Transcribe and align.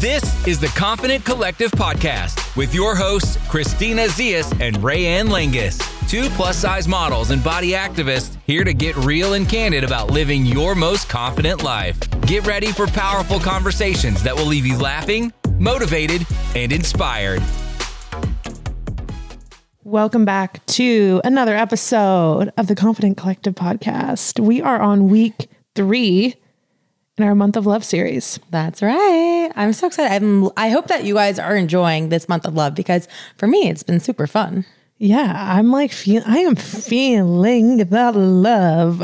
This 0.00 0.46
is 0.46 0.60
the 0.60 0.68
Confident 0.68 1.24
Collective 1.24 1.72
podcast 1.72 2.56
with 2.56 2.72
your 2.72 2.94
hosts, 2.94 3.36
Christina 3.48 4.02
Zias 4.02 4.48
and 4.60 4.76
Rayanne 4.76 5.26
Langus, 5.26 5.80
two 6.08 6.28
plus 6.36 6.56
size 6.56 6.86
models 6.86 7.32
and 7.32 7.42
body 7.42 7.72
activists 7.72 8.38
here 8.46 8.62
to 8.62 8.72
get 8.72 8.96
real 8.98 9.34
and 9.34 9.48
candid 9.48 9.82
about 9.82 10.12
living 10.12 10.46
your 10.46 10.76
most 10.76 11.08
confident 11.08 11.64
life. 11.64 11.98
Get 12.20 12.46
ready 12.46 12.68
for 12.68 12.86
powerful 12.86 13.40
conversations 13.40 14.22
that 14.22 14.36
will 14.36 14.46
leave 14.46 14.64
you 14.64 14.78
laughing, 14.78 15.32
motivated, 15.58 16.24
and 16.54 16.70
inspired. 16.70 17.42
Welcome 19.82 20.24
back 20.24 20.64
to 20.66 21.20
another 21.24 21.56
episode 21.56 22.52
of 22.56 22.68
the 22.68 22.76
Confident 22.76 23.16
Collective 23.16 23.56
podcast. 23.56 24.38
We 24.38 24.62
are 24.62 24.80
on 24.80 25.08
week 25.08 25.50
three 25.74 26.36
in 27.18 27.24
our 27.24 27.34
month 27.34 27.56
of 27.56 27.66
love 27.66 27.84
series. 27.84 28.38
That's 28.50 28.80
right. 28.82 29.50
I'm 29.56 29.72
so 29.72 29.88
excited. 29.88 30.14
I'm, 30.14 30.50
I 30.56 30.70
hope 30.70 30.86
that 30.88 31.04
you 31.04 31.14
guys 31.14 31.38
are 31.38 31.56
enjoying 31.56 32.08
this 32.08 32.28
month 32.28 32.46
of 32.46 32.54
love 32.54 32.74
because 32.74 33.08
for 33.36 33.46
me, 33.46 33.68
it's 33.68 33.82
been 33.82 34.00
super 34.00 34.26
fun. 34.26 34.64
Yeah, 34.98 35.34
I'm 35.36 35.70
like, 35.70 35.92
feel, 35.92 36.22
I 36.26 36.38
am 36.38 36.56
feeling 36.56 37.78
the 37.78 38.12
love. 38.12 39.02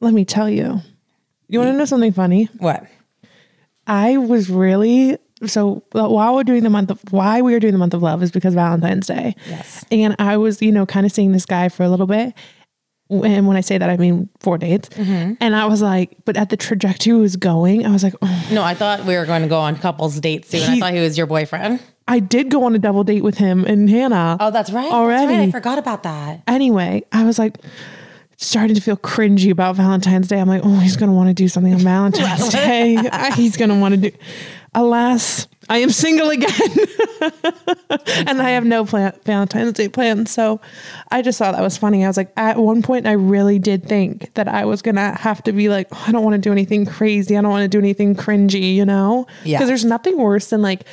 Let 0.00 0.14
me 0.14 0.24
tell 0.24 0.48
you. 0.48 0.80
You 1.48 1.58
want 1.58 1.72
to 1.72 1.76
know 1.76 1.84
something 1.84 2.12
funny? 2.12 2.48
What? 2.58 2.86
I 3.86 4.16
was 4.16 4.50
really 4.50 5.18
so 5.44 5.82
while 5.92 6.34
we're 6.34 6.44
doing 6.44 6.62
the 6.62 6.70
month 6.70 6.90
of 6.90 7.00
why 7.10 7.42
we 7.42 7.52
were 7.52 7.60
doing 7.60 7.74
the 7.74 7.78
month 7.78 7.92
of 7.92 8.02
love 8.02 8.22
is 8.22 8.30
because 8.30 8.54
Valentine's 8.54 9.06
Day. 9.06 9.36
Yes. 9.46 9.84
And 9.90 10.16
I 10.18 10.38
was, 10.38 10.62
you 10.62 10.72
know, 10.72 10.86
kind 10.86 11.04
of 11.04 11.12
seeing 11.12 11.32
this 11.32 11.44
guy 11.44 11.68
for 11.68 11.82
a 11.82 11.90
little 11.90 12.06
bit. 12.06 12.34
And 13.08 13.46
when 13.46 13.56
I 13.56 13.60
say 13.60 13.78
that, 13.78 13.88
I 13.88 13.96
mean 13.96 14.28
four 14.40 14.58
dates. 14.58 14.88
Mm-hmm. 14.90 15.34
And 15.40 15.54
I 15.54 15.66
was 15.66 15.80
like, 15.80 16.16
but 16.24 16.36
at 16.36 16.50
the 16.50 16.56
trajectory 16.56 17.12
it 17.12 17.16
was 17.20 17.36
going, 17.36 17.86
I 17.86 17.90
was 17.90 18.02
like, 18.02 18.14
oh, 18.20 18.48
No, 18.50 18.62
I 18.62 18.74
thought 18.74 19.04
we 19.04 19.16
were 19.16 19.26
going 19.26 19.42
to 19.42 19.48
go 19.48 19.60
on 19.60 19.76
couples 19.76 20.18
dates 20.18 20.48
soon. 20.50 20.62
I 20.62 20.78
thought 20.80 20.92
he 20.94 21.00
was 21.00 21.16
your 21.16 21.26
boyfriend. 21.26 21.80
I 22.08 22.20
did 22.20 22.50
go 22.50 22.64
on 22.64 22.74
a 22.74 22.78
double 22.78 23.04
date 23.04 23.22
with 23.22 23.38
him 23.38 23.64
and 23.64 23.88
Hannah. 23.90 24.36
Oh, 24.38 24.50
that's 24.50 24.70
right. 24.70 24.82
That's 24.82 24.94
Already. 24.94 25.26
right. 25.34 25.48
I 25.48 25.50
forgot 25.50 25.78
about 25.78 26.02
that. 26.04 26.42
Anyway, 26.46 27.04
I 27.12 27.24
was 27.24 27.38
like, 27.38 27.58
starting 28.36 28.74
to 28.74 28.82
feel 28.82 28.96
cringy 28.96 29.50
about 29.50 29.76
Valentine's 29.76 30.28
Day. 30.28 30.38
I'm 30.38 30.48
like, 30.48 30.62
oh, 30.64 30.78
he's 30.78 30.96
going 30.96 31.08
to 31.08 31.16
want 31.16 31.28
to 31.28 31.34
do 31.34 31.48
something 31.48 31.72
on 31.72 31.80
Valentine's 31.80 32.50
Day. 32.50 32.98
he's 33.34 33.56
going 33.56 33.70
to 33.70 33.76
want 33.76 33.94
to 33.94 34.10
do. 34.10 34.16
Alas, 34.74 35.48
I 35.68 35.78
am 35.78 35.90
single 35.90 36.30
again. 36.30 36.50
and 38.26 38.40
I 38.40 38.50
have 38.50 38.64
no 38.64 38.84
plan- 38.84 39.18
Valentine's 39.24 39.72
Day 39.72 39.88
plans. 39.88 40.30
So 40.30 40.60
I 41.10 41.22
just 41.22 41.38
thought 41.38 41.52
that 41.54 41.62
was 41.62 41.76
funny. 41.76 42.04
I 42.04 42.08
was 42.08 42.16
like, 42.16 42.32
at 42.36 42.56
one 42.56 42.82
point, 42.82 43.06
I 43.06 43.12
really 43.12 43.58
did 43.58 43.84
think 43.84 44.32
that 44.34 44.48
I 44.48 44.64
was 44.64 44.82
going 44.82 44.94
to 44.96 45.12
have 45.12 45.42
to 45.44 45.52
be 45.52 45.68
like, 45.68 45.88
oh, 45.92 46.04
I 46.06 46.12
don't 46.12 46.24
want 46.24 46.34
to 46.34 46.40
do 46.40 46.52
anything 46.52 46.86
crazy. 46.86 47.36
I 47.36 47.40
don't 47.40 47.50
want 47.50 47.62
to 47.64 47.68
do 47.68 47.78
anything 47.78 48.14
cringy, 48.14 48.74
you 48.74 48.84
know? 48.84 49.26
Yeah. 49.44 49.58
Because 49.58 49.68
there's 49.68 49.84
nothing 49.84 50.18
worse 50.18 50.50
than 50.50 50.62
like 50.62 50.84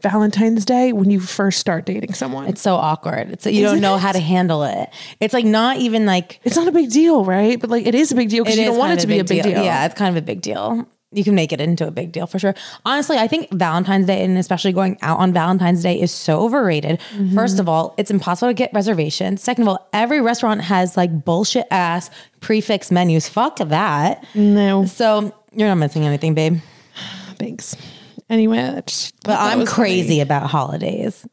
Valentine's 0.00 0.64
Day 0.66 0.92
when 0.92 1.10
you 1.10 1.18
first 1.18 1.58
start 1.58 1.86
dating 1.86 2.12
someone. 2.12 2.46
It's 2.46 2.60
so 2.60 2.76
awkward. 2.76 3.30
It's 3.30 3.46
you 3.46 3.62
don't 3.62 3.76
Isn't 3.76 3.80
know 3.80 3.96
it? 3.96 4.00
how 4.00 4.12
to 4.12 4.20
handle 4.20 4.62
it. 4.64 4.90
It's 5.18 5.32
like 5.32 5.46
not 5.46 5.78
even 5.78 6.04
like 6.04 6.40
it's 6.44 6.56
not 6.56 6.68
a 6.68 6.72
big 6.72 6.90
deal, 6.90 7.24
right? 7.24 7.58
But 7.58 7.70
like 7.70 7.86
it 7.86 7.94
is 7.94 8.12
a 8.12 8.14
big 8.14 8.28
deal 8.28 8.44
because 8.44 8.58
you 8.58 8.66
don't 8.66 8.76
want 8.78 8.92
it 8.92 9.00
to 9.00 9.06
be 9.06 9.18
a 9.18 9.24
big 9.24 9.42
deal. 9.42 9.64
Yeah, 9.64 9.86
it's 9.86 9.94
kind 9.94 10.14
of 10.14 10.22
a 10.22 10.24
big 10.24 10.42
deal. 10.42 10.86
You 11.14 11.24
can 11.24 11.34
make 11.34 11.52
it 11.52 11.60
into 11.60 11.86
a 11.86 11.90
big 11.90 12.12
deal 12.12 12.26
for 12.26 12.38
sure. 12.38 12.54
Honestly, 12.84 13.16
I 13.16 13.28
think 13.28 13.50
Valentine's 13.52 14.06
Day 14.06 14.24
and 14.24 14.36
especially 14.36 14.72
going 14.72 14.98
out 15.00 15.18
on 15.20 15.32
Valentine's 15.32 15.82
Day 15.82 16.00
is 16.00 16.10
so 16.10 16.40
overrated. 16.40 16.98
Mm-hmm. 17.14 17.34
First 17.34 17.58
of 17.60 17.68
all, 17.68 17.94
it's 17.96 18.10
impossible 18.10 18.50
to 18.50 18.54
get 18.54 18.70
reservations. 18.74 19.42
Second 19.42 19.62
of 19.62 19.68
all, 19.68 19.88
every 19.92 20.20
restaurant 20.20 20.60
has 20.62 20.96
like 20.96 21.24
bullshit 21.24 21.66
ass 21.70 22.10
prix 22.40 22.60
fixe 22.60 22.90
menus. 22.90 23.28
Fuck 23.28 23.58
that. 23.58 24.26
No, 24.34 24.84
So 24.86 25.32
you're 25.52 25.68
not 25.68 25.76
missing 25.76 26.04
anything, 26.04 26.34
babe. 26.34 26.58
thanks. 27.38 27.76
Anyway, 28.28 28.82
But 29.24 29.38
I'm 29.38 29.66
crazy 29.66 30.08
funny. 30.08 30.20
about 30.20 30.50
holidays. 30.50 31.26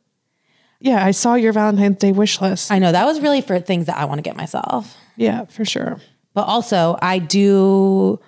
Yeah, 0.79 1.03
I 1.05 1.11
saw 1.11 1.35
your 1.35 1.53
Valentine's 1.53 1.97
Day 1.97 2.11
wish 2.11 2.41
list. 2.41 2.71
I 2.71 2.79
know 2.79 2.91
that 2.91 3.05
was 3.05 3.19
really 3.21 3.41
for 3.41 3.59
things 3.59 3.85
that 3.85 3.97
I 3.97 4.05
want 4.05 4.17
to 4.19 4.23
get 4.23 4.35
myself. 4.35 4.95
yeah, 5.15 5.45
for 5.45 5.63
sure. 5.65 5.99
But 6.33 6.43
also, 6.47 6.97
I 7.01 7.19
do 7.19 8.19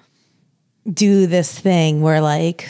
do 0.91 1.27
this 1.27 1.57
thing 1.57 2.01
where 2.01 2.21
like 2.21 2.69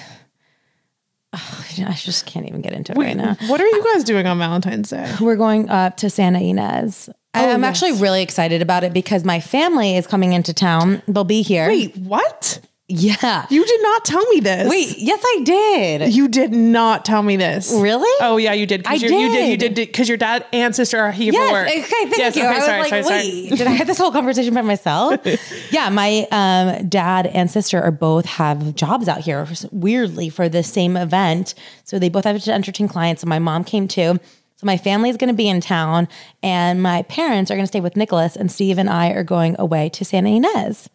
I 1.34 1.94
just 1.96 2.26
can't 2.26 2.48
even 2.48 2.62
get 2.62 2.74
into 2.74 2.92
it 2.94 2.98
right 2.98 3.18
now. 3.18 3.36
What 3.48 3.60
are 3.60 3.68
you 3.68 3.84
guys 3.94 4.04
doing 4.04 4.28
on 4.28 4.38
Valentine's 4.38 4.90
Day? 4.90 5.16
We're 5.22 5.36
going 5.36 5.70
up 5.70 5.98
to 5.98 6.10
Santa 6.10 6.40
Ynez. 6.40 7.10
I- 7.34 7.46
oh, 7.46 7.50
I'm 7.50 7.64
yes. 7.64 7.70
actually 7.70 8.00
really 8.02 8.22
excited 8.22 8.62
about 8.62 8.84
it 8.84 8.94
because 8.94 9.24
my 9.24 9.40
family 9.40 9.98
is 9.98 10.06
coming 10.06 10.34
into 10.34 10.54
town. 10.54 11.02
They'll 11.08 11.24
be 11.24 11.42
here. 11.42 11.68
Wait, 11.68 11.98
what? 11.98 12.60
Yeah. 12.96 13.46
You 13.50 13.66
did 13.66 13.82
not 13.82 14.06
tell 14.06 14.24
me 14.28 14.40
this. 14.40 14.70
Wait, 14.70 14.98
yes, 15.00 15.22
I 15.26 15.42
did. 15.44 16.14
you 16.14 16.28
did 16.28 16.52
not 16.52 17.04
tell 17.06 17.24
me 17.24 17.36
this. 17.38 17.72
Really? 17.76 18.10
Oh 18.22 18.38
yeah, 18.38 18.54
you 18.54 18.66
did. 18.66 18.86
I 18.86 18.94
you're- 18.94 19.14
You 19.16 19.30
did. 19.32 19.50
You 19.50 19.58
did. 19.58 19.74
did 19.74 19.88
because 19.88 20.08
your 20.08 20.18
dad 20.18 20.46
and 20.54 20.76
sister 20.76 21.00
are 21.00 21.12
here 21.12 21.34
Yes. 21.34 21.48
for 21.50 21.54
work. 21.54 21.68
Okay. 21.68 21.82
Thank 21.82 22.18
Yes, 22.18 22.36
you. 22.36 22.44
okay, 22.44 22.52
I 22.52 22.56
was 22.56 22.66
sorry, 22.66 22.80
like, 22.80 22.90
sorry, 22.90 23.04
sorry. 23.04 23.58
did 23.58 23.68
I 23.68 23.72
have 23.72 23.88
this 23.88 23.98
whole 23.98 24.12
conversation 24.12 24.54
by 24.54 24.62
myself? 24.62 25.20
yeah. 25.72 25.90
My 25.90 26.28
um, 26.32 26.88
dad 26.88 27.28
and 27.28 27.50
sister 27.50 27.82
are 27.82 27.92
both 27.92 28.26
have 28.26 28.76
jobs 28.76 29.08
out 29.08 29.22
here 29.22 29.48
weirdly 29.72 30.30
for 30.30 30.48
the 30.48 30.64
same 30.64 30.96
event. 30.96 31.56
So 31.86 31.98
they 32.00 32.10
both 32.10 32.26
have 32.26 32.42
to 32.44 32.54
entertain 32.54 32.88
clients. 32.88 33.22
So 33.22 33.28
my 33.28 33.40
mom 33.40 33.64
came 33.64 33.88
too. 33.88 34.20
So 34.58 34.66
my 34.66 34.78
family 34.78 35.10
is 35.10 35.18
going 35.18 35.30
to 35.30 35.34
be 35.34 35.50
in 35.50 35.60
town 35.62 36.08
and 36.42 36.82
my 36.82 37.02
parents 37.04 37.50
are 37.52 37.56
going 37.56 37.64
to 37.66 37.68
stay 37.68 37.82
with 37.82 37.98
Nicholas 37.98 38.36
and 38.36 38.52
Steve 38.52 38.78
and 38.78 38.90
I 38.90 39.10
are 39.10 39.24
going 39.24 39.56
away 39.60 39.90
to 39.90 40.06
Santa 40.06 40.30
Ynez. 40.30 40.88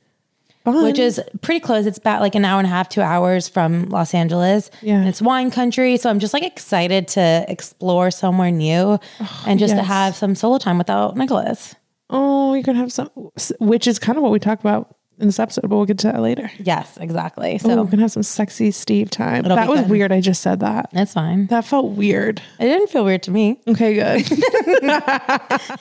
Fun. 0.73 0.85
Which 0.85 0.99
is 0.99 1.21
pretty 1.41 1.61
close. 1.61 1.87
It's 1.87 1.99
about 1.99 2.21
like 2.21 2.35
an 2.35 2.45
hour 2.45 2.59
and 2.59 2.67
a 2.67 2.71
half, 2.71 2.89
two 2.89 3.01
hours 3.01 3.49
from 3.49 3.89
Los 3.89 4.15
Angeles. 4.15 4.71
Yeah. 4.83 4.99
And 4.99 5.09
it's 5.09 5.23
wine 5.23 5.51
country. 5.51 5.97
So 5.97 6.11
I'm 6.11 6.19
just 6.19 6.35
like 6.35 6.43
excited 6.43 7.09
to 7.09 7.45
explore 7.49 8.11
somewhere 8.11 8.51
new 8.51 8.99
oh, 9.21 9.45
and 9.47 9.59
just 9.59 9.75
to 9.75 9.83
have 9.83 10.15
some 10.17 10.35
solo 10.35 10.59
time 10.59 10.79
without 10.79 11.17
Nicholas. 11.17 11.75
oh, 12.11 12.55
you're 12.55 12.63
gonna 12.63 12.79
have 12.79 12.93
some, 12.93 13.11
which 13.61 13.87
is 13.87 13.99
kind 13.99 14.17
of 14.17 14.23
what 14.23 14.33
we 14.33 14.39
talked 14.39 14.63
about 14.63 14.98
in 15.21 15.27
this 15.27 15.39
episode, 15.39 15.63
but 15.63 15.77
we'll 15.77 15.85
get 15.87 15.99
to 15.99 16.07
that 16.09 16.21
later. 16.21 16.51
Yes, 16.59 16.97
exactly. 16.99 17.59
So 17.59 17.69
So 17.69 17.83
we're 17.83 17.91
gonna 17.91 18.03
have 18.03 18.13
some 18.13 18.23
sexy 18.23 18.71
Steve 18.71 19.11
time. 19.11 19.45
It'll 19.45 19.57
that 19.57 19.67
be 19.67 19.71
was 19.73 19.81
good. 19.81 19.91
weird. 19.91 20.13
I 20.13 20.21
just 20.21 20.43
said 20.43 20.61
that. 20.61 20.91
that's 20.93 21.13
fine. 21.15 21.47
That 21.49 21.65
felt 21.65 21.91
weird. 21.93 22.41
It 22.59 22.65
didn't 22.65 22.89
feel 22.89 23.05
weird 23.05 23.23
to 23.25 23.31
me. 23.31 23.61
Okay, 23.67 23.95
good. 23.95 24.41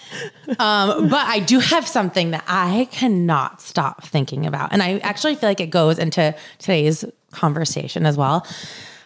Um, 0.60 1.10
but 1.10 1.26
I 1.28 1.40
do 1.40 1.60
have 1.60 1.86
something 1.88 2.32
that 2.32 2.44
I 2.48 2.88
cannot 2.92 3.62
stop 3.62 4.06
thinking 4.06 4.46
about. 4.46 4.72
And 4.72 4.82
I 4.82 4.98
actually 5.00 5.36
feel 5.36 5.50
like 5.50 5.60
it 5.60 5.70
goes 5.70 6.00
into 6.00 6.34
today's 6.58 7.04
conversation 7.32 8.06
as 8.06 8.16
well. 8.18 8.48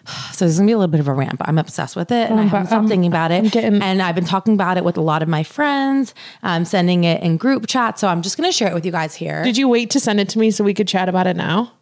So 0.34 0.46
this 0.46 0.54
is 0.54 0.60
gonna 0.60 0.68
be 0.68 0.74
a 0.74 0.78
little 0.78 0.92
bit 0.92 1.00
of 1.00 1.08
a 1.08 1.14
rant, 1.14 1.38
but 1.38 1.48
I'm 1.48 1.60
obsessed 1.60 1.96
with 1.96 2.12
it 2.12 2.30
and 2.32 2.40
oh, 2.40 2.44
I 2.44 2.46
haven't 2.48 2.68
stopped 2.68 2.84
um, 2.84 2.88
thinking 2.88 3.08
about 3.08 3.32
it. 3.32 3.52
getting- 3.52 3.82
and 3.82 4.02
I've 4.02 4.16
been 4.16 4.26
talking 4.26 4.54
about 4.56 4.78
it 4.78 4.84
with 4.84 4.98
a 4.98 5.02
lot 5.02 5.22
of 5.22 5.28
my 5.30 5.44
friends. 5.44 6.16
I'm 6.42 6.66
sending 6.66 7.04
it 7.04 7.22
in 7.22 7.38
group 7.38 7.68
chat. 7.68 8.00
So 8.00 8.08
I'm 8.08 8.22
just 8.24 8.38
gonna 8.38 8.52
share 8.52 8.70
it 8.70 8.74
with 8.74 8.86
you 8.86 8.92
guys 8.92 9.14
here. 9.14 9.44
Did 9.44 9.58
you 9.58 9.68
wait 9.68 9.92
to 9.92 10.00
send 10.00 10.20
it 10.20 10.30
to 10.30 10.40
me 10.40 10.50
so 10.50 10.64
we 10.64 10.74
could 10.74 10.88
chat 10.88 11.08
about 11.10 11.28
it 11.28 11.36
now? 11.36 11.74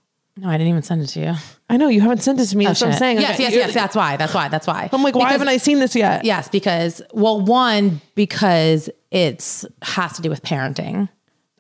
no, 0.42 0.48
I 0.50 0.54
didn't 0.54 0.70
even 0.70 0.84
send 0.84 1.02
it 1.02 1.08
to 1.08 1.20
you. 1.20 1.34
I 1.70 1.76
know 1.78 1.90
you 1.90 2.00
haven't 2.02 2.22
sent 2.24 2.40
it 2.40 2.46
to 2.48 2.58
me. 2.58 2.66
Oh, 2.66 2.70
that's 2.70 2.82
what 2.82 2.92
I'm 2.92 2.98
saying. 2.98 3.20
Yes, 3.20 3.34
Okay, 3.36 3.44
yes, 3.44 3.54
yes. 3.54 3.74
That's 3.74 3.96
why. 3.96 4.16
That's 4.16 4.34
why. 4.34 4.48
That's 4.48 4.66
why. 4.68 4.90
I'm 4.92 5.04
like, 5.04 5.16
why 5.16 5.32
haven't 5.32 5.50
I 5.50 5.58
seen 5.58 5.80
this 5.80 5.96
yet? 5.96 6.24
Yes, 6.24 6.48
because 6.48 7.02
well, 7.14 7.42
one 7.42 8.00
because 8.16 8.90
it's 9.12 9.66
has 9.82 10.14
to 10.14 10.22
do 10.22 10.30
with 10.30 10.42
parenting. 10.44 11.10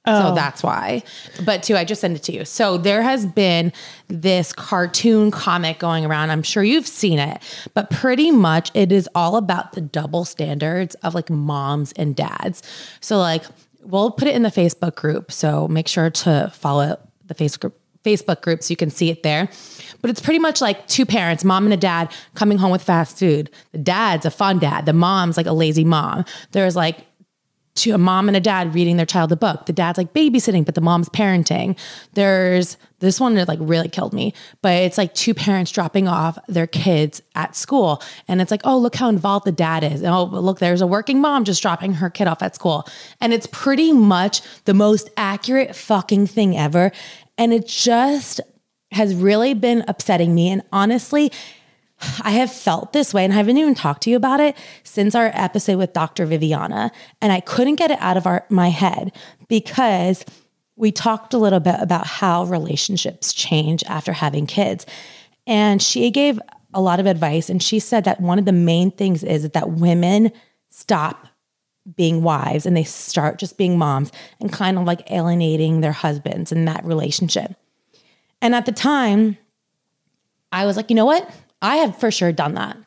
So 0.09 0.31
oh. 0.31 0.35
that's 0.35 0.63
why. 0.63 1.03
But 1.43 1.63
two, 1.63 1.77
I 1.77 1.83
just 1.83 2.01
sent 2.01 2.15
it 2.15 2.23
to 2.23 2.31
you. 2.31 2.45
So 2.45 2.77
there 2.77 3.01
has 3.01 3.25
been 3.25 3.71
this 4.07 4.53
cartoon 4.53 5.31
comic 5.31 5.79
going 5.79 6.05
around. 6.05 6.31
I'm 6.31 6.43
sure 6.43 6.63
you've 6.63 6.87
seen 6.87 7.19
it, 7.19 7.41
but 7.73 7.89
pretty 7.89 8.31
much 8.31 8.71
it 8.73 8.91
is 8.91 9.07
all 9.13 9.35
about 9.35 9.73
the 9.73 9.81
double 9.81 10.25
standards 10.25 10.95
of 10.95 11.13
like 11.13 11.29
moms 11.29 11.91
and 11.93 12.15
dads. 12.15 12.63
So 13.01 13.17
like 13.17 13.43
we'll 13.81 14.11
put 14.11 14.27
it 14.27 14.35
in 14.35 14.43
the 14.43 14.49
Facebook 14.49 14.95
group. 14.95 15.31
So 15.31 15.67
make 15.67 15.87
sure 15.87 16.09
to 16.09 16.51
follow 16.53 16.99
the 17.25 17.35
Facebook 17.35 17.73
Facebook 18.03 18.41
group 18.41 18.63
so 18.63 18.71
you 18.71 18.77
can 18.77 18.89
see 18.89 19.09
it 19.09 19.23
there. 19.23 19.49
But 20.01 20.09
it's 20.09 20.21
pretty 20.21 20.39
much 20.39 20.61
like 20.61 20.87
two 20.87 21.05
parents, 21.05 21.43
mom 21.43 21.65
and 21.65 21.73
a 21.73 21.77
dad, 21.77 22.11
coming 22.33 22.57
home 22.57 22.71
with 22.71 22.81
fast 22.81 23.19
food. 23.19 23.49
The 23.71 23.77
dad's 23.77 24.25
a 24.25 24.31
fun 24.31 24.59
dad. 24.59 24.85
The 24.85 24.93
mom's 24.93 25.35
like 25.35 25.45
a 25.45 25.51
lazy 25.51 25.83
mom. 25.83 26.23
There's 26.51 26.75
like 26.75 27.05
to 27.75 27.91
a 27.91 27.97
mom 27.97 28.27
and 28.27 28.35
a 28.35 28.41
dad 28.41 28.73
reading 28.73 28.97
their 28.97 29.05
child 29.05 29.31
a 29.31 29.35
book. 29.35 29.65
The 29.65 29.73
dad's 29.73 29.97
like 29.97 30.13
babysitting, 30.13 30.65
but 30.65 30.75
the 30.75 30.81
mom's 30.81 31.09
parenting. 31.09 31.77
There's 32.13 32.77
this 32.99 33.19
one 33.19 33.35
that 33.35 33.47
like 33.47 33.59
really 33.61 33.87
killed 33.87 34.13
me, 34.13 34.33
but 34.61 34.73
it's 34.73 34.97
like 34.97 35.13
two 35.13 35.33
parents 35.33 35.71
dropping 35.71 36.07
off 36.07 36.37
their 36.47 36.67
kids 36.67 37.21
at 37.35 37.55
school. 37.55 38.01
And 38.27 38.41
it's 38.41 38.51
like, 38.51 38.61
oh, 38.65 38.77
look 38.77 38.95
how 38.95 39.07
involved 39.07 39.45
the 39.45 39.51
dad 39.51 39.83
is. 39.83 40.03
Oh, 40.03 40.25
look, 40.25 40.59
there's 40.59 40.81
a 40.81 40.87
working 40.87 41.21
mom 41.21 41.45
just 41.45 41.61
dropping 41.61 41.93
her 41.93 42.09
kid 42.09 42.27
off 42.27 42.41
at 42.43 42.55
school. 42.55 42.87
And 43.21 43.31
it's 43.33 43.47
pretty 43.47 43.93
much 43.93 44.41
the 44.65 44.73
most 44.73 45.09
accurate 45.15 45.75
fucking 45.75 46.27
thing 46.27 46.57
ever. 46.57 46.91
And 47.37 47.53
it 47.53 47.67
just 47.67 48.41
has 48.91 49.15
really 49.15 49.53
been 49.53 49.85
upsetting 49.87 50.35
me. 50.35 50.49
And 50.49 50.63
honestly, 50.71 51.31
I 52.23 52.31
have 52.31 52.51
felt 52.51 52.93
this 52.93 53.13
way 53.13 53.23
and 53.23 53.33
I 53.33 53.37
haven't 53.37 53.57
even 53.57 53.75
talked 53.75 54.03
to 54.03 54.09
you 54.09 54.15
about 54.15 54.39
it 54.39 54.55
since 54.83 55.15
our 55.15 55.31
episode 55.33 55.77
with 55.77 55.93
Dr. 55.93 56.25
Viviana. 56.25 56.91
And 57.21 57.33
I 57.33 57.41
couldn't 57.41 57.75
get 57.75 57.91
it 57.91 57.99
out 57.99 58.17
of 58.17 58.25
our, 58.25 58.45
my 58.49 58.69
head 58.69 59.11
because 59.47 60.23
we 60.79 60.93
talked 60.93 61.33
a 61.33 61.37
little 61.37 61.59
bit 61.59 61.75
about 61.79 62.07
how 62.07 62.45
relationships 62.45 63.33
change 63.33 63.83
after 63.83 64.13
having 64.13 64.47
kids. 64.47 64.85
And 65.45 65.81
she 65.81 66.09
gave 66.09 66.39
a 66.73 66.81
lot 66.81 66.99
of 66.99 67.05
advice, 67.05 67.49
and 67.49 67.61
she 67.61 67.79
said 67.79 68.03
that 68.03 68.21
one 68.21 68.39
of 68.39 68.45
the 68.45 68.51
main 68.51 68.91
things 68.91 69.23
is 69.23 69.49
that 69.49 69.69
women 69.71 70.31
stop 70.69 71.27
being 71.95 72.21
wives 72.21 72.65
and 72.65 72.77
they 72.77 72.83
start 72.83 73.39
just 73.39 73.57
being 73.57 73.77
moms 73.77 74.11
and 74.39 74.53
kind 74.53 74.77
of 74.77 74.85
like 74.85 75.09
alienating 75.11 75.81
their 75.81 75.91
husbands 75.91 76.51
in 76.51 76.65
that 76.65 76.85
relationship. 76.85 77.55
And 78.41 78.53
at 78.53 78.65
the 78.65 78.71
time, 78.71 79.37
I 80.51 80.65
was 80.65 80.77
like, 80.77 80.89
you 80.89 80.95
know 80.95 81.05
what? 81.05 81.29
I 81.61 81.77
have 81.77 81.99
for 81.99 82.11
sure 82.11 82.31
done 82.31 82.53
that. 82.55 82.77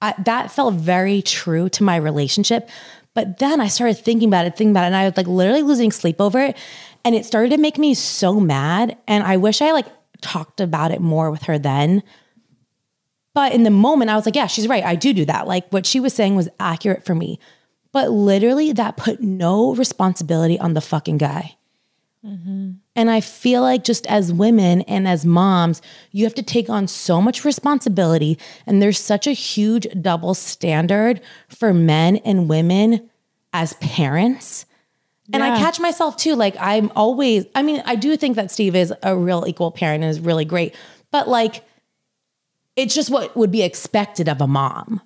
I, 0.00 0.14
that 0.24 0.50
felt 0.50 0.74
very 0.74 1.22
true 1.22 1.68
to 1.70 1.82
my 1.82 1.96
relationship. 1.96 2.68
But 3.14 3.38
then 3.38 3.60
I 3.60 3.68
started 3.68 3.94
thinking 3.94 4.28
about 4.28 4.46
it, 4.46 4.56
thinking 4.56 4.72
about 4.72 4.84
it, 4.84 4.88
and 4.88 4.96
I 4.96 5.06
was 5.06 5.16
like 5.16 5.26
literally 5.26 5.62
losing 5.62 5.90
sleep 5.90 6.20
over 6.20 6.38
it. 6.38 6.56
And 7.04 7.14
it 7.14 7.24
started 7.24 7.50
to 7.50 7.58
make 7.58 7.78
me 7.78 7.94
so 7.94 8.38
mad. 8.38 8.96
And 9.08 9.24
I 9.24 9.36
wish 9.38 9.62
I 9.62 9.72
like 9.72 9.86
talked 10.20 10.60
about 10.60 10.90
it 10.90 11.00
more 11.00 11.30
with 11.30 11.44
her 11.44 11.58
then. 11.58 12.02
But 13.32 13.52
in 13.52 13.62
the 13.62 13.70
moment, 13.70 14.10
I 14.10 14.16
was 14.16 14.26
like, 14.26 14.34
yeah, 14.36 14.46
she's 14.46 14.68
right. 14.68 14.84
I 14.84 14.96
do 14.96 15.12
do 15.12 15.24
that. 15.26 15.46
Like 15.46 15.68
what 15.70 15.86
she 15.86 16.00
was 16.00 16.14
saying 16.14 16.36
was 16.36 16.48
accurate 16.58 17.04
for 17.04 17.14
me. 17.14 17.38
But 17.92 18.10
literally, 18.10 18.72
that 18.72 18.96
put 18.98 19.22
no 19.22 19.74
responsibility 19.74 20.58
on 20.58 20.74
the 20.74 20.80
fucking 20.80 21.18
guy. 21.18 21.56
Mm-hmm. 22.26 22.72
And 22.96 23.10
I 23.10 23.20
feel 23.20 23.62
like 23.62 23.84
just 23.84 24.06
as 24.06 24.32
women 24.32 24.82
and 24.82 25.06
as 25.06 25.24
moms, 25.24 25.80
you 26.10 26.24
have 26.24 26.34
to 26.34 26.42
take 26.42 26.68
on 26.68 26.88
so 26.88 27.22
much 27.22 27.44
responsibility. 27.44 28.38
And 28.66 28.82
there's 28.82 28.98
such 28.98 29.26
a 29.26 29.32
huge 29.32 29.86
double 30.00 30.34
standard 30.34 31.20
for 31.48 31.72
men 31.72 32.16
and 32.16 32.48
women 32.48 33.08
as 33.52 33.74
parents. 33.74 34.66
And 35.32 35.42
I 35.42 35.58
catch 35.58 35.80
myself 35.80 36.16
too. 36.16 36.34
Like, 36.34 36.56
I'm 36.60 36.92
always, 36.94 37.46
I 37.54 37.62
mean, 37.62 37.82
I 37.84 37.96
do 37.96 38.16
think 38.16 38.36
that 38.36 38.50
Steve 38.50 38.76
is 38.76 38.92
a 39.02 39.16
real 39.16 39.44
equal 39.46 39.70
parent 39.70 40.04
and 40.04 40.10
is 40.10 40.20
really 40.20 40.44
great, 40.44 40.74
but 41.10 41.28
like, 41.28 41.64
it's 42.76 42.94
just 42.94 43.10
what 43.10 43.36
would 43.36 43.50
be 43.50 43.62
expected 43.62 44.28
of 44.28 44.40
a 44.40 44.46
mom. 44.46 45.00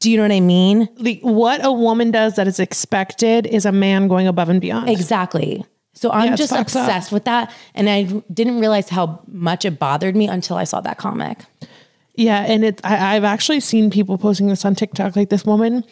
Do 0.00 0.10
you 0.10 0.16
know 0.16 0.24
what 0.24 0.32
I 0.32 0.40
mean? 0.40 0.88
The, 0.98 1.20
what 1.22 1.64
a 1.64 1.70
woman 1.70 2.10
does 2.10 2.36
that 2.36 2.48
is 2.48 2.58
expected 2.58 3.46
is 3.46 3.66
a 3.66 3.72
man 3.72 4.08
going 4.08 4.26
above 4.26 4.48
and 4.48 4.60
beyond. 4.60 4.88
Exactly. 4.88 5.64
So 5.94 6.10
I'm 6.10 6.30
Yeah, 6.30 6.36
just 6.36 6.50
fucked 6.52 6.74
up. 6.76 6.84
obsessed 6.84 7.12
with 7.12 7.24
that. 7.24 7.52
And 7.74 7.88
I 7.90 8.04
didn't 8.32 8.60
realize 8.60 8.88
how 8.88 9.20
much 9.26 9.64
it 9.64 9.78
bothered 9.78 10.14
me 10.16 10.28
until 10.28 10.56
I 10.56 10.64
saw 10.64 10.80
that 10.82 10.98
comic. 10.98 11.38
Yeah, 12.14 12.40
and 12.42 12.64
it 12.64 12.80
I, 12.84 13.16
I've 13.16 13.24
actually 13.24 13.60
seen 13.60 13.90
people 13.90 14.18
posting 14.18 14.46
this 14.48 14.64
on 14.64 14.74
TikTok. 14.74 15.16
Like 15.16 15.30
this 15.30 15.44
woman, 15.44 15.84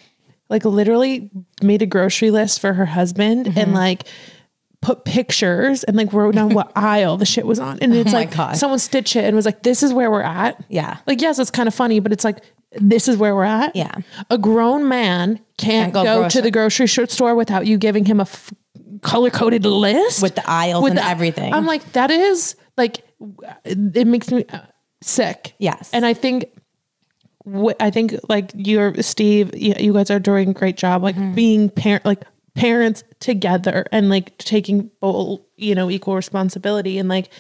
like 0.51 0.65
literally 0.65 1.31
made 1.63 1.83
a 1.83 1.87
grocery 1.87 2.31
list 2.31 2.61
for 2.61 2.73
her 2.75 2.87
husband 2.87 3.47
Mm-hmm. 3.47 3.59
and 3.59 3.75
like 3.75 4.05
put 4.81 5.05
pictures 5.05 5.83
and 5.85 5.97
like 5.97 6.13
wrote 6.13 6.35
down 6.37 6.55
what 6.55 6.71
aisle 6.77 7.17
the 7.17 7.27
shit 7.27 7.45
was 7.47 7.59
on. 7.59 7.79
And 7.81 7.93
it's 7.95 8.13
Oh 8.13 8.17
like 8.17 8.35
God. 8.35 8.57
someone 8.57 8.79
stitched 8.79 9.17
it 9.17 9.25
and 9.25 9.35
was 9.35 9.45
like, 9.47 9.63
"This 9.65 9.83
is 9.83 9.93
where 9.93 10.11
we're 10.11 10.23
at." 10.23 10.63
Yeah. 10.69 10.99
Like 11.07 11.21
yes, 11.21 11.39
it's 11.39 11.51
kind 11.51 11.67
of 11.67 11.75
funny, 11.75 11.99
but 12.01 12.13
it's 12.13 12.25
like 12.25 12.39
this 12.73 13.09
is 13.09 13.17
where 13.17 13.35
we're 13.35 13.45
at. 13.45 13.75
Yeah. 13.75 13.95
a 14.31 14.37
grown 14.39 14.89
man 14.89 15.37
can't, 15.57 15.93
Can't 15.93 15.93
go 15.95 16.05
go, 16.05 16.29
to 16.29 16.43
the 16.43 16.51
grocery 16.51 16.87
store 16.87 17.35
without 17.35 17.67
you 17.67 17.79
giving 17.79 18.05
him 18.05 18.21
a 18.21 18.25
f- 18.25 18.53
color 19.03 19.31
coded 19.31 19.65
list 19.65 20.23
With 20.23 20.35
the 20.35 20.49
aisles 20.49 20.89
and 20.89 20.99
everything. 20.99 21.53
I'm 21.53 21.67
like, 21.67 21.93
that 21.93 22.11
is 22.11 22.57
like, 22.77 23.05
it 23.65 24.07
makes 24.07 24.31
me 24.31 24.45
uh, 24.49 24.61
sick. 25.03 25.55
Yes. 25.59 25.91
And 25.93 26.07
I 26.07 26.15
think, 26.15 26.47
I 27.81 27.91
think 27.91 28.15
like 28.29 28.51
you're 28.55 28.95
Steve, 29.03 29.55
you, 29.57 29.75
you 29.79 29.93
guys 29.93 30.11
are 30.11 30.19
doing 30.19 30.51
a 30.51 30.53
great 30.53 30.77
job, 30.77 31.03
like 31.03 31.17
Mm-hmm. 31.17 31.35
being 31.35 31.71
parent, 31.71 32.05
like 32.05 32.25
parents 32.55 33.05
together 33.21 33.87
and 33.93 34.11
like 34.11 34.37
taking 34.39 34.91
full, 35.01 35.47
you 35.57 35.75
know, 35.75 35.91
equal 35.91 36.15
responsibility. 36.17 36.99
And 36.99 37.09
like, 37.09 37.31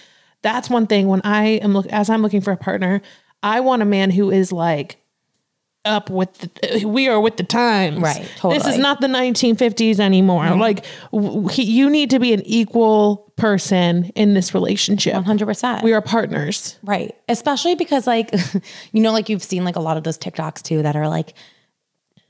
that's 0.43 0.71
one 0.71 0.87
thing 0.87 1.09
when 1.09 1.21
I 1.25 1.45
am 1.63 1.73
look 1.73 1.87
as 1.87 2.09
I'm 2.09 2.23
looking 2.23 2.41
for 2.41 2.53
a 2.53 2.57
partner, 2.57 3.03
I 3.43 3.61
want 3.61 3.83
a 3.83 3.85
man 3.85 4.11
who 4.11 4.31
is 4.31 4.53
like 4.53 4.97
up 5.88 6.11
with 6.11 6.32
the, 6.38 6.85
we 6.85 7.08
are 7.08 7.20
with 7.20 7.37
the 7.37 7.43
times. 7.43 7.99
Right, 8.00 8.20
This 8.43 8.67
is. 8.67 8.75
Mm-hmm. 8.75 8.82
not 8.82 9.00
the 9.00 9.08
1950s 9.08 9.99
anymore. 9.99 10.49
Like 10.56 10.85
w- 11.12 11.49
he, 11.49 11.64
you 11.64 11.90
need 11.90 12.11
to 12.11 12.19
be 12.19 12.32
an 12.32 12.43
equal 12.44 13.32
person 13.37 14.06
in 14.14 14.35
this 14.35 14.55
relationship. 14.55 15.14
100%. 15.14 15.82
We 15.82 15.93
are 15.93 16.02
partners. 16.02 16.79
Right. 16.82 17.14
Especially 17.29 17.75
because 17.75 18.06
like, 18.06 18.31
you 18.93 19.00
know, 19.02 19.12
like 19.12 19.29
you've 19.29 19.43
seen 19.43 19.64
like 19.64 19.76
a 19.76 19.81
lot 19.81 19.96
of 19.96 20.05
those 20.05 20.19
TikToks 20.19 20.62
too 20.62 20.82
that 20.82 20.94
are 20.96 21.08
like, 21.08 21.35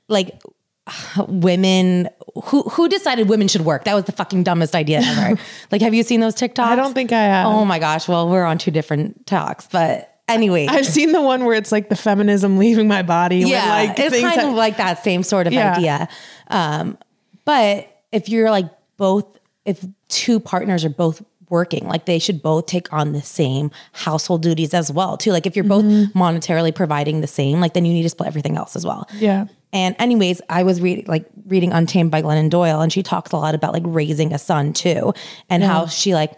like 0.08 0.40
women 1.28 2.08
who 2.44 2.62
who 2.62 2.88
decided 2.88 3.28
women 3.28 3.48
should 3.48 3.62
work. 3.62 3.84
That 3.84 3.94
was 3.94 4.04
the 4.04 4.12
fucking 4.12 4.44
dumbest 4.44 4.74
idea 4.74 5.00
ever. 5.02 5.40
like, 5.70 5.82
have 5.82 5.94
you 5.94 6.02
seen 6.02 6.20
those 6.20 6.34
TikToks? 6.34 6.64
I 6.64 6.76
don't 6.76 6.94
think 6.94 7.12
I 7.12 7.22
have. 7.22 7.46
Oh 7.46 7.64
my 7.64 7.78
gosh. 7.78 8.08
Well, 8.08 8.28
we're 8.28 8.44
on 8.44 8.58
two 8.58 8.70
different 8.70 9.26
talks, 9.26 9.66
but 9.70 10.17
anyway. 10.28 10.66
I've 10.68 10.86
seen 10.86 11.12
the 11.12 11.22
one 11.22 11.44
where 11.44 11.54
it's 11.56 11.72
like 11.72 11.88
the 11.88 11.96
feminism 11.96 12.58
leaving 12.58 12.86
my 12.88 13.02
body. 13.02 13.38
yeah, 13.38 13.68
like 13.68 13.98
it's 13.98 14.10
things 14.10 14.22
kind 14.22 14.40
that- 14.40 14.48
of 14.48 14.54
like 14.54 14.76
that 14.76 15.02
same 15.02 15.22
sort 15.22 15.46
of 15.46 15.52
Yeah. 15.52 15.74
idea. 15.76 16.08
Um, 16.48 16.98
but 17.44 17.88
if 18.12 18.28
you're 18.28 18.50
like 18.50 18.66
both, 18.96 19.38
if 19.64 19.84
two 20.08 20.40
partners 20.40 20.84
are 20.84 20.90
both 20.90 21.22
working, 21.50 21.86
like 21.88 22.04
they 22.04 22.18
should 22.18 22.42
both 22.42 22.66
take 22.66 22.92
on 22.92 23.12
the 23.12 23.22
same 23.22 23.70
household 23.92 24.42
duties 24.42 24.74
as 24.74 24.92
well, 24.92 25.16
too. 25.16 25.32
Like 25.32 25.46
if 25.46 25.56
you're 25.56 25.64
both 25.64 25.84
Mm-hmm. 25.84 26.18
monetarily 26.18 26.74
providing 26.74 27.20
the 27.22 27.26
same, 27.26 27.60
like 27.60 27.72
then 27.74 27.84
you 27.86 27.92
need 27.94 28.02
to 28.02 28.08
split 28.10 28.26
everything 28.26 28.56
else 28.56 28.76
as 28.76 28.84
well. 28.84 29.08
Yeah. 29.14 29.46
And 29.72 29.94
anyways, 29.98 30.40
I 30.48 30.62
was 30.62 30.80
reading 30.80 31.04
like 31.08 31.26
reading 31.46 31.72
Untamed 31.72 32.10
by 32.10 32.22
Glennon 32.22 32.48
Doyle, 32.50 32.80
and 32.80 32.90
she 32.92 33.02
talks 33.02 33.32
a 33.32 33.36
lot 33.36 33.54
about 33.54 33.72
like 33.74 33.82
raising 33.86 34.32
a 34.32 34.38
son 34.38 34.72
too, 34.72 35.12
and 35.50 35.62
how 35.62 35.86
she 35.86 36.14
like 36.14 36.32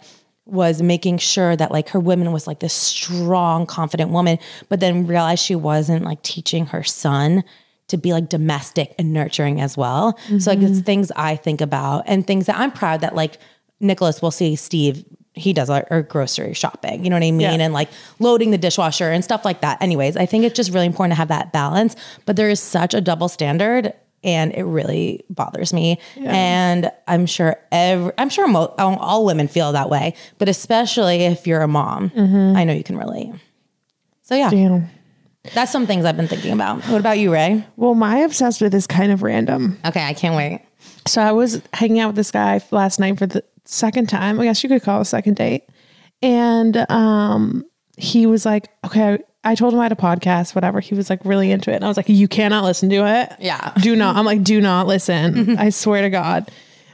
was 0.45 0.81
making 0.81 1.17
sure 1.17 1.55
that 1.55 1.71
like 1.71 1.89
her 1.89 1.99
woman 1.99 2.31
was 2.31 2.47
like 2.47 2.59
this 2.59 2.73
strong, 2.73 3.65
confident 3.65 4.11
woman, 4.11 4.39
but 4.69 4.79
then 4.79 5.07
realized 5.07 5.43
she 5.43 5.55
wasn't 5.55 6.03
like 6.03 6.21
teaching 6.23 6.65
her 6.67 6.83
son 6.83 7.43
to 7.87 7.97
be 7.97 8.13
like 8.13 8.29
domestic 8.29 8.95
and 8.97 9.13
nurturing 9.13 9.61
as 9.61 9.77
well. 9.77 10.17
So 10.39 10.51
like 10.51 10.59
it's 10.59 10.71
mm-hmm. 10.71 10.79
things 10.81 11.11
I 11.15 11.35
think 11.35 11.61
about 11.61 12.03
and 12.07 12.25
things 12.25 12.45
that 12.45 12.57
I'm 12.57 12.71
proud 12.71 13.01
that 13.01 13.15
like 13.15 13.37
Nicholas 13.79 14.21
will 14.21 14.31
see 14.31 14.55
Steve. 14.55 15.05
He 15.33 15.53
does 15.53 15.69
our, 15.69 15.85
our 15.89 16.01
grocery 16.01 16.53
shopping, 16.53 17.03
you 17.03 17.09
know 17.09 17.15
what 17.15 17.23
I 17.23 17.31
mean? 17.31 17.39
Yeah. 17.39 17.51
And 17.51 17.73
like 17.73 17.89
loading 18.19 18.51
the 18.51 18.57
dishwasher 18.57 19.11
and 19.11 19.23
stuff 19.23 19.45
like 19.45 19.61
that. 19.61 19.81
Anyways, 19.81 20.17
I 20.17 20.25
think 20.25 20.43
it's 20.43 20.55
just 20.55 20.71
really 20.73 20.85
important 20.85 21.13
to 21.13 21.17
have 21.17 21.29
that 21.29 21.53
balance. 21.53 21.95
But 22.25 22.35
there 22.35 22.49
is 22.49 22.59
such 22.59 22.93
a 22.93 22.99
double 22.99 23.29
standard 23.29 23.93
and 24.23 24.53
it 24.53 24.63
really 24.63 25.23
bothers 25.29 25.73
me. 25.73 25.99
And 26.17 26.91
I'm 27.07 27.25
sure 27.25 27.57
every, 27.71 28.11
I'm 28.17 28.29
sure 28.29 28.47
mo- 28.47 28.73
all, 28.77 28.97
all 28.97 29.25
women 29.25 29.47
feel 29.47 29.71
that 29.71 29.89
way, 29.89 30.13
but 30.37 30.47
especially 30.49 31.23
if 31.23 31.47
you're 31.47 31.61
a 31.61 31.67
mom, 31.67 32.11
I 32.55 32.63
know 32.63 32.73
you 32.73 32.83
can 32.83 32.97
relate. 32.97 33.31
So 34.21 34.35
yeah, 34.35 34.49
Damn. 34.49 34.89
that's 35.53 35.71
some 35.71 35.85
things 35.87 36.05
I've 36.05 36.17
been 36.17 36.27
thinking 36.27 36.53
about. 36.53 36.83
What 36.83 36.99
about 36.99 37.17
you, 37.19 37.33
Ray? 37.33 37.65
Well, 37.75 37.95
my 37.95 38.19
obsessed 38.19 38.61
with 38.61 38.73
is 38.73 38.87
kind 38.87 39.11
of 39.11 39.23
random. 39.23 39.77
Okay, 39.85 40.05
I 40.05 40.13
can't 40.13 40.35
wait. 40.35 40.61
So 41.07 41.21
I 41.21 41.31
was 41.31 41.61
hanging 41.73 41.99
out 41.99 42.07
with 42.07 42.15
this 42.15 42.31
guy 42.31 42.61
last 42.71 42.99
night 42.99 43.17
for 43.17 43.25
the 43.25 43.43
second 43.65 44.07
time. 44.07 44.39
I 44.39 44.45
guess 44.45 44.63
you 44.63 44.69
could 44.69 44.83
call 44.83 44.99
it 44.99 45.01
a 45.01 45.05
second 45.05 45.35
date. 45.35 45.63
And 46.21 46.77
um, 46.91 47.65
he 47.97 48.25
was 48.25 48.45
like, 48.45 48.69
okay, 48.85 49.19
I 49.43 49.55
told 49.55 49.73
him 49.73 49.79
I 49.79 49.83
had 49.83 49.91
a 49.91 49.95
podcast, 49.95 50.53
whatever. 50.55 50.79
He 50.79 50.93
was 50.95 51.09
like 51.09 51.23
really 51.25 51.51
into 51.51 51.71
it. 51.71 51.75
And 51.75 51.83
I 51.83 51.87
was 51.87 51.97
like, 51.97 52.09
you 52.09 52.27
cannot 52.27 52.63
listen 52.63 52.89
to 52.89 53.05
it. 53.07 53.33
Yeah. 53.39 53.73
Do 53.81 53.95
not. 53.95 54.15
I'm 54.15 54.25
like, 54.25 54.43
do 54.43 54.61
not 54.61 54.85
listen. 54.87 55.57
I 55.59 55.69
swear 55.71 56.03
to 56.03 56.09
God. 56.09 56.51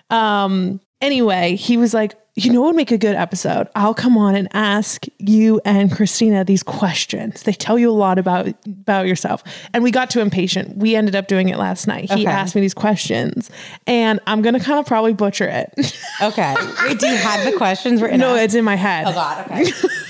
Um, 0.10 0.80
anyway, 1.02 1.56
he 1.56 1.76
was 1.78 1.94
like, 1.94 2.16
you 2.40 2.54
know 2.54 2.62
what 2.62 2.68
would 2.68 2.76
make 2.76 2.92
a 2.92 3.00
good 3.00 3.16
episode? 3.16 3.68
I'll 3.76 3.96
come 3.96 4.16
on 4.16 4.36
and 4.36 4.48
ask 4.54 5.06
you 5.18 5.60
and 5.66 5.92
Christina 5.92 6.46
these 6.46 6.62
questions. 6.62 7.42
They 7.42 7.52
tell 7.54 7.80
you 7.80 7.90
a 7.90 7.92
lot 7.98 8.20
about 8.20 8.48
about 8.68 9.08
yourself. 9.08 9.44
And 9.74 9.82
we 9.84 9.90
got 9.90 10.12
too 10.12 10.20
impatient. 10.20 10.78
We 10.78 10.96
ended 10.96 11.16
up 11.16 11.28
doing 11.28 11.50
it 11.50 11.58
last 11.58 11.88
night. 11.88 12.12
He 12.12 12.22
Okay. 12.22 12.26
asked 12.28 12.54
me 12.54 12.62
these 12.62 12.76
questions, 12.76 13.50
and 13.88 14.20
I'm 14.28 14.44
gonna 14.44 14.60
kind 14.60 14.78
of 14.80 14.86
probably 14.86 15.14
butcher 15.14 15.48
it. 15.48 15.74
Okay. 16.22 16.56
Wait, 16.84 17.00
do 17.00 17.08
you 17.08 17.18
have 17.18 17.44
the 17.52 17.58
questions 17.58 18.02
written 18.04 18.20
no, 18.20 18.34
out? 18.34 18.40
it's 18.40 18.54
in 18.54 18.64
my 18.64 18.76
head. 18.76 19.06
Oh 19.08 19.14
God. 19.14 19.46
Okay. 19.50 19.72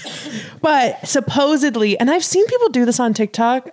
But 0.62 1.08
supposedly, 1.08 2.00
and 2.00 2.10
I've 2.10 2.26
seen 2.26 2.46
people 2.48 2.70
do 2.70 2.86
this 2.86 3.00
on 3.00 3.14
TikTok, 3.14 3.70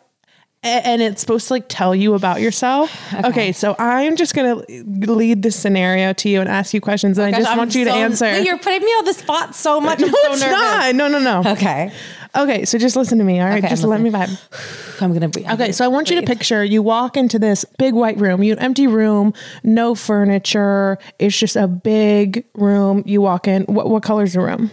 and 0.63 1.03
it's 1.03 1.21
supposed 1.21 1.49
to 1.49 1.55
like 1.55 1.67
tell 1.69 1.95
you 1.95 2.15
about 2.15 2.41
yourself. 2.41 2.91
Okay, 3.25 3.53
so 3.53 3.77
I'm 3.79 4.17
just 4.17 4.35
gonna 4.35 4.55
lead 4.67 5.43
this 5.43 5.57
scenario 5.57 6.13
to 6.15 6.29
you 6.29 6.41
and 6.41 6.49
ask 6.49 6.73
you 6.73 6.81
questions, 6.81 7.19
and 7.19 7.27
I 7.35 7.39
oh 7.39 7.41
just 7.41 7.51
I'm 7.51 7.59
want 7.59 7.75
you 7.75 7.85
to 7.85 7.93
answer. 7.93 8.41
You're 8.41 8.59
putting 8.59 8.81
me 8.81 8.91
on 8.93 9.05
the 9.05 9.13
spot 9.15 9.55
so 9.55 9.81
much. 9.81 10.01
I'm 10.03 10.07
no, 10.11 10.13
so 10.13 10.33
it's 10.33 10.41
nervous. 10.41 10.57
not. 10.59 10.95
No, 10.95 11.09
no, 11.09 11.19
no. 11.19 11.51
Okay. 11.53 11.93
Okay, 12.37 12.65
so 12.65 12.79
just 12.79 12.97
listen 12.97 13.19
to 13.19 13.25
me. 13.25 13.39
All 13.41 13.47
right, 13.47 13.59
Okay, 13.59 13.69
just 13.69 13.85
I'm 13.85 13.91
let 13.91 14.01
me 14.01 14.11
vibe. 14.11 15.01
I'm 15.01 15.13
gonna 15.13 15.29
breathe. 15.29 15.47
Okay, 15.51 15.71
so 15.71 15.85
I 15.85 15.89
want 15.89 16.11
you 16.11 16.21
to 16.21 16.27
picture 16.27 16.65
you 16.65 16.83
walk 16.83 17.17
into 17.17 17.39
this 17.39 17.65
big 17.79 17.95
white 17.95 18.19
room, 18.19 18.43
you 18.43 18.57
empty 18.57 18.87
room, 18.89 19.35
no 19.63 19.95
furniture. 19.95 20.99
It's 21.21 21.39
just 21.39 21.55
a 21.57 21.69
big 21.69 22.45
room. 22.55 23.05
You 23.07 23.21
walk 23.21 23.47
in. 23.47 23.65
What 23.65 23.89
what 23.89 24.03
color's 24.03 24.33
the 24.33 24.41
room? 24.41 24.71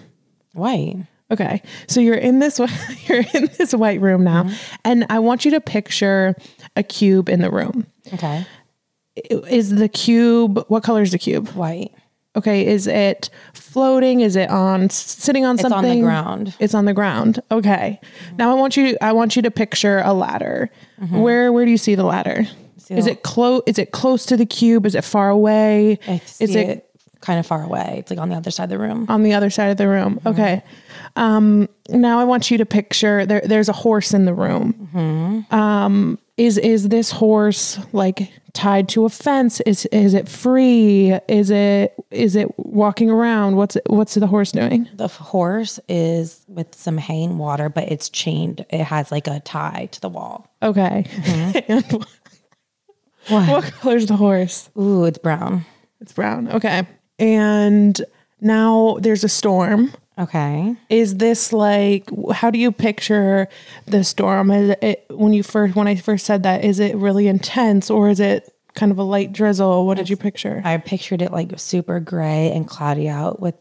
White. 0.53 1.05
Okay, 1.31 1.61
so 1.87 2.01
you're 2.01 2.15
in 2.15 2.39
this 2.39 2.59
you're 3.07 3.23
in 3.33 3.49
this 3.57 3.73
white 3.73 4.01
room 4.01 4.23
now, 4.23 4.43
mm-hmm. 4.43 4.75
and 4.83 5.05
I 5.09 5.19
want 5.19 5.45
you 5.45 5.51
to 5.51 5.61
picture 5.61 6.35
a 6.75 6.83
cube 6.83 7.29
in 7.29 7.41
the 7.41 7.49
room. 7.49 7.87
Okay. 8.13 8.45
Is 9.15 9.75
the 9.75 9.89
cube 9.89 10.63
what 10.67 10.83
color 10.83 11.01
is 11.01 11.11
the 11.11 11.19
cube? 11.19 11.49
White. 11.49 11.91
Okay, 12.35 12.65
is 12.65 12.87
it 12.87 13.29
floating? 13.53 14.21
Is 14.21 14.37
it 14.37 14.49
on 14.49 14.89
sitting 14.89 15.45
on 15.45 15.57
something? 15.57 15.79
It's 15.79 15.89
on 15.89 15.95
the 15.97 16.01
ground. 16.01 16.55
It's 16.59 16.73
on 16.73 16.85
the 16.85 16.93
ground. 16.93 17.41
Okay. 17.51 17.99
Mm-hmm. 18.01 18.37
Now 18.37 18.51
I 18.51 18.53
want 18.53 18.77
you 18.77 18.97
I 19.01 19.11
want 19.13 19.35
you 19.35 19.41
to 19.41 19.51
picture 19.51 20.01
a 20.03 20.13
ladder. 20.13 20.69
Mm-hmm. 21.01 21.19
Where 21.19 21.51
where 21.51 21.65
do 21.65 21.71
you 21.71 21.77
see 21.77 21.95
the 21.95 22.05
ladder? 22.05 22.45
Is 22.89 23.05
the- 23.05 23.11
it 23.11 23.23
close 23.23 23.63
is 23.67 23.77
it 23.77 23.91
close 23.91 24.25
to 24.27 24.37
the 24.37 24.45
cube? 24.45 24.85
Is 24.85 24.95
it 24.95 25.03
far 25.03 25.29
away? 25.29 25.99
I 26.07 26.17
see 26.19 26.43
is 26.43 26.55
it, 26.55 26.90
kind 27.21 27.39
of 27.39 27.45
far 27.45 27.63
away. 27.63 27.97
It's 27.99 28.09
like 28.09 28.19
on 28.19 28.29
the 28.29 28.35
other 28.35 28.51
side 28.51 28.65
of 28.65 28.69
the 28.69 28.79
room. 28.79 29.05
on 29.09 29.23
the 29.23 29.33
other 29.33 29.49
side 29.49 29.71
of 29.71 29.77
the 29.77 29.87
room. 29.87 30.15
Mm-hmm. 30.15 30.27
Okay. 30.29 30.63
Um, 31.15 31.69
now 31.89 32.19
I 32.19 32.23
want 32.23 32.51
you 32.51 32.57
to 32.57 32.65
picture 32.65 33.25
there. 33.25 33.41
There's 33.43 33.69
a 33.69 33.73
horse 33.73 34.13
in 34.13 34.25
the 34.25 34.33
room. 34.33 34.89
Mm-hmm. 34.93 35.55
Um, 35.55 36.19
is 36.37 36.57
is 36.57 36.89
this 36.89 37.11
horse 37.11 37.79
like 37.93 38.31
tied 38.53 38.89
to 38.89 39.05
a 39.05 39.09
fence? 39.09 39.61
Is 39.61 39.85
is 39.87 40.13
it 40.13 40.27
free? 40.27 41.11
Is 41.27 41.49
it 41.49 41.93
is 42.09 42.35
it 42.35 42.47
walking 42.57 43.09
around? 43.09 43.57
What's 43.57 43.75
it, 43.75 43.83
what's 43.87 44.15
the 44.15 44.27
horse 44.27 44.51
doing? 44.51 44.89
The 44.95 45.07
horse 45.07 45.79
is 45.87 46.43
with 46.47 46.73
some 46.73 46.97
hay 46.97 47.23
and 47.23 47.37
water, 47.37 47.69
but 47.69 47.91
it's 47.91 48.09
chained. 48.09 48.65
It 48.69 48.83
has 48.83 49.11
like 49.11 49.27
a 49.27 49.39
tie 49.41 49.89
to 49.91 50.01
the 50.01 50.09
wall. 50.09 50.49
Okay. 50.63 51.05
Mm-hmm. 51.07 51.71
and 51.71 52.05
what 53.27 53.63
color's 53.73 54.07
the 54.07 54.15
horse? 54.15 54.69
Ooh, 54.77 55.05
it's 55.05 55.17
brown. 55.17 55.65
It's 55.99 56.13
brown. 56.13 56.49
Okay. 56.49 56.87
And 57.21 58.01
now 58.41 58.97
there's 58.99 59.23
a 59.23 59.29
storm. 59.29 59.93
Okay. 60.19 60.75
is 60.89 61.15
this 61.17 61.51
like 61.53 62.07
how 62.33 62.51
do 62.51 62.59
you 62.59 62.71
picture 62.71 63.47
the 63.87 64.03
storm 64.03 64.51
is 64.51 64.75
it 64.81 65.05
when 65.09 65.33
you 65.33 65.41
first 65.41 65.73
when 65.75 65.87
i 65.87 65.95
first 65.95 66.25
said 66.27 66.43
that 66.43 66.63
is 66.63 66.79
it 66.79 66.95
really 66.97 67.27
intense 67.27 67.89
or 67.89 68.09
is 68.09 68.19
it 68.19 68.53
kind 68.75 68.91
of 68.91 68.99
a 68.99 69.03
light 69.03 69.31
drizzle 69.33 69.87
what 69.87 69.97
did 69.97 70.09
you 70.09 70.17
picture 70.17 70.61
I 70.63 70.77
pictured 70.77 71.21
it 71.23 71.31
like 71.31 71.57
super 71.57 71.99
gray 71.99 72.51
and 72.51 72.67
cloudy 72.67 73.07
out 73.09 73.39
with 73.39 73.55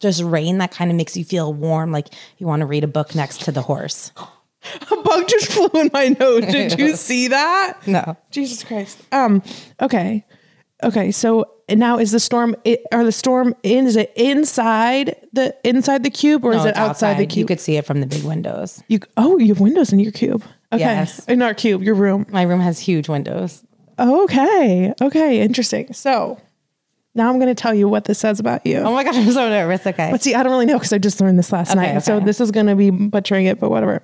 just 0.00 0.22
rain 0.22 0.58
that 0.58 0.72
kind 0.72 0.90
of 0.90 0.96
makes 0.96 1.16
you 1.16 1.24
feel 1.24 1.54
warm, 1.54 1.92
like 1.92 2.08
you 2.38 2.46
want 2.48 2.60
to 2.60 2.66
read 2.66 2.82
a 2.84 2.88
book 2.88 3.14
next 3.14 3.42
to 3.42 3.52
the 3.52 3.62
horse. 3.62 4.10
a 4.90 4.96
bug 5.02 5.28
just 5.28 5.52
flew 5.52 5.70
in 5.80 5.88
my 5.92 6.08
nose 6.08 6.44
did 6.46 6.78
you 6.78 6.94
see 7.08 7.28
that 7.28 7.78
No. 7.86 8.16
jesus 8.30 8.62
christ 8.64 9.00
um 9.12 9.42
okay 9.80 10.24
okay 10.82 11.10
so 11.10 11.48
now 11.78 11.98
is 11.98 12.10
the 12.12 12.20
storm 12.20 12.54
it, 12.64 12.82
are 12.92 13.04
the 13.04 13.12
storm 13.12 13.54
in 13.62 13.86
is 13.86 13.96
it 13.96 14.12
inside 14.16 15.16
the 15.32 15.54
inside 15.64 16.02
the 16.02 16.10
cube 16.10 16.44
or 16.44 16.52
is 16.52 16.64
it 16.64 16.70
it's 16.70 16.78
outside, 16.78 17.18
the 17.18 17.26
cube 17.26 17.38
You 17.40 17.46
could 17.46 17.60
see 17.60 17.76
it 17.76 17.84
from 17.86 18.00
the 18.00 18.06
big 18.06 18.24
windows. 18.24 18.82
you 18.88 19.00
oh 19.16 19.38
you 19.38 19.48
have 19.48 19.60
windows 19.60 19.92
in 19.92 19.98
your 20.00 20.12
cube 20.12 20.42
okay 20.72 20.82
Yes. 20.82 21.24
in 21.28 21.42
our 21.42 21.54
cube 21.54 21.82
your 21.82 21.94
room 21.94 22.26
My 22.30 22.42
room 22.42 22.60
has 22.60 22.78
huge 22.78 23.08
windows. 23.08 23.62
Okay. 23.98 24.92
Okay. 25.00 25.40
Interesting. 25.40 25.92
So 25.92 26.40
now 27.14 27.28
I'm 27.28 27.38
going 27.38 27.54
to 27.54 27.60
tell 27.62 27.74
you 27.74 27.88
what 27.88 28.04
this 28.06 28.18
says 28.18 28.40
about 28.40 28.66
you. 28.66 28.78
Oh 28.78 28.92
my 28.92 29.04
gosh, 29.04 29.16
I'm 29.16 29.30
so 29.30 29.48
nervous. 29.48 29.86
Okay. 29.86 30.08
But 30.10 30.22
see, 30.22 30.34
I 30.34 30.42
don't 30.42 30.50
really 30.50 30.64
know 30.66 30.78
because 30.78 30.92
I 30.94 30.98
just 30.98 31.20
learned 31.20 31.38
this 31.38 31.52
last 31.52 31.74
night. 31.76 32.00
So 32.02 32.18
this 32.18 32.40
is 32.40 32.50
going 32.50 32.66
to 32.66 32.74
be 32.74 32.90
butchering 32.90 33.44
it, 33.46 33.60
but 33.60 33.70
whatever. 33.70 34.02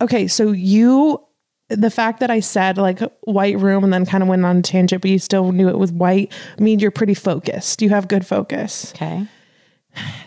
Okay. 0.00 0.28
So 0.28 0.52
you, 0.52 1.20
the 1.68 1.90
fact 1.90 2.20
that 2.20 2.30
I 2.30 2.40
said 2.40 2.76
like 2.78 3.00
white 3.22 3.58
room 3.58 3.84
and 3.84 3.92
then 3.92 4.06
kind 4.06 4.22
of 4.22 4.28
went 4.28 4.44
on 4.44 4.58
a 4.58 4.62
tangent, 4.62 5.02
but 5.02 5.10
you 5.10 5.18
still 5.18 5.52
knew 5.52 5.68
it 5.68 5.78
was 5.78 5.92
white, 5.92 6.32
means 6.58 6.82
you're 6.82 6.90
pretty 6.90 7.14
focused. 7.14 7.82
You 7.82 7.90
have 7.90 8.08
good 8.08 8.26
focus. 8.26 8.92
okay. 8.94 9.26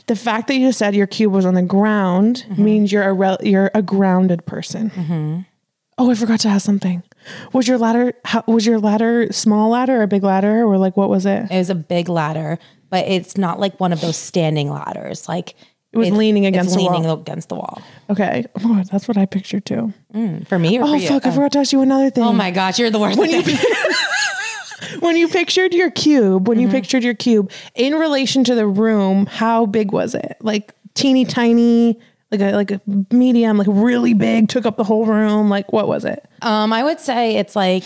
The 0.07 0.15
fact 0.15 0.47
that 0.47 0.55
you 0.55 0.71
said 0.71 0.95
your 0.95 1.07
cube 1.07 1.33
was 1.33 1.45
on 1.45 1.53
the 1.53 1.61
ground 1.61 2.45
mm-hmm. 2.47 2.63
means 2.63 2.91
you're 2.91 3.03
a 3.03 3.13
rel- 3.13 3.39
you're 3.41 3.69
a 3.73 3.81
grounded 3.81 4.45
person. 4.45 4.89
Mm-hmm. 4.91 5.39
Oh, 5.97 6.11
I 6.11 6.15
forgot 6.15 6.39
to 6.41 6.47
ask 6.47 6.65
something. 6.65 7.03
Was 7.53 7.67
your 7.67 7.77
ladder 7.77 8.13
how, 8.23 8.43
was 8.47 8.65
your 8.65 8.79
ladder 8.79 9.31
small 9.33 9.69
ladder 9.69 9.99
or 9.99 10.03
a 10.03 10.07
big 10.07 10.23
ladder 10.23 10.63
or 10.63 10.77
like 10.77 10.95
what 10.95 11.09
was 11.09 11.25
it? 11.25 11.51
It 11.51 11.57
was 11.57 11.69
a 11.69 11.75
big 11.75 12.07
ladder, 12.07 12.59
but 12.89 13.05
it's 13.07 13.35
not 13.35 13.59
like 13.59 13.79
one 13.79 13.91
of 13.91 13.99
those 13.99 14.15
standing 14.15 14.71
ladders. 14.71 15.27
Like 15.27 15.55
it 15.93 15.97
was 15.97 16.11
leaning 16.11 16.45
against 16.45 16.71
the 16.71 16.77
leaning 16.77 17.03
wall. 17.03 17.19
against 17.19 17.49
the 17.49 17.55
wall. 17.55 17.81
Okay, 18.09 18.45
oh, 18.63 18.83
that's 18.91 19.07
what 19.07 19.17
I 19.17 19.25
pictured 19.25 19.65
too. 19.65 19.93
For 20.47 20.59
me 20.59 20.77
or 20.79 20.83
Oh 20.83 20.87
for 20.91 20.95
you? 20.97 21.07
fuck! 21.07 21.25
I 21.25 21.31
forgot 21.31 21.51
to 21.53 21.59
ask 21.59 21.71
you 21.71 21.81
another 21.81 22.09
thing. 22.09 22.23
Oh 22.23 22.33
my 22.33 22.51
gosh, 22.51 22.77
you're 22.79 22.89
the 22.89 22.99
worst. 22.99 23.17
When 23.17 23.29
you, 23.29 23.41
when 24.99 25.15
you 25.17 25.27
pictured 25.27 25.73
your 25.73 25.91
cube, 25.91 26.47
when 26.47 26.57
Mm-hmm. 26.57 26.67
you 26.67 26.71
pictured 26.71 27.03
your 27.03 27.13
cube 27.13 27.51
in 27.75 27.95
relation 27.95 28.43
to 28.45 28.55
the 28.55 28.67
room, 28.67 29.25
how 29.25 29.65
big 29.65 29.91
was 29.91 30.15
it? 30.15 30.37
Like 30.41 30.73
teeny 30.93 31.25
tiny, 31.25 31.99
like 32.31 32.41
a 32.41 32.51
like 32.53 32.71
a 32.71 32.81
medium, 33.11 33.57
like 33.57 33.67
really 33.69 34.13
big, 34.13 34.49
took 34.49 34.65
up 34.65 34.77
the 34.77 34.83
whole 34.83 35.05
room. 35.05 35.49
Like 35.49 35.71
what 35.71 35.87
was 35.87 36.05
it? 36.05 36.25
um, 36.41 36.73
I 36.73 36.83
would 36.83 36.99
say 36.99 37.37
it's 37.37 37.55
like 37.55 37.83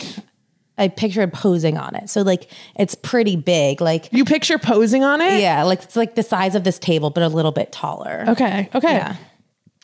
I 0.81 0.87
pictured 0.89 1.31
posing 1.31 1.77
on 1.77 1.95
it. 1.95 2.09
So 2.09 2.21
like 2.23 2.49
it's 2.75 2.95
pretty 2.95 3.35
big. 3.35 3.79
Like 3.81 4.09
You 4.11 4.25
picture 4.25 4.57
posing 4.57 5.03
on 5.03 5.21
it? 5.21 5.39
yeah, 5.41 5.63
like 5.63 5.83
it's 5.83 5.95
like 5.95 6.15
the 6.15 6.23
size 6.23 6.55
of 6.55 6.63
this 6.63 6.79
table, 6.79 7.09
but 7.09 7.23
a 7.23 7.27
little 7.29 7.51
bit 7.51 7.71
taller. 7.71 8.25
Okay. 8.29 8.69
Okay. 8.75 8.93
Yeah. 8.93 9.15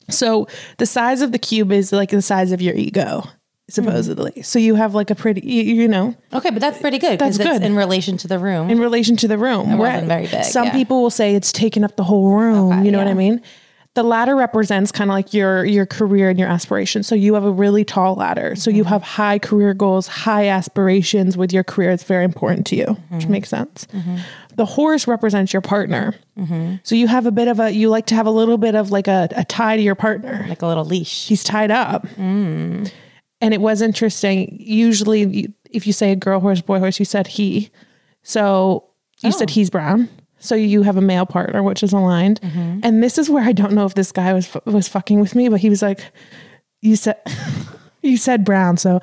So 0.10 0.48
the 0.78 0.86
size 0.86 1.22
of 1.22 1.32
the 1.32 1.40
cube 1.40 1.72
is 1.72 1.92
like 1.92 2.10
the 2.12 2.22
size 2.22 2.52
of 2.52 2.62
your 2.62 2.74
ego, 2.76 3.24
supposedly. 3.70 4.32
Mm-hmm. 4.32 4.42
So 4.42 4.58
you 4.60 4.76
have 4.76 4.96
like 4.96 5.10
a 5.10 5.16
pretty, 5.16 5.42
you, 5.46 5.64
you 5.64 5.88
know, 5.88 6.16
Okay, 6.34 6.50
but 6.50 6.60
that's 6.62 6.80
pretty 6.80 6.98
good 6.98 7.20
because 7.20 7.38
That's 7.38 7.50
it's 7.50 7.60
good. 7.60 7.66
in 7.66 7.76
relation 7.76 8.16
to 8.18 8.28
the 8.28 8.40
room. 8.40 8.70
in 8.70 8.80
relation 8.80 9.18
to 9.18 9.28
the 9.28 9.38
room. 9.38 9.70
It 9.72 9.76
wasn't 9.76 10.08
very 10.08 10.28
big, 10.28 10.46
Some 10.46 10.68
yeah. 10.68 10.72
people 10.74 11.02
will 11.02 11.10
say 11.10 11.36
it's 11.36 11.52
taking 11.52 11.84
up 11.84 11.96
the 11.98 12.04
whole 12.06 12.32
room. 12.32 12.86
you 12.86 12.92
know 12.92 12.98
what 13.00 13.08
I 13.08 13.14
mean? 13.14 13.42
The 13.98 14.04
ladder 14.04 14.36
represents 14.36 14.92
kind 14.92 15.10
of 15.10 15.14
like 15.16 15.34
your 15.34 15.66
your 15.66 15.86
career 15.88 16.30
and 16.30 16.38
your 16.38 16.48
aspirations. 16.48 17.08
So 17.08 17.16
you 17.16 17.34
have 17.34 17.44
a 17.44 17.52
really 17.52 17.84
tall 17.84 18.14
ladder. 18.16 18.56
So 18.56 18.70
Mm-hmm. 18.70 18.78
you 18.78 18.84
have 18.84 19.02
high 19.02 19.40
career 19.40 19.74
goals, 19.74 20.06
high 20.08 20.48
aspirations 20.48 21.36
with 21.36 21.52
your 21.52 21.64
career. 21.64 21.90
It's 21.90 22.04
very 22.04 22.24
important 22.24 22.68
to 22.68 22.76
you, 22.76 22.86
which 23.10 23.24
Mm-hmm. 23.24 23.32
makes 23.32 23.50
sense. 23.50 23.88
The 24.56 24.66
horse 24.66 25.08
represents 25.08 25.52
your 25.54 25.62
partner. 25.62 26.14
So 26.84 26.94
you 26.96 27.08
have 27.08 27.26
a 27.26 27.32
bit 27.32 27.48
of 27.48 27.60
a 27.60 27.72
you 27.72 27.90
like 27.90 28.06
to 28.08 28.16
have 28.16 28.28
a 28.28 28.32
little 28.32 28.58
bit 28.60 28.76
of 28.76 28.92
like 28.92 29.08
a, 29.08 29.28
a 29.36 29.44
tie 29.46 29.76
to 29.78 29.82
your 29.82 29.96
partner 29.96 30.46
like 30.48 30.62
a 30.62 30.68
little 30.68 30.86
leash. 30.86 31.28
he's 31.28 31.44
tied 31.44 31.72
up. 31.72 32.06
And 32.18 33.54
it 33.54 33.62
was 33.62 33.82
interesting. 33.82 34.58
Usually, 34.60 35.48
if 35.72 35.86
you 35.88 35.94
say 35.94 36.12
a 36.12 36.16
girl 36.16 36.40
horse, 36.40 36.62
boy 36.62 36.80
horse, 36.80 37.00
you 37.00 37.06
said 37.06 37.28
he. 37.28 37.70
So 38.24 38.84
you 39.22 39.32
said 39.32 39.50
he's 39.52 39.70
brown. 39.70 40.10
So 40.40 40.56
you 40.56 40.84
have 40.84 40.98
a 40.98 41.02
male 41.02 41.26
partner, 41.26 41.64
which 41.64 41.84
is 41.84 41.94
aligned. 41.94 42.42
Mm-hmm. 42.42 42.80
And 42.84 43.04
this 43.04 43.18
is 43.18 43.30
where 43.30 43.44
I 43.44 43.52
don't 43.52 43.74
know 43.74 43.86
if 43.86 43.96
this 43.96 44.12
guy 44.12 44.34
was 44.34 44.56
was 44.66 44.88
fucking 44.88 45.20
with 45.20 45.36
me, 45.36 45.50
but 45.50 45.60
he 45.60 45.70
was 45.70 45.82
like, 45.82 46.02
"You 46.82 46.96
said." 46.96 47.18
You 48.04 48.16
said 48.16 48.46
brown. 48.46 48.78
So, 48.78 49.02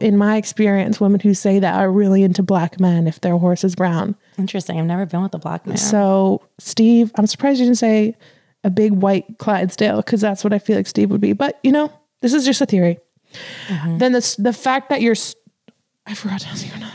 in 0.00 0.16
my 0.16 0.36
experience, 0.36 1.00
women 1.00 1.20
who 1.20 1.34
say 1.34 1.58
that 1.58 1.74
are 1.74 1.90
really 1.90 2.22
into 2.22 2.42
black 2.42 2.80
men 2.80 3.06
if 3.06 3.20
their 3.20 3.36
horse 3.36 3.62
is 3.62 3.74
brown. 3.74 4.14
Interesting. 4.38 4.78
I've 4.78 4.86
never 4.86 5.04
been 5.04 5.22
with 5.22 5.34
a 5.34 5.38
black 5.38 5.66
man. 5.66 5.76
So, 5.76 6.40
Steve, 6.56 7.10
I'm 7.16 7.26
surprised 7.26 7.58
you 7.58 7.66
didn't 7.66 7.78
say 7.78 8.16
a 8.64 8.70
big 8.70 8.92
white 8.92 9.38
Clydesdale 9.38 9.98
because 9.98 10.20
that's 10.20 10.44
what 10.44 10.52
I 10.52 10.60
feel 10.60 10.76
like 10.76 10.86
Steve 10.86 11.10
would 11.10 11.20
be. 11.20 11.32
But 11.32 11.58
you 11.62 11.72
know, 11.72 11.92
this 12.22 12.32
is 12.32 12.44
just 12.44 12.60
a 12.60 12.66
theory. 12.66 12.98
Mm-hmm. 13.66 13.98
Then 13.98 14.12
the 14.12 14.36
the 14.38 14.52
fact 14.52 14.88
that 14.90 15.02
you're, 15.02 15.16
I 16.06 16.14
forgot 16.14 16.40
to 16.40 16.48
ask 16.48 16.66
you 16.66 16.72
another. 16.74 16.94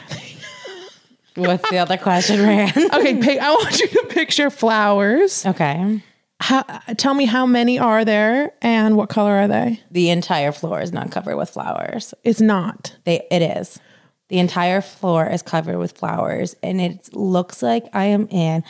What's 1.35 1.69
the 1.69 1.77
other 1.79 1.97
question, 1.97 2.41
Rand? 2.41 2.73
Okay, 2.93 3.15
pic- 3.21 3.39
I 3.39 3.49
want 3.51 3.79
you 3.79 3.87
to 3.87 4.05
picture 4.09 4.49
flowers. 4.49 5.45
okay. 5.45 6.01
How, 6.39 6.63
tell 6.97 7.13
me 7.13 7.23
how 7.25 7.45
many 7.45 7.79
are 7.79 8.03
there 8.03 8.51
and 8.61 8.97
what 8.97 9.07
color 9.09 9.31
are 9.31 9.47
they? 9.47 9.79
The 9.91 10.09
entire 10.09 10.51
floor 10.51 10.81
is 10.81 10.91
not 10.91 11.09
covered 11.09 11.37
with 11.37 11.49
flowers. 11.49 12.13
It's 12.25 12.41
not. 12.41 12.97
They 13.05 13.25
it 13.31 13.41
is. 13.41 13.79
The 14.27 14.39
entire 14.39 14.81
floor 14.81 15.25
is 15.25 15.41
covered 15.41 15.77
with 15.77 15.93
flowers 15.97 16.55
and 16.61 16.81
it 16.81 17.09
looks 17.13 17.63
like 17.63 17.85
I 17.93 18.05
am 18.05 18.27
in 18.29 18.63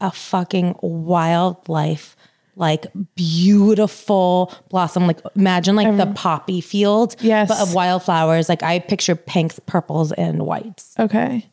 a 0.00 0.10
fucking 0.10 0.74
wildlife 0.82 2.16
like 2.56 2.86
beautiful 3.14 4.52
blossom 4.68 5.06
like 5.06 5.20
imagine 5.36 5.76
like 5.76 5.96
the 5.96 6.06
poppy 6.14 6.60
field 6.60 7.14
Yes. 7.20 7.48
but 7.48 7.60
of 7.60 7.74
wildflowers 7.74 8.48
like 8.48 8.62
I 8.62 8.78
picture 8.80 9.14
pinks 9.14 9.58
purples 9.66 10.10
and 10.12 10.42
whites 10.46 10.94
Okay. 10.98 11.46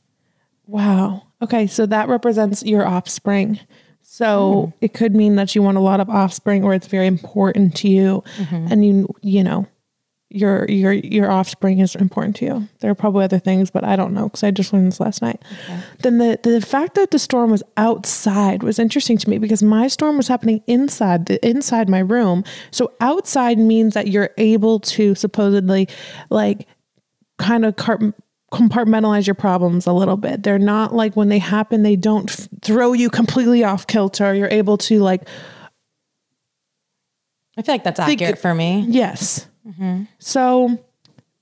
Wow. 0.67 1.23
Okay, 1.41 1.67
so 1.67 1.85
that 1.85 2.09
represents 2.09 2.63
your 2.63 2.85
offspring. 2.85 3.59
So 4.01 4.25
mm-hmm. 4.73 4.77
it 4.81 4.93
could 4.93 5.15
mean 5.15 5.35
that 5.35 5.55
you 5.55 5.61
want 5.61 5.77
a 5.77 5.81
lot 5.81 5.99
of 5.99 6.09
offspring 6.09 6.63
or 6.63 6.73
it's 6.73 6.87
very 6.87 7.07
important 7.07 7.75
to 7.77 7.89
you 7.89 8.23
mm-hmm. 8.37 8.67
and 8.71 8.85
you 8.85 9.07
you 9.21 9.43
know 9.43 9.67
your 10.29 10.65
your 10.69 10.91
your 10.91 11.31
offspring 11.31 11.79
is 11.79 11.95
important 11.95 12.35
to 12.37 12.45
you. 12.45 12.67
There 12.79 12.91
are 12.91 12.95
probably 12.95 13.23
other 13.23 13.39
things, 13.39 13.71
but 13.71 13.85
I 13.85 13.95
don't 13.95 14.13
know 14.13 14.23
because 14.23 14.43
I 14.43 14.51
just 14.51 14.73
learned 14.73 14.87
this 14.87 14.99
last 14.99 15.21
night. 15.21 15.41
Then 16.03 16.17
the 16.17 16.39
the 16.43 16.59
fact 16.61 16.95
that 16.95 17.11
the 17.11 17.19
storm 17.19 17.51
was 17.51 17.63
outside 17.77 18.61
was 18.61 18.77
interesting 18.77 19.17
to 19.19 19.29
me 19.29 19.37
because 19.37 19.63
my 19.63 19.87
storm 19.87 20.17
was 20.17 20.27
happening 20.27 20.61
inside 20.67 21.27
the 21.27 21.45
inside 21.47 21.87
my 21.87 21.99
room. 21.99 22.43
So 22.71 22.91
outside 22.99 23.57
means 23.57 23.93
that 23.93 24.07
you're 24.07 24.31
able 24.37 24.79
to 24.81 25.15
supposedly 25.15 25.87
like 26.29 26.67
kind 27.37 27.65
of 27.65 27.77
car- 27.77 28.13
compartmentalize 28.51 29.27
your 29.27 29.35
problems 29.35 29.87
a 29.87 29.93
little 29.93 30.17
bit. 30.17 30.43
They're 30.43 30.59
not 30.59 30.93
like 30.93 31.15
when 31.15 31.29
they 31.29 31.39
happen, 31.39 31.83
they 31.83 31.95
don't 31.95 32.29
f- 32.29 32.47
throw 32.61 32.93
you 32.93 33.09
completely 33.09 33.63
off 33.63 33.87
kilter. 33.87 34.33
You're 34.33 34.47
able 34.49 34.77
to 34.79 34.99
like, 34.99 35.27
I 37.57 37.61
feel 37.61 37.73
like 37.73 37.83
that's 37.83 37.99
accurate 37.99 38.39
for 38.39 38.53
me 38.53 38.85
yes. 38.87 39.47
Mm-hmm. 39.67 40.03
So 40.19 40.77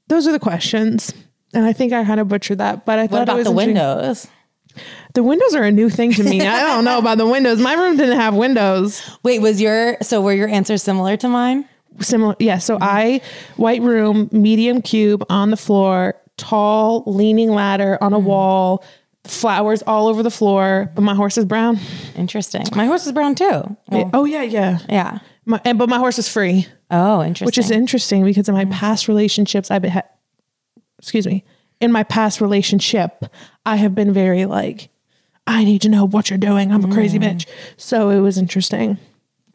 those 0.07 0.27
are 0.27 0.31
the 0.31 0.39
questions. 0.39 1.13
And 1.53 1.63
I 1.65 1.73
think 1.73 1.93
I 1.93 2.03
kind 2.03 2.19
of 2.19 2.27
butchered 2.27 2.57
that, 2.57 2.85
but 2.85 2.99
I 2.99 3.03
what 3.03 3.11
thought 3.11 3.19
it 3.19 3.23
about 3.23 3.37
was 3.37 3.45
the 3.45 3.51
windows 3.51 4.27
The 5.13 5.23
windows 5.23 5.55
are 5.55 5.63
a 5.63 5.71
new 5.71 5.89
thing 5.89 6.11
to 6.13 6.23
me. 6.23 6.41
I 6.41 6.61
don't 6.61 6.83
know 6.83 6.97
about 6.97 7.17
the 7.17 7.27
windows. 7.27 7.59
My 7.59 7.73
room 7.73 7.97
didn't 7.97 8.17
have 8.17 8.35
windows. 8.35 9.01
Wait, 9.23 9.39
was 9.39 9.61
your 9.61 9.97
so 10.01 10.21
were 10.21 10.33
your 10.33 10.47
answers 10.47 10.83
similar 10.83 11.17
to 11.17 11.29
mine? 11.29 11.67
Similar, 12.01 12.35
yeah. 12.39 12.57
So 12.57 12.77
I 12.81 13.21
white 13.55 13.81
room, 13.81 14.29
medium 14.31 14.81
cube 14.81 15.25
on 15.29 15.51
the 15.51 15.57
floor, 15.57 16.15
tall 16.37 17.03
leaning 17.05 17.49
ladder 17.49 17.97
on 18.01 18.13
a 18.13 18.19
mm. 18.19 18.23
wall, 18.23 18.83
flowers 19.23 19.81
all 19.83 20.07
over 20.07 20.21
the 20.23 20.31
floor. 20.31 20.91
But 20.95 21.01
my 21.01 21.15
horse 21.15 21.37
is 21.37 21.45
brown. 21.45 21.79
Interesting. 22.15 22.63
My 22.75 22.85
horse 22.85 23.05
is 23.05 23.11
brown 23.11 23.35
too. 23.35 23.45
Well, 23.45 23.77
oh. 23.91 24.09
oh 24.13 24.25
yeah, 24.25 24.43
yeah. 24.43 24.79
yeah. 24.89 25.19
My, 25.45 25.61
and, 25.63 25.77
but 25.77 25.89
my 25.89 25.97
horse 25.97 26.17
is 26.17 26.27
free, 26.27 26.67
Oh, 26.89 27.21
interesting. 27.21 27.45
which 27.45 27.57
is 27.57 27.69
interesting 27.69 28.23
because 28.23 28.49
in 28.49 28.55
my 28.55 28.65
mm. 28.65 28.71
past 28.71 29.07
relationships, 29.07 29.69
I've 29.69 29.81
been, 29.83 29.91
ha- 29.91 30.01
excuse 30.97 31.27
me, 31.27 31.43
in 31.79 31.91
my 31.91 32.03
past 32.03 32.41
relationship, 32.41 33.25
I 33.65 33.75
have 33.75 33.93
been 33.93 34.11
very 34.11 34.45
like, 34.45 34.89
I 35.45 35.63
need 35.63 35.81
to 35.83 35.89
know 35.89 36.07
what 36.07 36.29
you're 36.31 36.39
doing. 36.39 36.71
I'm 36.71 36.83
a 36.83 36.93
crazy 36.93 37.19
mm. 37.19 37.23
bitch. 37.23 37.45
So 37.77 38.09
it 38.09 38.19
was 38.21 38.37
interesting. 38.39 38.97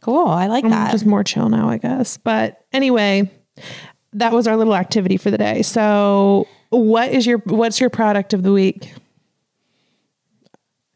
cool. 0.01 0.29
I 0.29 0.47
like 0.47 0.65
I'm 0.65 0.71
that. 0.71 0.93
just 0.93 1.07
more 1.07 1.25
chill 1.25 1.49
now, 1.49 1.69
I 1.69 1.79
guess. 1.79 2.17
But 2.17 2.65
anyway, 2.73 3.31
that 4.13 4.33
was 4.33 4.47
our 4.47 4.57
little 4.57 4.75
activity 4.77 5.17
for 5.17 5.31
the 5.31 5.39
day. 5.39 5.63
So, 5.63 6.47
what 6.71 7.11
is 7.11 7.27
your 7.27 7.39
what's 7.39 7.81
your 7.81 7.91
product 7.91 8.33
of 8.33 8.43
the 8.43 8.53
week? 8.53 8.95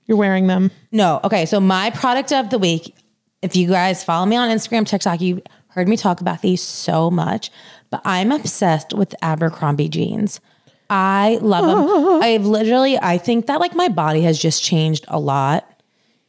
You're 0.07 0.19
wearing 0.19 0.47
them. 0.47 0.71
No. 0.93 1.21
Okay. 1.25 1.47
So 1.47 1.61
my 1.61 1.91
product 1.91 2.33
of 2.33 2.51
the 2.51 2.59
week, 2.59 2.95
if 3.43 3.57
you 3.57 3.69
guys 3.69 4.05
follow 4.05 4.27
me 4.27 4.37
on 4.37 4.51
Instagram, 4.51 4.87
TikTok, 4.87 5.21
you 5.21 5.43
heard 5.69 5.89
me 5.89 5.97
talk 5.97 6.21
about 6.21 6.43
these 6.43 6.63
so 6.63 7.11
much, 7.11 7.51
but 7.91 8.01
I'm 8.05 8.31
obsessed 8.31 8.93
with 8.93 9.15
Abercrombie 9.23 9.89
jeans. 9.89 10.41
I 10.91 11.39
love 11.41 11.67
them. 11.67 12.23
I've 12.23 12.47
literally, 12.47 12.99
I 12.99 13.19
think 13.19 13.47
that 13.47 13.61
like 13.61 13.75
my 13.75 13.89
body 13.89 14.21
has 14.23 14.39
just 14.39 14.63
changed 14.63 15.05
a 15.09 15.19
lot, 15.19 15.83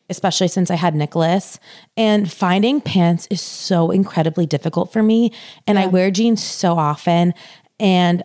especially 0.10 0.48
since 0.48 0.72
I 0.72 0.76
had 0.76 0.96
Nicholas. 0.96 1.60
And 1.98 2.32
finding 2.32 2.82
pants 2.82 3.28
is 3.30 3.42
so 3.42 3.92
incredibly 3.92 4.46
difficult 4.46 4.92
for 4.94 5.04
me. 5.04 5.34
And 5.68 5.78
I 5.78 5.88
wear 5.88 6.10
jeans 6.12 6.42
so 6.42 6.78
often. 6.78 7.34
And 7.80 8.24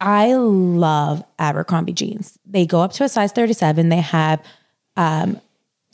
I 0.00 0.34
love 0.34 1.24
Abercrombie 1.38 1.92
jeans. 1.92 2.38
They 2.46 2.66
go 2.66 2.80
up 2.82 2.92
to 2.92 3.04
a 3.04 3.08
size 3.08 3.32
37. 3.32 3.88
They 3.88 3.96
have 4.00 4.40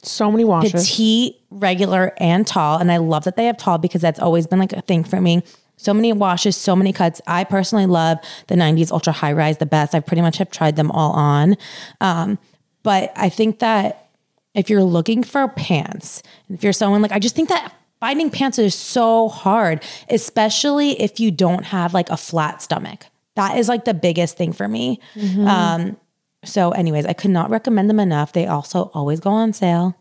So 0.02 0.30
many 0.30 0.44
washes. 0.44 0.72
petite, 0.72 1.36
regular, 1.50 2.12
and 2.18 2.46
tall. 2.46 2.78
And 2.78 2.92
I 2.92 2.98
love 2.98 3.24
that 3.24 3.36
they 3.36 3.46
have 3.46 3.56
tall 3.56 3.78
because 3.78 4.02
that's 4.02 4.20
always 4.20 4.46
been 4.46 4.58
like 4.58 4.72
a 4.72 4.82
thing 4.82 5.04
for 5.04 5.20
me. 5.20 5.42
So 5.76 5.92
many 5.94 6.12
washes, 6.12 6.56
so 6.56 6.76
many 6.76 6.92
cuts. 6.92 7.20
I 7.26 7.44
personally 7.44 7.86
love 7.86 8.18
the 8.46 8.54
90s 8.54 8.92
ultra 8.92 9.12
high 9.12 9.32
rise 9.32 9.58
the 9.58 9.66
best. 9.66 9.94
I 9.94 10.00
pretty 10.00 10.22
much 10.22 10.36
have 10.36 10.50
tried 10.50 10.76
them 10.76 10.90
all 10.90 11.12
on. 11.12 11.56
Um, 12.00 12.38
but 12.82 13.12
I 13.16 13.28
think 13.28 13.58
that 13.60 14.10
if 14.54 14.70
you're 14.70 14.84
looking 14.84 15.22
for 15.24 15.48
pants, 15.48 16.22
if 16.48 16.62
you're 16.62 16.72
someone 16.72 17.02
like, 17.02 17.10
I 17.12 17.18
just 17.18 17.34
think 17.34 17.48
that 17.48 17.72
finding 17.98 18.30
pants 18.30 18.58
is 18.58 18.74
so 18.74 19.28
hard, 19.28 19.82
especially 20.10 21.00
if 21.00 21.18
you 21.18 21.30
don't 21.30 21.64
have 21.64 21.92
like 21.94 22.08
a 22.10 22.16
flat 22.16 22.62
stomach. 22.62 23.06
That 23.36 23.58
is 23.58 23.68
like 23.68 23.84
the 23.84 23.94
biggest 23.94 24.36
thing 24.36 24.52
for 24.52 24.68
me. 24.68 25.00
Um, 25.46 25.96
so, 26.44 26.70
anyways, 26.72 27.06
I 27.06 27.14
could 27.14 27.30
not 27.30 27.50
recommend 27.50 27.90
them 27.90 28.00
enough. 28.00 28.32
They 28.32 28.46
also 28.46 28.90
always 28.94 29.20
go 29.20 29.30
on 29.30 29.52
sale. 29.52 29.96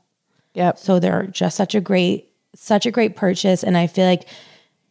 Yep. 0.54 0.78
So 0.78 1.00
they're 1.00 1.28
just 1.28 1.58
such 1.58 1.74
a 1.74 1.82
great, 1.82 2.30
such 2.56 2.86
a 2.86 2.92
great 2.92 3.16
purchase. 3.16 3.63
And 3.63 3.78
I 3.78 3.88
feel 3.88 4.06
like 4.06 4.28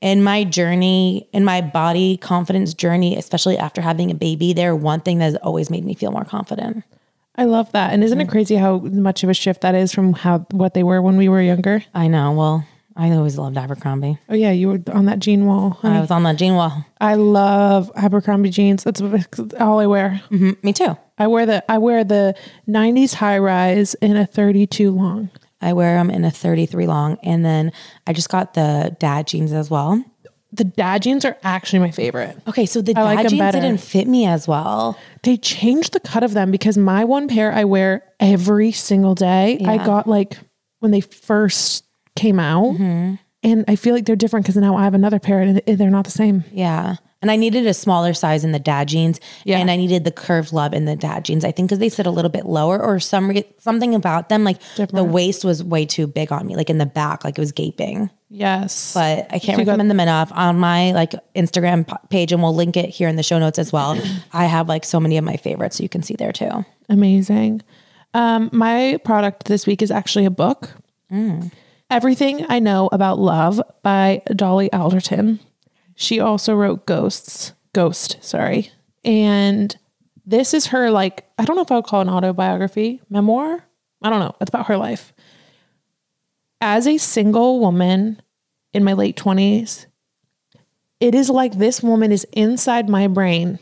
in 0.01 0.25
my 0.25 0.43
journey, 0.43 1.29
in 1.33 1.45
my 1.45 1.61
body 1.61 2.17
confidence 2.17 2.75
journey, 2.75 3.17
especially 3.17 3.57
after 3.57 3.81
having 3.81 4.11
a 4.11 4.15
baby, 4.15 4.53
they're 4.53 4.75
one 4.75 5.01
thing 5.01 5.19
that 5.19 5.27
has 5.27 5.37
always 5.37 5.71
made 5.71 5.85
me 5.85 5.95
feel 5.95 6.11
more 6.11 6.25
confident. 6.25 6.83
I 7.37 7.45
love 7.45 7.71
that. 7.73 7.93
And 7.93 8.03
isn't 8.05 8.21
it 8.21 8.29
crazy 8.29 8.57
how 8.57 8.79
much 8.79 9.23
of 9.23 9.31
a 9.31 9.35
shift 9.35 9.63
that 9.63 9.75
is 9.75 9.93
from 9.93 10.13
how 10.13 10.41
what 10.51 10.75
they 10.75 10.83
were 10.83 11.01
when 11.01 11.17
we 11.17 11.29
were 11.29 11.41
younger? 11.41 11.83
I 11.95 12.09
know. 12.09 12.33
Well, 12.33 12.67
I 12.97 13.11
always 13.13 13.39
loved 13.39 13.57
Abercrombie. 13.57 14.19
Oh 14.29 14.35
yeah, 14.35 14.51
you 14.51 14.69
were 14.69 14.81
on 14.93 15.07
that 15.07 15.19
jean 15.19 15.47
wall. 15.47 15.71
honey. 15.81 15.97
I 15.97 16.01
was 16.01 16.11
on 16.11 16.23
that 16.25 16.37
jean 16.37 16.55
wall. 16.55 16.85
I 17.01 17.15
love 17.15 17.91
Abercrombie 17.97 18.51
jeans. 18.51 18.85
That's 18.85 19.01
all 19.59 19.79
I 19.81 19.87
wear. 19.87 20.21
Mhm, 20.31 20.63
Me 20.63 20.73
too. 20.73 20.97
I 21.19 21.27
wear 21.27 21.47
the 21.47 21.65
I 21.71 21.78
wear 21.78 22.05
the 22.05 22.35
90s 22.69 23.15
high 23.15 23.39
rise 23.39 23.95
in 23.95 24.17
a 24.17 24.26
32 24.26 24.91
long. 24.91 25.31
I 25.61 25.73
wear 25.75 25.95
them 25.97 26.11
in 26.11 26.25
a 26.25 26.31
33 26.31 26.87
long. 26.87 27.19
And 27.23 27.45
then 27.45 27.73
I 28.07 28.13
just 28.13 28.28
got 28.28 28.55
the 28.55 28.97
dad 28.99 29.26
jeans 29.28 29.52
as 29.52 29.71
well. 29.71 30.02
The 30.55 30.65
dad 30.65 31.02
jeans 31.02 31.25
are 31.25 31.37
actually 31.45 31.78
my 31.78 31.91
favorite. 31.93 32.37
Okay, 32.49 32.67
so 32.67 32.83
the 32.83 32.95
I 32.97 33.02
like 33.05 33.28
jeans 33.28 33.39
better. 33.41 33.61
didn't 33.61 33.81
fit 33.81 34.07
me 34.07 34.26
as 34.26 34.47
well. 34.47 34.99
They 35.23 35.37
changed 35.39 35.93
the 35.95 36.00
cut 36.00 36.23
of 36.25 36.35
them 36.35 36.50
because 36.50 36.76
my 36.76 37.05
one 37.05 37.26
pair 37.28 37.52
I 37.52 37.65
wear 37.65 38.02
every 38.21 38.73
single 38.73 39.15
day. 39.15 39.59
I 39.65 39.78
got 39.78 40.07
like 40.07 40.37
when 40.81 40.91
they 40.91 41.00
first 41.00 41.85
came 42.17 42.39
out. 42.39 42.75
Mm-hmm. 42.75 43.15
And 43.45 43.65
I 43.67 43.75
feel 43.75 43.95
like 43.95 44.05
they're 44.07 44.15
different 44.17 44.47
because 44.47 44.57
now 44.57 44.77
I 44.77 44.85
have 44.85 44.95
another 44.95 45.19
pair 45.19 45.41
and 45.41 45.61
they're 45.67 45.91
not 45.91 46.05
the 46.05 46.13
same. 46.13 46.45
Yeah. 46.53 46.97
And 47.21 47.31
I 47.31 47.37
needed 47.37 47.67
a 47.67 47.75
smaller 47.75 48.15
size 48.15 48.45
in 48.45 48.53
the 48.53 48.59
dad 48.59 48.89
jeans. 48.89 49.21
Yeah. 49.45 49.59
And 49.59 49.71
I 49.71 49.77
needed 49.77 50.05
the 50.05 50.11
curved 50.13 50.53
love 50.53 50.73
in 50.73 50.85
the 50.85 50.95
dad 50.97 51.25
jeans. 51.25 51.45
I 51.45 51.51
think 51.53 51.69
because 51.69 51.79
they 51.79 51.89
sit 51.89 52.07
a 52.07 52.11
little 52.11 52.31
bit 52.31 52.47
lower 52.47 52.81
or 52.81 52.99
some 53.01 53.31
re- 53.31 53.45
something 53.59 53.95
about 53.95 54.29
them. 54.29 54.45
Like 54.45 54.59
the 54.77 55.05
waist 55.05 55.45
was 55.45 55.63
way 55.63 55.87
too 55.87 56.07
big 56.07 56.31
on 56.33 56.47
me, 56.47 56.57
like 56.57 56.71
in 56.71 56.79
the 56.79 56.87
back, 56.87 57.25
like 57.25 57.37
it 57.37 57.41
was 57.41 57.53
gaping. 57.53 58.11
Yes. 58.29 58.95
But 58.95 59.27
I 59.31 59.39
can't 59.39 59.59
you 59.59 59.65
got- 59.65 59.73
recommend 59.73 59.91
them 59.91 60.01
enough 60.01 60.31
on 60.35 60.59
my 60.59 60.93
like 60.93 61.13
Instagram 61.35 61.87
page, 62.11 62.33
and 62.33 62.43
we'll 62.43 62.55
link 62.55 62.77
it 62.77 62.91
here 62.91 63.09
in 63.09 63.17
the 63.17 63.23
show 63.23 63.39
notes 63.39 63.59
as 63.59 63.73
well. 63.73 64.01
I 64.33 64.47
have 64.47 64.69
like 64.69 64.85
so 64.85 64.99
many 65.01 65.17
of 65.17 65.25
my 65.25 65.37
favorites, 65.37 65.77
so 65.79 65.83
you 65.83 65.89
can 65.89 66.03
see 66.03 66.15
there 66.15 66.33
too. 66.33 66.65
Amazing. 66.89 67.63
Um, 68.15 68.51
my 68.53 68.99
product 69.05 69.45
this 69.47 69.67
week 69.67 69.81
is 69.83 69.91
actually 69.91 70.25
a 70.27 70.31
book. 70.31 70.71
Everything 71.93 72.47
I 72.49 72.59
Know 72.59 72.89
About 72.91 73.19
Love 73.19 73.61
by 73.83 74.23
Dolly 74.35 74.73
Alderton. 74.73 75.41
She 75.95 76.21
also 76.21 76.55
wrote 76.55 76.87
Ghosts, 76.87 77.52
Ghost, 77.75 78.17
sorry. 78.23 78.71
And 79.05 79.76
this 80.25 80.55
is 80.55 80.69
her, 80.69 80.91
like, 80.91 81.26
I 81.37 81.45
don't 81.45 81.55
know 81.55 81.61
if 81.61 81.71
I 81.71 81.75
would 81.75 81.85
call 81.85 82.00
it 82.00 82.05
an 82.05 82.15
autobiography, 82.15 83.02
memoir. 83.11 83.69
I 84.00 84.09
don't 84.09 84.21
know. 84.21 84.35
It's 84.41 84.49
about 84.49 84.69
her 84.69 84.78
life. 84.78 85.13
As 86.63 86.87
a 86.87 86.97
single 86.97 87.61
woman 87.61 88.23
in 88.73 88.85
my 88.85 88.95
late 88.95 89.19
20s, 89.19 89.85
it 91.02 91.17
is 91.17 91.28
like 91.28 91.58
this 91.58 91.82
woman 91.82 92.12
is 92.12 92.25
inside 92.32 92.88
my 92.88 93.08
brain 93.08 93.58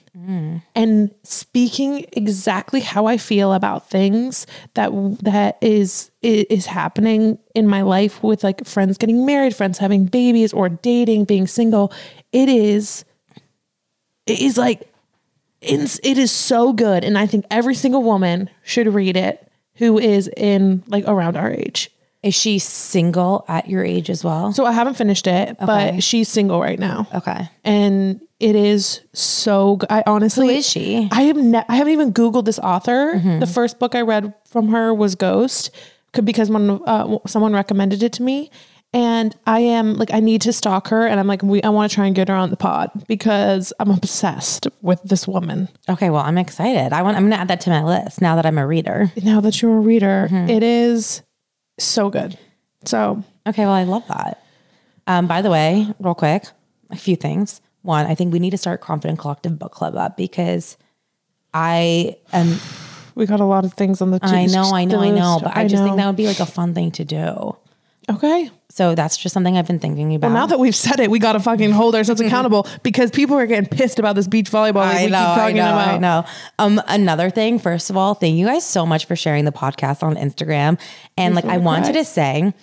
and 0.77 1.11
speaking 1.23 2.05
exactly 2.13 2.81
how 2.81 3.07
I 3.07 3.17
feel 3.17 3.55
about 3.55 3.89
things 3.89 4.47
that 4.75 4.91
that 5.23 5.57
is 5.63 6.11
is 6.21 6.67
happening 6.67 7.39
in 7.55 7.67
my 7.67 7.81
life 7.81 8.23
with 8.23 8.45
like 8.45 8.67
friends 8.67 8.99
getting 8.99 9.25
married, 9.25 9.57
friends 9.57 9.79
having 9.79 10.05
babies 10.05 10.53
or 10.53 10.69
dating, 10.69 11.25
being 11.25 11.47
single. 11.47 11.93
It 12.31 12.51
is 12.51 13.07
it 14.27 14.41
is 14.41 14.59
like 14.59 14.93
it's, 15.63 15.99
it 16.03 16.19
is 16.19 16.31
so 16.31 16.75
good 16.75 17.05
and 17.05 17.17
I 17.17 17.27
think 17.27 17.47
every 17.51 17.75
single 17.75 18.03
woman 18.03 18.51
should 18.63 18.87
read 18.87 19.17
it 19.17 19.51
who 19.77 19.99
is 19.99 20.29
in 20.37 20.85
like 20.89 21.05
around 21.07 21.39
our 21.39 21.51
age. 21.51 21.91
Is 22.23 22.35
she 22.35 22.59
single 22.59 23.45
at 23.49 23.69
your 23.69 23.83
age 23.85 24.11
as 24.11 24.23
well? 24.23 24.53
So 24.53 24.67
I 24.67 24.73
haven't 24.73 24.95
finished 24.95 25.27
it, 25.27 25.51
Okay. 25.61 25.67
but 25.95 26.03
she's 26.03 26.29
single 26.29 26.61
right 26.61 26.79
now. 26.79 27.07
okay. 27.15 27.49
and 27.65 28.21
it 28.41 28.57
is 28.57 29.01
so 29.13 29.77
good. 29.77 29.91
I 29.93 30.03
honestly, 30.07 30.49
Who 30.49 30.55
is 30.55 30.67
she? 30.69 31.09
I 31.13 31.23
have 31.23 31.37
ne- 31.37 31.65
I 31.69 31.77
haven't 31.77 31.93
even 31.93 32.13
googled 32.13 32.47
this 32.47 32.59
author. 32.59 33.21
The 33.41 33.47
first 33.47 33.79
book 33.79 33.95
I 33.95 34.01
read 34.01 34.33
from 34.49 34.69
her 34.69 34.95
was 34.95 35.15
Ghost, 35.15 35.71
because 36.25 36.51
one 36.51 36.81
uh, 36.87 37.19
someone 37.27 37.53
recommended 37.53 38.03
it 38.03 38.13
to 38.15 38.23
me, 38.23 38.51
and 38.95 39.37
I 39.47 39.61
am 39.61 39.95
like 39.95 40.13
I 40.15 40.21
need 40.21 40.41
to 40.43 40.55
stalk 40.55 40.89
her, 40.89 41.07
and 41.07 41.21
I'm 41.21 41.27
like 41.27 41.43
we 41.43 41.63
I 41.63 41.69
want 41.69 41.91
to 41.91 41.95
try 41.95 42.07
and 42.07 42.15
get 42.17 42.29
her 42.29 42.35
on 42.35 42.49
the 42.49 42.57
pod 42.57 42.91
because 43.09 43.75
I'm 43.79 43.91
obsessed 43.91 44.67
with 44.81 45.03
this 45.03 45.29
woman. 45.29 45.69
Okay, 45.91 46.09
well, 46.09 46.23
I'm 46.23 46.39
excited. 46.39 46.95
I 46.95 47.03
want. 47.03 47.19
I'm 47.19 47.25
gonna 47.25 47.37
add 47.37 47.49
that 47.49 47.61
to 47.63 47.71
my 47.71 47.85
list 47.85 48.23
now 48.23 48.37
that 48.37 48.47
I'm 48.47 48.57
a 48.59 48.67
reader. 48.67 49.13
Now 49.23 49.41
that 49.43 49.61
you're 49.61 49.77
a 49.77 49.81
reader, 49.81 50.29
it 50.33 50.63
is 50.63 51.21
so 51.85 52.11
good. 52.11 52.39
So 52.85 53.25
Okay, 53.47 53.65
well, 53.65 53.75
I 53.75 53.85
love 53.85 54.07
that. 54.09 54.43
Um, 55.07 55.27
by 55.27 55.43
the 55.43 55.51
way, 55.51 55.87
real 55.99 56.15
quick, 56.15 56.45
a 56.91 56.97
few 56.97 57.17
things. 57.17 57.61
One, 57.83 58.07
I 58.07 58.15
think 58.15 58.33
we 58.33 58.39
need 58.39 58.51
to 58.51 58.59
start 58.59 58.81
Confident 58.81 59.19
Collective 59.19 59.59
Book 59.59 59.73
Club 59.73 59.97
up 59.97 60.17
because 60.17 60.77
I 61.55 62.17
am. 62.33 62.59
we 63.15 63.27
got 63.27 63.41
a 63.41 63.45
lot 63.45 63.65
of 63.65 63.73
things 63.75 64.01
on 64.01 64.11
the. 64.11 64.21
I 64.23 64.47
know, 64.47 64.73
I 64.73 64.85
know, 64.85 65.01
I 65.01 65.11
know, 65.11 65.41
but 65.43 65.57
I, 65.57 65.67
just 65.67 65.83
think 65.83 65.97
that 65.97 66.07
would 66.07 66.17
be 66.17 66.27
like 66.27 66.41
a 66.41 66.47
fun 66.47 66.75
thing 66.75 66.91
to 66.93 67.05
do. 67.05 67.57
Okay. 68.11 68.51
So 68.73 68.95
that's 68.95 69.17
just 69.17 69.33
something 69.33 69.59
I've 69.59 69.67
been 69.67 69.81
thinking 69.81 70.15
about. 70.15 70.31
Now 70.31 70.47
that 70.47 70.61
we've 70.61 70.77
said 70.77 71.01
it, 71.01 71.11
we 71.11 71.19
got 71.19 71.33
to 71.33 71.41
fucking 71.41 71.73
hold 71.73 71.97
ourselves 71.97 72.21
accountable 72.27 72.69
because 72.85 73.11
people 73.11 73.37
are 73.37 73.47
getting 73.47 73.69
pissed 73.69 73.99
about 73.99 74.15
this 74.15 74.29
beach 74.29 74.49
volleyball 74.49 74.83
I 74.83 75.07
we 75.07 75.11
know, 75.11 75.19
keep 75.19 75.35
talking 75.35 75.61
I 75.61 75.65
know, 75.65 75.73
about. 75.73 75.89
I 75.89 75.99
know. 75.99 76.25
Um, 76.61 76.83
another 76.87 77.31
thing, 77.31 77.59
first 77.59 77.91
of 77.91 77.97
all, 77.97 78.15
thank 78.15 78.37
you 78.37 78.47
guys 78.47 78.65
so 78.65 78.87
much 78.87 79.07
for 79.07 79.17
sharing 79.17 79.45
the 79.45 79.53
podcast 79.53 80.05
on 80.05 80.15
Instagram. 80.15 80.79
And 81.17 81.35
like, 81.35 81.47
I 81.47 81.59
wanted 81.59 81.95
to 81.95 82.05
say, 82.05 82.55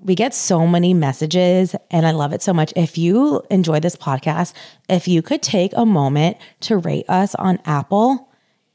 we 0.00 0.14
get 0.14 0.34
so 0.34 0.66
many 0.68 0.94
messages 0.94 1.74
and 1.90 2.06
I 2.06 2.12
love 2.12 2.32
it 2.32 2.42
so 2.42 2.52
much. 2.52 2.72
If 2.76 2.96
you 2.96 3.42
enjoy 3.50 3.80
this 3.80 3.96
podcast, 3.96 4.52
if 4.88 5.08
you 5.08 5.20
could 5.20 5.42
take 5.42 5.72
a 5.74 5.84
moment 5.86 6.36
to 6.60 6.76
rate 6.76 7.06
us 7.08 7.34
on 7.34 7.58
Apple, 7.64 8.28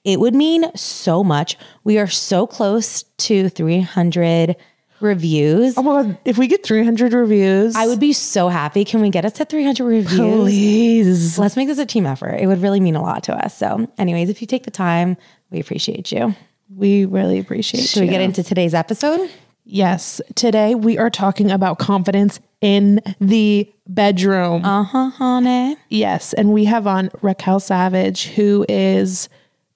It 0.03 0.19
would 0.19 0.33
mean 0.33 0.75
so 0.75 1.23
much. 1.23 1.57
We 1.83 1.99
are 1.99 2.07
so 2.07 2.47
close 2.47 3.03
to 3.19 3.49
300 3.49 4.55
reviews. 5.01 5.77
Oh 5.77 5.83
my 5.83 6.03
god, 6.03 6.17
if 6.25 6.37
we 6.37 6.47
get 6.47 6.65
300 6.65 7.13
reviews, 7.13 7.75
I 7.75 7.87
would 7.87 7.99
be 7.99 8.13
so 8.13 8.47
happy. 8.49 8.85
Can 8.85 9.01
we 9.01 9.09
get 9.09 9.25
us 9.25 9.33
to 9.33 9.45
300 9.45 9.83
reviews? 9.83 10.41
please. 10.41 11.39
Let's 11.39 11.55
make 11.55 11.67
this 11.67 11.79
a 11.79 11.85
team 11.85 12.05
effort. 12.05 12.35
It 12.35 12.47
would 12.47 12.61
really 12.61 12.79
mean 12.79 12.95
a 12.95 13.01
lot 13.01 13.23
to 13.23 13.33
us. 13.33 13.57
So, 13.57 13.87
anyways, 13.97 14.29
if 14.29 14.41
you 14.41 14.47
take 14.47 14.63
the 14.63 14.71
time, 14.71 15.17
we 15.49 15.59
appreciate 15.59 16.11
you. 16.11 16.35
We 16.75 17.05
really 17.05 17.39
appreciate 17.39 17.81
you. 17.81 17.87
Should 17.87 18.01
we 18.01 18.07
get 18.07 18.21
into 18.21 18.43
today's 18.43 18.73
episode? 18.73 19.29
Yes. 19.65 20.21
Today 20.35 20.75
we 20.75 20.97
are 20.97 21.09
talking 21.09 21.51
about 21.51 21.79
confidence 21.79 22.39
in 22.61 23.01
the 23.19 23.71
bedroom. 23.87 24.65
Uh 24.65 24.83
huh, 24.83 25.09
honey. 25.11 25.77
Yes. 25.89 26.33
And 26.33 26.51
we 26.53 26.65
have 26.65 26.87
on 26.87 27.09
Raquel 27.21 27.59
Savage, 27.59 28.27
who 28.27 28.65
is, 28.69 29.29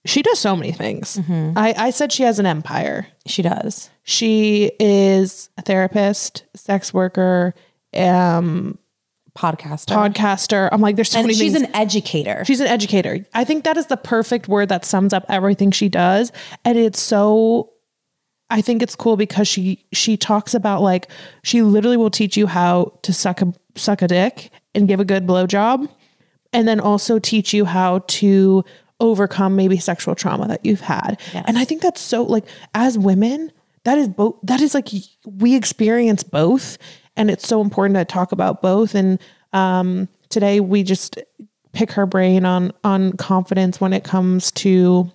she 0.05 0.21
does 0.21 0.39
so 0.39 0.55
many 0.55 0.71
things. 0.71 1.19
I, 1.29 1.73
I 1.77 1.89
said 1.89 2.11
she 2.11 2.23
has 2.23 2.39
an 2.39 2.45
empire. 2.45 3.07
She 3.25 3.41
does. 3.41 3.89
She 4.03 4.71
is 4.79 5.49
a 5.57 5.61
therapist, 5.61 6.43
sex 6.55 6.93
worker, 6.93 7.53
um, 7.95 8.77
Podcaster. 9.37 9.93
podcaster. 9.95 10.69
I'm 10.71 10.79
like, 10.79 10.95
there's 10.95 11.09
so 11.11 11.19
and 11.19 11.27
many 11.27 11.37
she's 11.37 11.53
things. 11.53 11.67
an 11.67 11.75
educator. 11.75 12.45
She's 12.45 12.61
an 12.61 12.67
educator. 12.67 13.25
I 13.33 13.43
think 13.43 13.65
that 13.65 13.75
is 13.75 13.87
the 13.87 13.97
perfect 13.97 14.47
word 14.47 14.69
that 14.69 14.85
sums 14.85 15.11
up 15.11 15.25
everything 15.27 15.71
she 15.71 15.89
does. 15.89 16.31
And 16.63 16.77
it's 16.77 17.01
so 17.01 17.73
I 18.49 18.61
think 18.61 18.81
it's 18.81 18.95
cool 18.95 19.17
because 19.17 19.47
she 19.47 19.85
she 19.91 20.15
talks 20.15 20.53
about 20.53 20.81
like 20.81 21.09
she 21.43 21.61
literally 21.63 21.97
will 21.97 22.11
teach 22.11 22.37
you 22.37 22.47
how 22.47 22.97
to 23.01 23.11
suck 23.11 23.41
a 23.41 23.51
suck 23.75 24.01
a 24.01 24.07
dick 24.07 24.51
and 24.73 24.87
give 24.87 25.01
a 25.01 25.05
good 25.05 25.27
blowjob 25.27 25.89
and 26.53 26.65
then 26.67 26.79
also 26.79 27.19
teach 27.19 27.53
you 27.53 27.65
how 27.65 27.99
to 28.07 28.63
overcome 28.99 29.55
maybe 29.55 29.77
sexual 29.77 30.15
trauma 30.15 30.47
that 30.47 30.65
you've 30.65 30.81
had. 30.81 31.19
And 31.33 31.57
I 31.57 31.65
think 31.65 31.81
that's 31.81 32.01
so 32.01 32.23
like 32.23 32.45
as 32.73 32.97
women, 32.97 33.51
that 33.83 33.97
is 33.97 34.07
both 34.07 34.35
that 34.43 34.61
is 34.61 34.73
like 34.73 34.89
we 35.25 35.55
experience 35.55 36.23
both 36.23 36.77
and 37.15 37.29
it's 37.29 37.47
so 37.47 37.61
important 37.61 37.95
to 37.97 38.05
talk 38.05 38.31
about 38.31 38.61
both 38.61 38.95
and 38.95 39.19
um 39.53 40.09
today 40.29 40.59
we 40.59 40.83
just 40.83 41.19
pick 41.71 41.91
her 41.91 42.05
brain 42.05 42.45
on 42.45 42.71
on 42.83 43.13
confidence 43.13 43.79
when 43.79 43.93
it 43.93 44.03
comes 44.03 44.51
to 44.51 45.11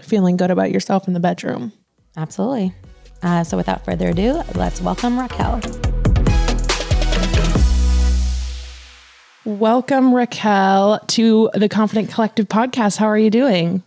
feeling 0.00 0.36
good 0.36 0.50
about 0.50 0.70
yourself 0.70 1.08
in 1.08 1.14
the 1.14 1.20
bedroom. 1.20 1.72
Absolutely. 2.16 2.74
Uh, 3.22 3.44
so, 3.44 3.56
without 3.56 3.84
further 3.84 4.08
ado, 4.08 4.42
let's 4.54 4.80
welcome 4.80 5.18
Raquel. 5.18 5.60
Welcome 9.44 10.14
Raquel 10.14 11.00
to 11.08 11.50
the 11.54 11.68
Confident 11.68 12.08
Collective 12.08 12.46
podcast. 12.46 12.96
How 12.96 13.06
are 13.06 13.18
you 13.18 13.28
doing? 13.28 13.82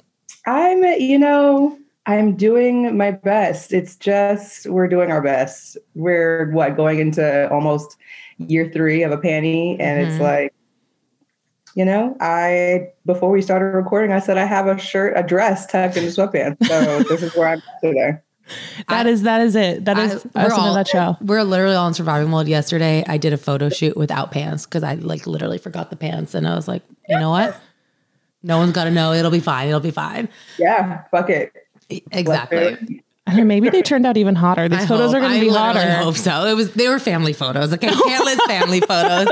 I'm, 0.46 0.84
you 0.84 1.18
know, 1.18 1.80
I'm 2.06 2.36
doing 2.36 2.98
my 2.98 3.12
best. 3.12 3.72
It's 3.72 3.96
just 3.96 4.66
we're 4.66 4.90
doing 4.90 5.12
our 5.12 5.22
best. 5.22 5.78
We're 5.94 6.52
what 6.52 6.76
going 6.76 7.00
into 7.00 7.50
almost 7.52 7.96
year 8.38 8.70
three 8.70 9.02
of 9.04 9.14
a 9.14 9.18
panty, 9.18 9.78
and 9.80 10.02
it's 10.02 10.16
mm-hmm. 10.16 10.24
like, 10.24 10.54
you 11.74 11.86
know, 11.86 12.18
I 12.20 12.90
before 13.06 13.32
we 13.32 13.42
started 13.42 13.68
recording, 13.68 14.12
I 14.12 14.20
said 14.20 14.38
I 14.38 14.44
have 14.44 14.68
a 14.68 14.78
shirt, 14.78 15.14
a 15.16 15.24
dress 15.24 15.68
tucked 15.68 15.96
into 15.96 16.10
sweatpants. 16.10 16.66
So 16.68 17.04
this 17.04 17.24
is 17.24 17.34
where 17.34 17.48
I'm 17.48 17.62
today. 17.82 18.18
That 18.90 19.08
is 19.08 19.24
that 19.24 19.42
is 19.42 19.56
it. 19.56 19.86
That 19.86 19.98
is 19.98 20.14
us 20.14 20.24
in 20.36 20.64
a 20.64 20.74
nutshell. 20.74 21.18
We're 21.22 21.44
literally 21.44 21.76
all 21.76 21.88
in 21.88 21.94
survival 21.94 22.28
mode. 22.30 22.48
Yesterday, 22.48 23.04
I 23.08 23.18
did 23.18 23.34
a 23.34 23.38
photo 23.38 23.70
shoot 23.70 23.98
without 23.98 24.32
pants 24.32 24.66
because 24.66 24.84
I 24.84 24.96
like 24.96 25.26
literally 25.26 25.58
forgot 25.58 25.90
the 25.90 25.96
pants, 25.96 26.36
and 26.36 26.48
I 26.48 26.56
was 26.56 26.68
like, 26.68 26.84
you 27.10 27.18
know 27.18 27.32
what? 27.32 27.60
No 28.44 28.60
one's 28.60 28.74
got 28.74 28.84
to 28.84 28.92
know. 28.92 29.14
It'll 29.14 29.32
be 29.32 29.40
fine. 29.40 29.68
It'll 29.68 29.80
be 29.80 29.92
fine. 29.92 30.30
Yeah, 30.60 31.04
fuck 31.10 31.30
it. 31.32 31.52
Exactly. 32.12 33.04
I 33.28 33.34
mean, 33.36 33.48
maybe 33.48 33.70
they 33.70 33.82
turned 33.82 34.06
out 34.06 34.18
even 34.18 34.36
hotter. 34.36 34.70
These 34.70 34.84
I 34.84 34.86
photos 34.86 35.08
hope- 35.08 35.16
are 35.16 35.20
going 35.22 35.40
to 35.40 35.46
be 35.48 35.50
hotter. 35.52 35.80
I 35.80 35.94
hope 36.04 36.16
so. 36.16 36.46
It 36.46 36.54
was. 36.54 36.72
They 36.74 36.88
were 36.88 37.00
family 37.00 37.34
photos. 37.34 37.74
Okay, 37.74 37.88
can't 38.06 38.24
list 38.24 38.42
family 38.48 38.82
photos. 38.82 39.28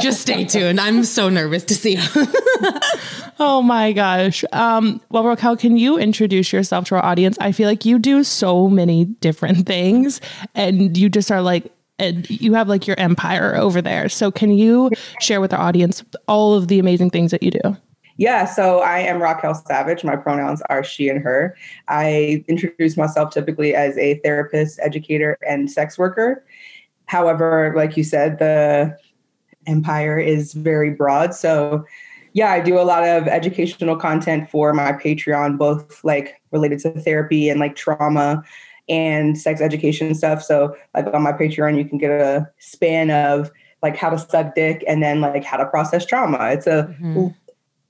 Just 0.00 0.22
stay 0.22 0.44
tuned. 0.46 0.80
I'm 0.80 1.04
so 1.04 1.28
nervous 1.28 1.64
to 1.64 1.74
see. 1.74 1.98
Oh 3.40 3.62
my 3.62 3.92
gosh. 3.92 4.44
Um, 4.52 5.00
well, 5.10 5.22
Raquel, 5.22 5.56
can 5.56 5.76
you 5.76 5.96
introduce 5.96 6.52
yourself 6.52 6.86
to 6.86 6.96
our 6.96 7.04
audience? 7.04 7.38
I 7.40 7.52
feel 7.52 7.68
like 7.68 7.84
you 7.84 8.00
do 8.00 8.24
so 8.24 8.68
many 8.68 9.04
different 9.04 9.64
things, 9.64 10.20
and 10.56 10.96
you 10.96 11.08
just 11.08 11.30
are 11.30 11.40
like. 11.42 11.72
And 12.00 12.30
you 12.30 12.54
have 12.54 12.68
like 12.68 12.86
your 12.86 12.98
empire 12.98 13.56
over 13.56 13.82
there. 13.82 14.08
So, 14.08 14.30
can 14.30 14.52
you 14.52 14.88
share 15.20 15.40
with 15.40 15.52
our 15.52 15.58
audience 15.60 16.04
all 16.28 16.54
of 16.54 16.68
the 16.68 16.78
amazing 16.78 17.10
things 17.10 17.32
that 17.32 17.42
you 17.42 17.50
do? 17.50 17.76
Yeah, 18.18 18.46
so 18.46 18.80
I 18.80 18.98
am 18.98 19.22
Raquel 19.22 19.54
Savage. 19.54 20.02
My 20.02 20.16
pronouns 20.16 20.60
are 20.68 20.82
she 20.82 21.08
and 21.08 21.22
her. 21.22 21.56
I 21.86 22.44
introduce 22.48 22.96
myself 22.96 23.32
typically 23.32 23.76
as 23.76 23.96
a 23.96 24.16
therapist, 24.24 24.80
educator, 24.82 25.38
and 25.48 25.70
sex 25.70 25.96
worker. 25.96 26.44
However, 27.06 27.72
like 27.76 27.96
you 27.96 28.02
said, 28.02 28.40
the 28.40 28.98
empire 29.68 30.18
is 30.18 30.52
very 30.52 30.90
broad. 30.90 31.32
So, 31.32 31.84
yeah, 32.32 32.50
I 32.50 32.60
do 32.60 32.80
a 32.80 32.82
lot 32.82 33.04
of 33.04 33.28
educational 33.28 33.96
content 33.96 34.50
for 34.50 34.74
my 34.74 34.92
Patreon, 34.92 35.56
both 35.56 36.02
like 36.02 36.42
related 36.50 36.80
to 36.80 36.90
therapy 37.00 37.48
and 37.48 37.60
like 37.60 37.76
trauma 37.76 38.42
and 38.88 39.38
sex 39.38 39.60
education 39.60 40.12
stuff. 40.16 40.42
So, 40.42 40.76
like 40.92 41.06
on 41.14 41.22
my 41.22 41.32
Patreon, 41.32 41.78
you 41.78 41.84
can 41.84 41.98
get 41.98 42.10
a 42.10 42.50
span 42.58 43.12
of 43.12 43.52
like 43.80 43.96
how 43.96 44.10
to 44.10 44.18
suck 44.18 44.56
dick 44.56 44.82
and 44.88 45.04
then 45.04 45.20
like 45.20 45.44
how 45.44 45.56
to 45.56 45.66
process 45.66 46.04
trauma. 46.04 46.50
It's 46.50 46.66
a 46.66 46.94
mm-hmm. 47.00 47.28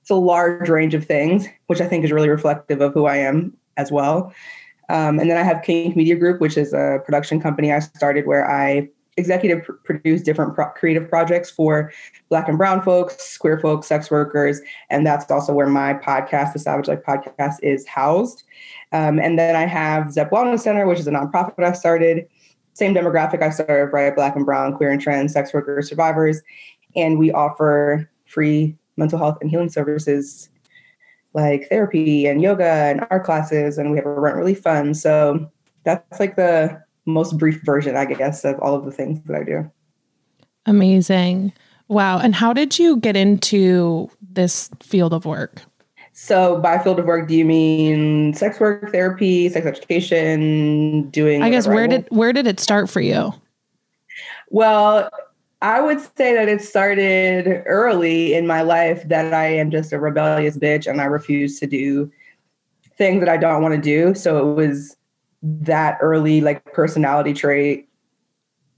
It's 0.09 0.15
a 0.15 0.15
large 0.15 0.69
range 0.69 0.95
of 0.95 1.05
things, 1.05 1.47
which 1.67 1.81
I 1.81 1.87
think 1.87 2.03
is 2.03 2.11
really 2.11 2.29
reflective 2.29 2.81
of 2.81 2.93
who 2.95 3.05
I 3.05 3.17
am 3.17 3.55
as 3.77 3.91
well. 3.91 4.33
Um, 4.89 5.19
and 5.19 5.29
then 5.29 5.37
I 5.37 5.43
have 5.43 5.61
Kink 5.61 5.95
Media 5.95 6.15
Group, 6.15 6.41
which 6.41 6.57
is 6.57 6.73
a 6.73 6.97
production 7.05 7.39
company 7.39 7.71
I 7.71 7.77
started 7.77 8.25
where 8.25 8.49
I 8.49 8.89
executive 9.17 9.63
pr- 9.63 9.73
produce 9.83 10.23
different 10.23 10.55
pro- 10.55 10.71
creative 10.71 11.07
projects 11.07 11.51
for 11.51 11.91
Black 12.29 12.47
and 12.47 12.57
Brown 12.57 12.81
folks, 12.81 13.37
queer 13.37 13.59
folks, 13.59 13.85
sex 13.85 14.09
workers, 14.09 14.61
and 14.89 15.05
that's 15.05 15.29
also 15.29 15.53
where 15.53 15.67
my 15.67 15.93
podcast, 15.93 16.53
the 16.53 16.59
Savage 16.59 16.87
Life 16.87 17.03
Podcast, 17.05 17.57
is 17.61 17.85
housed. 17.85 18.41
Um, 18.91 19.19
and 19.19 19.37
then 19.37 19.55
I 19.55 19.67
have 19.67 20.11
Zep 20.11 20.31
Wellness 20.31 20.61
Center, 20.61 20.87
which 20.87 20.97
is 20.97 21.07
a 21.07 21.11
nonprofit 21.11 21.63
I 21.63 21.73
started. 21.73 22.27
Same 22.73 22.95
demographic 22.95 23.43
I 23.43 23.51
serve, 23.51 23.93
right? 23.93 24.15
Black 24.15 24.35
and 24.35 24.45
Brown, 24.45 24.75
queer 24.75 24.89
and 24.89 24.99
trans, 24.99 25.33
sex 25.33 25.53
workers, 25.53 25.87
survivors, 25.87 26.41
and 26.95 27.19
we 27.19 27.31
offer 27.31 28.09
free 28.25 28.75
mental 28.99 29.17
health 29.17 29.37
and 29.41 29.49
healing 29.49 29.69
services 29.69 30.49
like 31.33 31.67
therapy 31.69 32.25
and 32.25 32.41
yoga 32.41 32.65
and 32.65 33.05
art 33.09 33.23
classes, 33.23 33.77
and 33.77 33.91
we 33.91 33.97
have 33.97 34.05
a 34.05 34.19
rent 34.19 34.35
relief 34.35 34.61
fund. 34.61 34.97
So 34.97 35.49
that's 35.83 36.19
like 36.19 36.35
the 36.35 36.81
most 37.05 37.37
brief 37.37 37.61
version, 37.63 37.95
I 37.95 38.05
guess, 38.05 38.45
of 38.45 38.59
all 38.59 38.75
of 38.75 38.85
the 38.85 38.91
things 38.91 39.21
that 39.25 39.35
I 39.35 39.43
do. 39.43 39.71
Amazing. 40.65 41.53
Wow. 41.87 42.19
And 42.19 42.35
how 42.35 42.53
did 42.53 42.77
you 42.77 42.97
get 42.97 43.15
into 43.15 44.09
this 44.21 44.69
field 44.81 45.13
of 45.13 45.25
work? 45.25 45.61
So 46.13 46.59
by 46.59 46.77
field 46.79 46.99
of 46.99 47.05
work, 47.05 47.27
do 47.27 47.35
you 47.35 47.45
mean 47.45 48.33
sex 48.33 48.59
work, 48.59 48.91
therapy, 48.91 49.49
sex 49.49 49.65
education, 49.65 51.09
doing? 51.11 51.41
I 51.41 51.49
guess 51.49 51.65
where 51.65 51.87
want? 51.87 51.91
did 51.91 52.07
where 52.09 52.33
did 52.33 52.45
it 52.45 52.59
start 52.59 52.89
for 52.89 52.99
you? 52.99 53.33
Well, 54.49 55.09
I 55.61 55.81
would 55.81 55.99
say 55.99 56.33
that 56.33 56.47
it 56.47 56.61
started 56.61 57.63
early 57.65 58.33
in 58.33 58.47
my 58.47 58.61
life 58.61 59.07
that 59.09 59.33
I 59.33 59.47
am 59.47 59.71
just 59.71 59.91
a 59.91 59.99
rebellious 59.99 60.57
bitch 60.57 60.87
and 60.87 61.01
I 61.01 61.05
refuse 61.05 61.59
to 61.59 61.67
do 61.67 62.09
things 62.97 63.19
that 63.19 63.29
I 63.29 63.37
don't 63.37 63.61
want 63.61 63.75
to 63.75 63.81
do. 63.81 64.15
So 64.15 64.49
it 64.51 64.55
was 64.55 64.95
that 65.43 65.97
early 66.01 66.41
like 66.41 66.63
personality 66.73 67.33
trait 67.33 67.89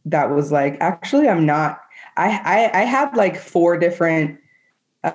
that 0.06 0.32
was 0.32 0.52
like, 0.52 0.78
actually, 0.80 1.30
I'm 1.30 1.46
not. 1.46 1.82
I 2.18 2.70
I, 2.74 2.82
I 2.82 2.84
had 2.86 3.16
like 3.16 3.38
four 3.38 3.78
different 3.78 4.40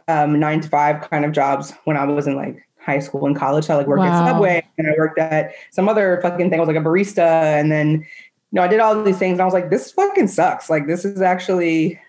um, 0.08 0.38
nine 0.38 0.60
to 0.60 0.68
five 0.68 1.08
kind 1.10 1.24
of 1.24 1.32
jobs 1.32 1.72
when 1.84 1.96
I 1.96 2.04
was 2.04 2.26
in 2.28 2.36
like 2.36 2.66
high 2.78 3.00
school 3.00 3.26
and 3.26 3.34
college. 3.34 3.64
So 3.64 3.74
I 3.74 3.78
like 3.78 3.88
worked 3.88 4.04
Wow. 4.04 4.22
at 4.22 4.26
Subway 4.26 4.64
and 4.78 4.86
I 4.86 4.92
worked 4.96 5.18
at 5.18 5.52
some 5.72 5.88
other 5.88 6.20
fucking 6.22 6.50
thing. 6.50 6.58
I 6.58 6.62
was 6.62 6.68
like 6.68 6.76
a 6.76 6.80
barista 6.80 7.58
and 7.58 7.70
then 7.70 8.06
know, 8.56 8.62
I 8.62 8.68
did 8.68 8.80
all 8.80 9.02
these 9.02 9.18
things 9.18 9.32
and 9.34 9.42
I 9.42 9.44
was 9.44 9.54
like, 9.54 9.70
this 9.70 9.92
fucking 9.92 10.28
sucks. 10.28 10.68
Like 10.68 10.86
this 10.86 11.04
is 11.04 11.20
actually 11.20 12.00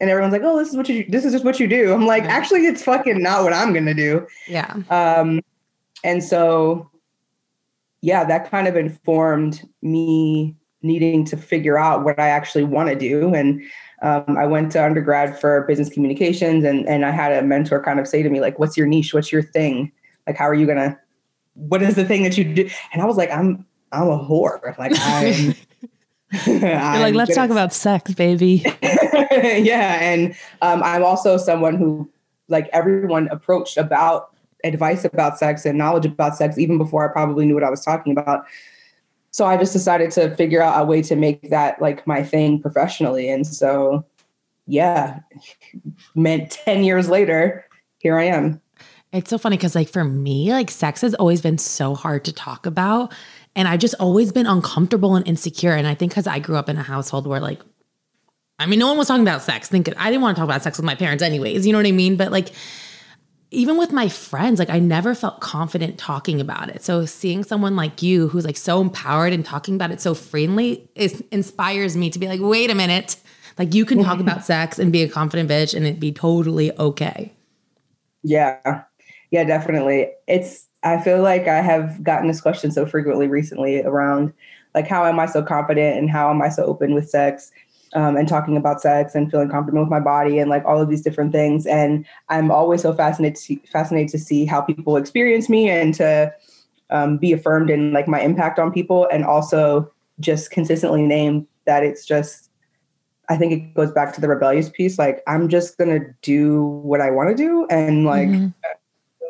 and 0.00 0.10
everyone's 0.10 0.32
like, 0.32 0.42
oh, 0.44 0.58
this 0.58 0.68
is 0.68 0.76
what 0.76 0.88
you 0.88 1.04
this 1.08 1.24
is 1.24 1.32
just 1.32 1.44
what 1.44 1.60
you 1.60 1.68
do. 1.68 1.92
I'm 1.92 2.06
like, 2.06 2.24
Right. 2.24 2.32
actually 2.32 2.66
it's 2.66 2.82
fucking 2.82 3.22
not 3.22 3.44
what 3.44 3.52
I'm 3.52 3.72
gonna 3.72 3.94
do. 3.94 4.26
Yeah. 4.46 4.76
Um 4.90 5.40
and 6.04 6.22
so 6.22 6.90
yeah, 8.00 8.24
that 8.24 8.50
kind 8.50 8.66
of 8.66 8.76
informed 8.76 9.62
me 9.80 10.56
needing 10.82 11.24
to 11.24 11.36
figure 11.36 11.78
out 11.78 12.04
what 12.04 12.18
I 12.18 12.28
actually 12.28 12.64
want 12.64 12.88
to 12.88 12.96
do. 12.96 13.32
And 13.32 13.62
um, 14.02 14.36
I 14.36 14.46
went 14.46 14.72
to 14.72 14.84
undergrad 14.84 15.38
for 15.40 15.62
business 15.62 15.88
communications 15.88 16.64
and 16.64 16.88
and 16.88 17.04
I 17.04 17.10
had 17.10 17.32
a 17.32 17.46
mentor 17.46 17.80
kind 17.82 18.00
of 18.00 18.08
say 18.08 18.22
to 18.22 18.28
me, 18.28 18.40
like, 18.40 18.58
what's 18.58 18.76
your 18.76 18.88
niche? 18.88 19.14
What's 19.14 19.30
your 19.30 19.42
thing? 19.42 19.92
Like, 20.26 20.36
how 20.36 20.44
are 20.48 20.54
you 20.54 20.66
gonna 20.66 20.98
what 21.54 21.82
is 21.82 21.94
the 21.94 22.04
thing 22.04 22.22
that 22.24 22.36
you 22.36 22.44
do? 22.44 22.68
And 22.92 23.02
I 23.02 23.04
was 23.04 23.16
like, 23.16 23.30
I'm 23.30 23.64
I'm 23.92 24.08
a 24.08 24.18
whore. 24.18 24.76
Like 24.78 24.92
I'm 24.96 25.54
like, 26.46 27.14
let's 27.14 27.34
talk 27.34 27.50
about 27.50 27.72
sex, 27.72 28.14
baby. 28.14 28.64
yeah, 28.82 29.98
and 30.00 30.34
um, 30.62 30.82
I'm 30.82 31.04
also 31.04 31.36
someone 31.36 31.76
who, 31.76 32.10
like 32.48 32.68
everyone 32.72 33.28
approached 33.28 33.76
about 33.76 34.30
advice 34.64 35.04
about 35.04 35.38
sex 35.38 35.64
and 35.64 35.76
knowledge 35.76 36.06
about 36.06 36.36
sex 36.36 36.58
even 36.58 36.78
before 36.78 37.08
I 37.08 37.12
probably 37.12 37.44
knew 37.46 37.54
what 37.54 37.64
I 37.64 37.70
was 37.70 37.84
talking 37.84 38.16
about. 38.16 38.46
So 39.30 39.46
I 39.46 39.56
just 39.56 39.72
decided 39.72 40.10
to 40.12 40.34
figure 40.36 40.62
out 40.62 40.80
a 40.80 40.84
way 40.84 41.02
to 41.02 41.16
make 41.16 41.50
that 41.50 41.80
like 41.80 42.06
my 42.06 42.22
thing 42.22 42.60
professionally. 42.60 43.30
And 43.30 43.46
so, 43.46 44.04
yeah, 44.66 45.20
meant 46.14 46.50
10 46.50 46.84
years 46.84 47.08
later, 47.08 47.64
here 47.98 48.18
I 48.18 48.24
am. 48.24 48.60
It's 49.12 49.28
so 49.28 49.36
funny 49.36 49.58
because, 49.58 49.74
like, 49.74 49.90
for 49.90 50.04
me, 50.04 50.50
like, 50.52 50.70
sex 50.70 51.02
has 51.02 51.12
always 51.14 51.42
been 51.42 51.58
so 51.58 51.94
hard 51.94 52.24
to 52.24 52.32
talk 52.32 52.64
about. 52.64 53.12
And 53.54 53.68
I've 53.68 53.80
just 53.80 53.94
always 54.00 54.32
been 54.32 54.46
uncomfortable 54.46 55.14
and 55.14 55.26
insecure. 55.26 55.72
And 55.72 55.86
I 55.86 55.94
think 55.94 56.12
because 56.12 56.26
I 56.26 56.38
grew 56.38 56.56
up 56.56 56.68
in 56.68 56.78
a 56.78 56.82
household 56.82 57.26
where, 57.26 57.40
like, 57.40 57.60
I 58.58 58.66
mean, 58.66 58.78
no 58.78 58.88
one 58.88 58.96
was 58.96 59.08
talking 59.08 59.22
about 59.22 59.42
sex. 59.42 59.68
Think 59.68 59.88
I 59.98 60.10
didn't 60.10 60.22
want 60.22 60.36
to 60.36 60.40
talk 60.40 60.48
about 60.48 60.62
sex 60.62 60.78
with 60.78 60.86
my 60.86 60.94
parents, 60.94 61.22
anyways. 61.22 61.66
You 61.66 61.72
know 61.72 61.78
what 61.78 61.86
I 61.86 61.92
mean? 61.92 62.16
But 62.16 62.32
like, 62.32 62.52
even 63.52 63.76
with 63.76 63.92
my 63.92 64.08
friends, 64.08 64.58
like 64.58 64.70
I 64.70 64.78
never 64.78 65.14
felt 65.14 65.40
confident 65.40 65.98
talking 65.98 66.40
about 66.40 66.70
it. 66.70 66.82
So 66.82 67.04
seeing 67.04 67.44
someone 67.44 67.76
like 67.76 68.02
you 68.02 68.28
who's 68.28 68.46
like 68.46 68.56
so 68.56 68.80
empowered 68.80 69.32
and 69.32 69.44
talking 69.44 69.74
about 69.74 69.90
it 69.90 70.00
so 70.00 70.14
freely 70.14 70.88
is 70.94 71.22
inspires 71.30 71.96
me 71.96 72.08
to 72.10 72.18
be 72.18 72.28
like, 72.28 72.40
wait 72.40 72.70
a 72.70 72.74
minute. 72.74 73.16
Like 73.58 73.74
you 73.74 73.84
can 73.84 74.02
talk 74.02 74.14
mm-hmm. 74.18 74.22
about 74.22 74.44
sex 74.44 74.78
and 74.78 74.90
be 74.90 75.02
a 75.02 75.08
confident 75.08 75.50
bitch 75.50 75.74
and 75.74 75.84
it'd 75.84 76.00
be 76.00 76.12
totally 76.12 76.76
okay. 76.78 77.32
Yeah. 78.22 78.84
Yeah, 79.30 79.44
definitely. 79.44 80.10
It's 80.26 80.66
I 80.82 81.00
feel 81.00 81.22
like 81.22 81.46
I 81.48 81.60
have 81.60 82.02
gotten 82.02 82.28
this 82.28 82.40
question 82.40 82.70
so 82.70 82.86
frequently 82.86 83.28
recently 83.28 83.82
around 83.82 84.32
like 84.74 84.88
how 84.88 85.04
am 85.04 85.20
I 85.20 85.26
so 85.26 85.42
confident 85.42 85.98
and 85.98 86.10
how 86.10 86.30
am 86.30 86.42
I 86.42 86.48
so 86.48 86.64
open 86.64 86.94
with 86.94 87.08
sex? 87.08 87.52
um, 87.94 88.16
and 88.16 88.28
talking 88.28 88.56
about 88.56 88.80
sex 88.80 89.14
and 89.14 89.30
feeling 89.30 89.48
comfortable 89.48 89.82
with 89.82 89.90
my 89.90 90.00
body 90.00 90.38
and 90.38 90.48
like 90.48 90.64
all 90.64 90.80
of 90.80 90.88
these 90.88 91.02
different 91.02 91.32
things. 91.32 91.66
And 91.66 92.06
I'm 92.28 92.50
always 92.50 92.82
so 92.82 92.94
fascinated 92.94 93.36
to, 93.42 93.56
fascinated 93.70 94.10
to 94.12 94.18
see 94.18 94.44
how 94.46 94.60
people 94.60 94.96
experience 94.96 95.48
me 95.48 95.68
and 95.68 95.92
to 95.94 96.32
um, 96.90 97.18
be 97.18 97.32
affirmed 97.32 97.70
in 97.70 97.92
like 97.92 98.08
my 98.08 98.20
impact 98.20 98.58
on 98.58 98.72
people 98.72 99.08
and 99.12 99.24
also 99.24 99.90
just 100.20 100.50
consistently 100.50 101.02
name 101.02 101.46
that 101.66 101.82
it's 101.82 102.06
just 102.06 102.48
I 103.28 103.36
think 103.36 103.52
it 103.52 103.74
goes 103.74 103.92
back 103.92 104.12
to 104.14 104.20
the 104.20 104.28
rebellious 104.28 104.68
piece. 104.68 104.98
Like 104.98 105.22
I'm 105.26 105.48
just 105.48 105.78
gonna 105.78 106.00
do 106.22 106.64
what 106.64 107.00
I 107.00 107.10
want 107.10 107.30
to 107.30 107.36
do, 107.36 107.66
and 107.70 108.04
like, 108.04 108.28
mm-hmm. 108.28 108.48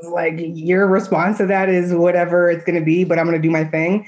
Like 0.02 0.34
your 0.38 0.86
response 0.86 1.38
to 1.38 1.46
that 1.46 1.68
is 1.68 1.92
whatever 1.94 2.50
it's 2.50 2.64
gonna 2.64 2.84
be. 2.84 3.04
But 3.04 3.18
I'm 3.18 3.26
gonna 3.26 3.38
do 3.38 3.50
my 3.50 3.64
thing. 3.64 4.06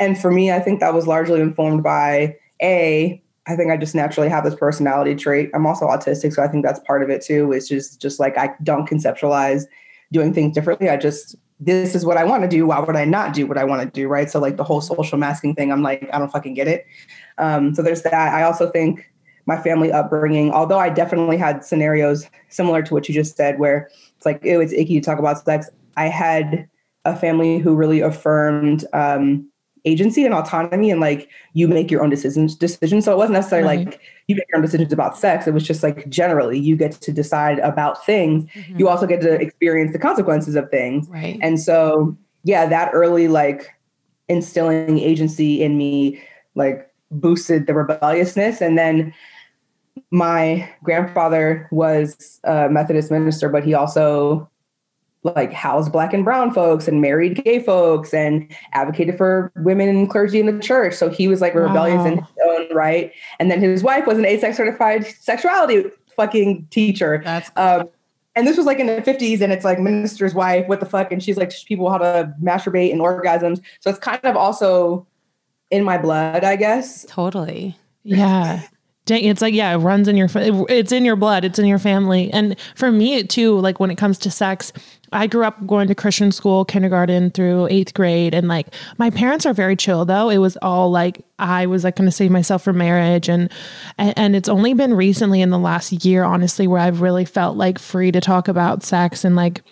And 0.00 0.18
for 0.18 0.30
me, 0.30 0.52
I 0.52 0.60
think 0.60 0.80
that 0.80 0.94
was 0.94 1.06
largely 1.06 1.40
informed 1.40 1.82
by 1.82 2.36
a 2.62 3.20
I 3.46 3.56
think 3.56 3.70
I 3.70 3.76
just 3.76 3.94
naturally 3.94 4.30
have 4.30 4.44
this 4.44 4.54
personality 4.54 5.14
trait. 5.14 5.50
I'm 5.52 5.66
also 5.66 5.86
autistic, 5.86 6.32
so 6.32 6.42
I 6.42 6.48
think 6.48 6.64
that's 6.64 6.80
part 6.80 7.02
of 7.02 7.10
it 7.10 7.22
too. 7.22 7.52
It's 7.52 7.68
just 7.68 8.00
just 8.00 8.18
like 8.18 8.38
I 8.38 8.50
don't 8.62 8.88
conceptualize 8.88 9.64
doing 10.12 10.32
things 10.32 10.54
differently. 10.54 10.88
I 10.88 10.96
just 10.96 11.36
this 11.60 11.94
is 11.94 12.04
what 12.04 12.16
I 12.16 12.24
want 12.24 12.42
to 12.42 12.48
do. 12.48 12.66
Why 12.66 12.80
would 12.80 12.96
I 12.96 13.04
not 13.04 13.32
do 13.32 13.46
what 13.46 13.58
I 13.58 13.64
want 13.64 13.82
to 13.82 13.88
do? 13.88 14.08
Right. 14.08 14.30
So 14.30 14.40
like 14.40 14.56
the 14.56 14.64
whole 14.64 14.80
social 14.80 15.18
masking 15.18 15.54
thing, 15.54 15.70
I'm 15.70 15.82
like, 15.82 16.08
I 16.12 16.18
don't 16.18 16.30
fucking 16.30 16.54
get 16.54 16.68
it. 16.68 16.86
Um, 17.38 17.74
so 17.74 17.82
there's 17.82 18.02
that. 18.02 18.14
I 18.14 18.42
also 18.42 18.70
think 18.70 19.10
my 19.46 19.60
family 19.60 19.92
upbringing, 19.92 20.52
although 20.52 20.78
I 20.78 20.88
definitely 20.88 21.36
had 21.36 21.64
scenarios 21.64 22.28
similar 22.48 22.82
to 22.82 22.94
what 22.94 23.08
you 23.08 23.14
just 23.14 23.36
said, 23.36 23.58
where 23.58 23.90
it's 24.24 24.26
like, 24.26 24.44
it 24.44 24.56
was 24.56 24.72
icky 24.72 25.00
to 25.00 25.04
talk 25.04 25.18
about 25.18 25.44
sex. 25.44 25.68
I 25.96 26.08
had 26.08 26.68
a 27.04 27.14
family 27.14 27.58
who 27.58 27.74
really 27.74 28.00
affirmed 28.00 28.84
um, 28.92 29.48
agency 29.84 30.24
and 30.24 30.34
autonomy 30.34 30.90
and 30.90 31.00
like 31.00 31.28
you 31.52 31.68
make 31.68 31.90
your 31.90 32.02
own 32.02 32.08
decisions 32.08 32.54
decisions 32.54 33.04
so 33.04 33.12
it 33.12 33.18
wasn't 33.18 33.34
necessarily 33.34 33.68
right. 33.68 33.86
like 33.86 34.00
you 34.28 34.34
make 34.34 34.46
your 34.48 34.56
own 34.56 34.62
decisions 34.62 34.92
about 34.92 35.16
sex 35.16 35.46
it 35.46 35.52
was 35.52 35.62
just 35.62 35.82
like 35.82 36.08
generally 36.08 36.58
you 36.58 36.74
get 36.74 36.92
to 36.92 37.12
decide 37.12 37.58
about 37.58 38.04
things 38.06 38.44
mm-hmm. 38.54 38.78
you 38.78 38.88
also 38.88 39.06
get 39.06 39.20
to 39.20 39.32
experience 39.34 39.92
the 39.92 39.98
consequences 39.98 40.54
of 40.54 40.70
things 40.70 41.06
right 41.10 41.38
and 41.42 41.60
so 41.60 42.16
yeah 42.44 42.64
that 42.64 42.90
early 42.94 43.28
like 43.28 43.68
instilling 44.28 44.98
agency 44.98 45.62
in 45.62 45.76
me 45.76 46.18
like 46.54 46.90
boosted 47.10 47.66
the 47.66 47.74
rebelliousness 47.74 48.62
and 48.62 48.78
then 48.78 49.12
my 50.14 50.70
grandfather 50.84 51.68
was 51.72 52.40
a 52.44 52.68
methodist 52.68 53.10
minister 53.10 53.48
but 53.48 53.64
he 53.64 53.74
also 53.74 54.48
like 55.24 55.52
housed 55.52 55.90
black 55.90 56.12
and 56.12 56.24
brown 56.24 56.52
folks 56.52 56.86
and 56.86 57.00
married 57.00 57.42
gay 57.42 57.58
folks 57.58 58.14
and 58.14 58.46
advocated 58.72 59.16
for 59.16 59.50
women 59.56 59.88
and 59.88 60.10
clergy 60.10 60.38
in 60.38 60.46
the 60.46 60.62
church. 60.62 60.94
So 60.94 61.08
he 61.08 61.28
was 61.28 61.40
like 61.40 61.54
rebellious 61.54 61.96
wow. 61.96 62.06
in 62.06 62.18
his 62.18 62.28
own 62.46 62.74
right. 62.74 63.10
And 63.38 63.50
then 63.50 63.58
his 63.58 63.82
wife 63.82 64.06
was 64.06 64.18
an 64.18 64.24
AASECT 64.24 64.54
certified 64.54 65.06
sexuality 65.06 65.90
fucking 66.14 66.66
teacher. 66.70 67.22
That's 67.24 67.50
um, 67.56 67.88
and 68.36 68.46
this 68.46 68.56
was 68.56 68.66
like 68.66 68.78
in 68.78 68.86
the 68.86 69.00
50s 69.00 69.40
and 69.40 69.52
it's 69.52 69.64
like 69.64 69.80
minister's 69.80 70.34
wife, 70.34 70.68
what 70.68 70.80
the 70.80 70.86
fuck? 70.86 71.10
And 71.10 71.22
she's 71.22 71.38
like 71.38 71.52
people 71.64 71.90
how 71.90 71.98
to 71.98 72.34
masturbate 72.42 72.92
and 72.92 73.00
orgasms. 73.00 73.62
So 73.80 73.90
it's 73.90 73.98
kind 73.98 74.20
of 74.24 74.36
also 74.36 75.06
in 75.70 75.84
my 75.84 75.96
blood, 75.96 76.44
I 76.44 76.56
guess. 76.56 77.06
Totally. 77.08 77.78
Yeah. 78.02 78.62
It's 79.06 79.42
like 79.42 79.52
yeah, 79.52 79.74
it 79.74 79.78
runs 79.78 80.08
in 80.08 80.16
your 80.16 80.28
it's 80.34 80.92
in 80.92 81.04
your 81.04 81.16
blood, 81.16 81.44
it's 81.44 81.58
in 81.58 81.66
your 81.66 81.78
family. 81.78 82.32
And 82.32 82.56
for 82.74 82.90
me 82.90 83.22
too, 83.24 83.58
like 83.60 83.78
when 83.78 83.90
it 83.90 83.96
comes 83.96 84.16
to 84.18 84.30
sex, 84.30 84.72
I 85.12 85.26
grew 85.26 85.44
up 85.44 85.66
going 85.66 85.88
to 85.88 85.94
Christian 85.94 86.32
school, 86.32 86.64
kindergarten 86.64 87.30
through 87.30 87.68
8th 87.68 87.92
grade 87.92 88.34
and 88.34 88.48
like 88.48 88.68
my 88.96 89.10
parents 89.10 89.44
are 89.44 89.52
very 89.52 89.76
chill 89.76 90.04
though. 90.06 90.30
It 90.30 90.38
was 90.38 90.56
all 90.62 90.90
like 90.90 91.22
I 91.38 91.66
was 91.66 91.84
like 91.84 91.96
going 91.96 92.08
to 92.08 92.12
save 92.12 92.30
myself 92.30 92.62
for 92.62 92.72
marriage 92.72 93.28
and 93.28 93.50
and 93.98 94.34
it's 94.34 94.48
only 94.48 94.72
been 94.72 94.94
recently 94.94 95.42
in 95.42 95.50
the 95.50 95.58
last 95.58 95.92
year 96.04 96.24
honestly 96.24 96.66
where 96.66 96.80
I've 96.80 97.02
really 97.02 97.26
felt 97.26 97.56
like 97.58 97.78
free 97.78 98.10
to 98.10 98.20
talk 98.20 98.48
about 98.48 98.82
sex 98.82 99.24
and 99.24 99.36
like 99.36 99.62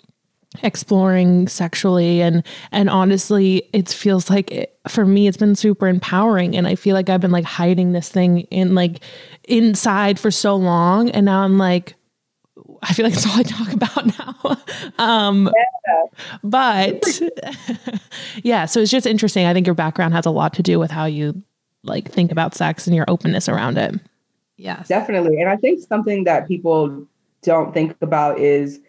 exploring 0.61 1.47
sexually. 1.47 2.21
And 2.21 2.43
and 2.71 2.89
honestly 2.89 3.69
it 3.73 3.89
feels 3.89 4.29
like 4.29 4.51
it, 4.51 4.77
for 4.87 5.05
me 5.05 5.27
it's 5.27 5.37
been 5.37 5.55
super 5.55 5.87
empowering. 5.87 6.55
And 6.55 6.67
i 6.67 6.75
feel 6.75 6.93
like 6.93 7.09
i've 7.09 7.21
been 7.21 7.31
like 7.31 7.45
hiding 7.45 7.93
this 7.93 8.09
thing 8.09 8.41
in 8.41 8.75
like 8.75 8.99
inside 9.45 10.19
for 10.19 10.31
so 10.31 10.55
long. 10.55 11.09
And 11.09 11.25
now 11.25 11.41
i'm 11.41 11.57
like 11.57 11.95
i 12.83 12.93
feel 12.93 13.05
like 13.05 13.13
it's 13.13 13.25
all 13.25 13.39
i 13.39 13.43
talk 13.43 13.73
about 13.73 14.17
now. 14.17 14.57
Um 14.99 15.49
yeah. 15.55 16.03
but 16.43 17.03
yeah 18.43 18.65
so 18.65 18.79
it's 18.81 18.91
just 18.91 19.07
interesting. 19.07 19.45
I 19.45 19.53
think 19.53 19.65
your 19.65 19.75
background 19.75 20.13
has 20.13 20.25
a 20.25 20.31
lot 20.31 20.53
to 20.55 20.63
do 20.63 20.79
with 20.79 20.91
how 20.91 21.05
you 21.05 21.41
like 21.83 22.11
think 22.11 22.31
about 22.31 22.55
sex 22.55 22.85
and 22.85 22.95
your 22.95 23.05
openness 23.07 23.49
around 23.49 23.77
it. 23.77 23.95
Yes. 24.57 24.87
Definitely. 24.87 25.39
And 25.39 25.49
i 25.49 25.55
think 25.55 25.85
something 25.87 26.25
that 26.25 26.47
people 26.47 27.07
don't 27.41 27.73
think 27.73 27.95
about 28.01 28.39
is 28.39 28.79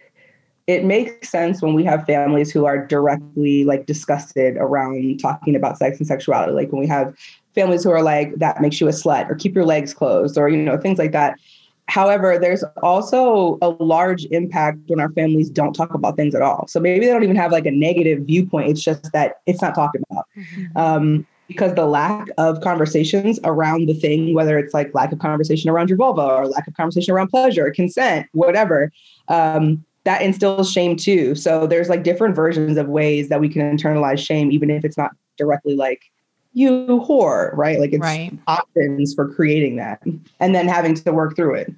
it 0.66 0.84
makes 0.84 1.28
sense 1.28 1.60
when 1.60 1.74
we 1.74 1.84
have 1.84 2.06
families 2.06 2.50
who 2.50 2.64
are 2.64 2.86
directly 2.86 3.64
like 3.64 3.86
disgusted 3.86 4.56
around 4.56 5.18
talking 5.18 5.54
about 5.54 5.76
sex 5.76 5.98
and 5.98 6.06
sexuality. 6.06 6.52
Like 6.52 6.72
when 6.72 6.80
we 6.80 6.86
have 6.86 7.14
families 7.54 7.84
who 7.84 7.90
are 7.90 8.02
like, 8.02 8.34
that 8.36 8.60
makes 8.60 8.80
you 8.80 8.88
a 8.88 8.92
slut 8.92 9.30
or 9.30 9.34
keep 9.34 9.54
your 9.54 9.66
legs 9.66 9.92
closed 9.92 10.38
or, 10.38 10.48
you 10.48 10.56
know, 10.56 10.78
things 10.78 10.98
like 10.98 11.12
that. 11.12 11.38
However, 11.86 12.38
there's 12.38 12.64
also 12.82 13.58
a 13.60 13.68
large 13.68 14.24
impact 14.26 14.78
when 14.86 15.00
our 15.00 15.10
families 15.12 15.50
don't 15.50 15.74
talk 15.74 15.92
about 15.92 16.16
things 16.16 16.34
at 16.34 16.40
all. 16.40 16.66
So 16.66 16.80
maybe 16.80 17.04
they 17.04 17.12
don't 17.12 17.24
even 17.24 17.36
have 17.36 17.52
like 17.52 17.66
a 17.66 17.70
negative 17.70 18.22
viewpoint. 18.22 18.70
It's 18.70 18.82
just 18.82 19.12
that 19.12 19.40
it's 19.44 19.60
not 19.60 19.74
talked 19.74 19.98
about. 20.10 20.24
Mm-hmm. 20.34 20.78
Um, 20.78 21.26
because 21.46 21.74
the 21.74 21.84
lack 21.84 22.28
of 22.38 22.62
conversations 22.62 23.38
around 23.44 23.86
the 23.86 23.92
thing, 23.92 24.32
whether 24.32 24.58
it's 24.58 24.72
like 24.72 24.94
lack 24.94 25.12
of 25.12 25.18
conversation 25.18 25.68
around 25.68 25.90
your 25.90 25.98
vulva 25.98 26.22
or 26.22 26.46
lack 26.46 26.66
of 26.66 26.72
conversation 26.72 27.12
around 27.12 27.28
pleasure, 27.28 27.70
consent, 27.70 28.26
whatever, 28.32 28.90
um, 29.28 29.84
that 30.04 30.22
instills 30.22 30.70
shame 30.70 30.96
too. 30.96 31.34
So 31.34 31.66
there's 31.66 31.88
like 31.88 32.02
different 32.02 32.36
versions 32.36 32.76
of 32.76 32.88
ways 32.88 33.28
that 33.30 33.40
we 33.40 33.48
can 33.48 33.62
internalize 33.62 34.24
shame, 34.24 34.52
even 34.52 34.70
if 34.70 34.84
it's 34.84 34.96
not 34.96 35.12
directly 35.36 35.74
like 35.74 36.02
you 36.52 36.86
whore, 37.08 37.54
right? 37.56 37.80
Like 37.80 37.92
it's 37.92 38.00
right. 38.00 38.32
options 38.46 39.14
for 39.14 39.32
creating 39.32 39.76
that 39.76 40.02
and 40.40 40.54
then 40.54 40.68
having 40.68 40.94
to 40.94 41.12
work 41.12 41.36
through 41.36 41.54
it. 41.56 41.74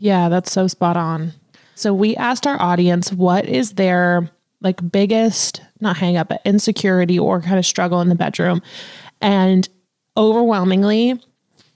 Yeah, 0.00 0.28
that's 0.28 0.50
so 0.50 0.66
spot 0.66 0.96
on. 0.96 1.32
So 1.76 1.94
we 1.94 2.16
asked 2.16 2.46
our 2.46 2.60
audience 2.60 3.12
what 3.12 3.46
is 3.46 3.72
their 3.72 4.30
like 4.60 4.90
biggest 4.90 5.60
not 5.80 5.96
hang 5.96 6.16
up 6.16 6.28
but 6.28 6.40
insecurity 6.44 7.18
or 7.18 7.40
kind 7.40 7.58
of 7.58 7.66
struggle 7.66 8.00
in 8.00 8.08
the 8.08 8.14
bedroom. 8.14 8.62
And 9.20 9.68
overwhelmingly 10.16 11.20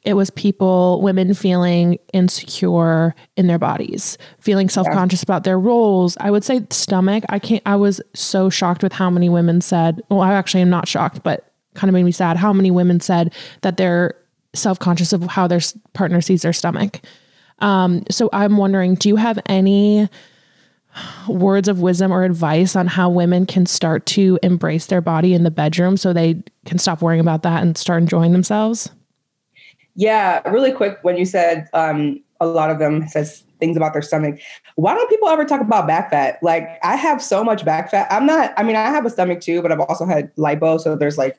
it 0.08 0.14
was 0.14 0.30
people, 0.30 1.02
women 1.02 1.34
feeling 1.34 1.98
insecure 2.14 3.14
in 3.36 3.46
their 3.46 3.58
bodies, 3.58 4.16
feeling 4.40 4.70
self 4.70 4.86
conscious 4.90 5.20
yeah. 5.20 5.26
about 5.26 5.44
their 5.44 5.60
roles. 5.60 6.16
I 6.18 6.30
would 6.30 6.42
say 6.42 6.66
stomach. 6.70 7.24
I 7.28 7.38
can't, 7.38 7.62
I 7.66 7.76
was 7.76 8.00
so 8.14 8.48
shocked 8.48 8.82
with 8.82 8.94
how 8.94 9.10
many 9.10 9.28
women 9.28 9.60
said, 9.60 10.00
well, 10.08 10.22
I 10.22 10.32
actually 10.32 10.62
am 10.62 10.70
not 10.70 10.88
shocked, 10.88 11.22
but 11.22 11.52
kind 11.74 11.90
of 11.90 11.92
made 11.92 12.04
me 12.04 12.12
sad 12.12 12.38
how 12.38 12.54
many 12.54 12.70
women 12.70 13.00
said 13.00 13.34
that 13.60 13.76
they're 13.76 14.14
self 14.54 14.78
conscious 14.78 15.12
of 15.12 15.24
how 15.24 15.46
their 15.46 15.60
partner 15.92 16.22
sees 16.22 16.40
their 16.40 16.54
stomach. 16.54 17.02
Um, 17.58 18.02
so 18.10 18.30
I'm 18.32 18.56
wondering, 18.56 18.94
do 18.94 19.10
you 19.10 19.16
have 19.16 19.38
any 19.44 20.08
words 21.28 21.68
of 21.68 21.80
wisdom 21.80 22.12
or 22.12 22.24
advice 22.24 22.74
on 22.76 22.86
how 22.86 23.10
women 23.10 23.44
can 23.44 23.66
start 23.66 24.06
to 24.06 24.38
embrace 24.42 24.86
their 24.86 25.02
body 25.02 25.34
in 25.34 25.44
the 25.44 25.50
bedroom 25.50 25.98
so 25.98 26.14
they 26.14 26.42
can 26.64 26.78
stop 26.78 27.02
worrying 27.02 27.20
about 27.20 27.42
that 27.42 27.62
and 27.62 27.76
start 27.76 28.00
enjoying 28.00 28.32
themselves? 28.32 28.90
Yeah, 29.98 30.48
really 30.48 30.70
quick. 30.70 30.98
When 31.02 31.16
you 31.16 31.24
said 31.24 31.68
um, 31.72 32.22
a 32.40 32.46
lot 32.46 32.70
of 32.70 32.78
them 32.78 33.08
says 33.08 33.42
things 33.58 33.76
about 33.76 33.92
their 33.92 34.02
stomach. 34.02 34.38
Why 34.76 34.94
don't 34.94 35.10
people 35.10 35.28
ever 35.28 35.44
talk 35.44 35.60
about 35.60 35.88
back 35.88 36.10
fat? 36.10 36.38
Like 36.40 36.68
I 36.84 36.94
have 36.94 37.20
so 37.20 37.42
much 37.42 37.64
back 37.64 37.90
fat. 37.90 38.06
I'm 38.08 38.24
not, 38.24 38.54
I 38.56 38.62
mean, 38.62 38.76
I 38.76 38.90
have 38.90 39.04
a 39.04 39.10
stomach 39.10 39.40
too, 39.40 39.60
but 39.60 39.72
I've 39.72 39.80
also 39.80 40.06
had 40.06 40.32
lipo. 40.36 40.80
So 40.80 40.94
there's 40.94 41.18
like, 41.18 41.36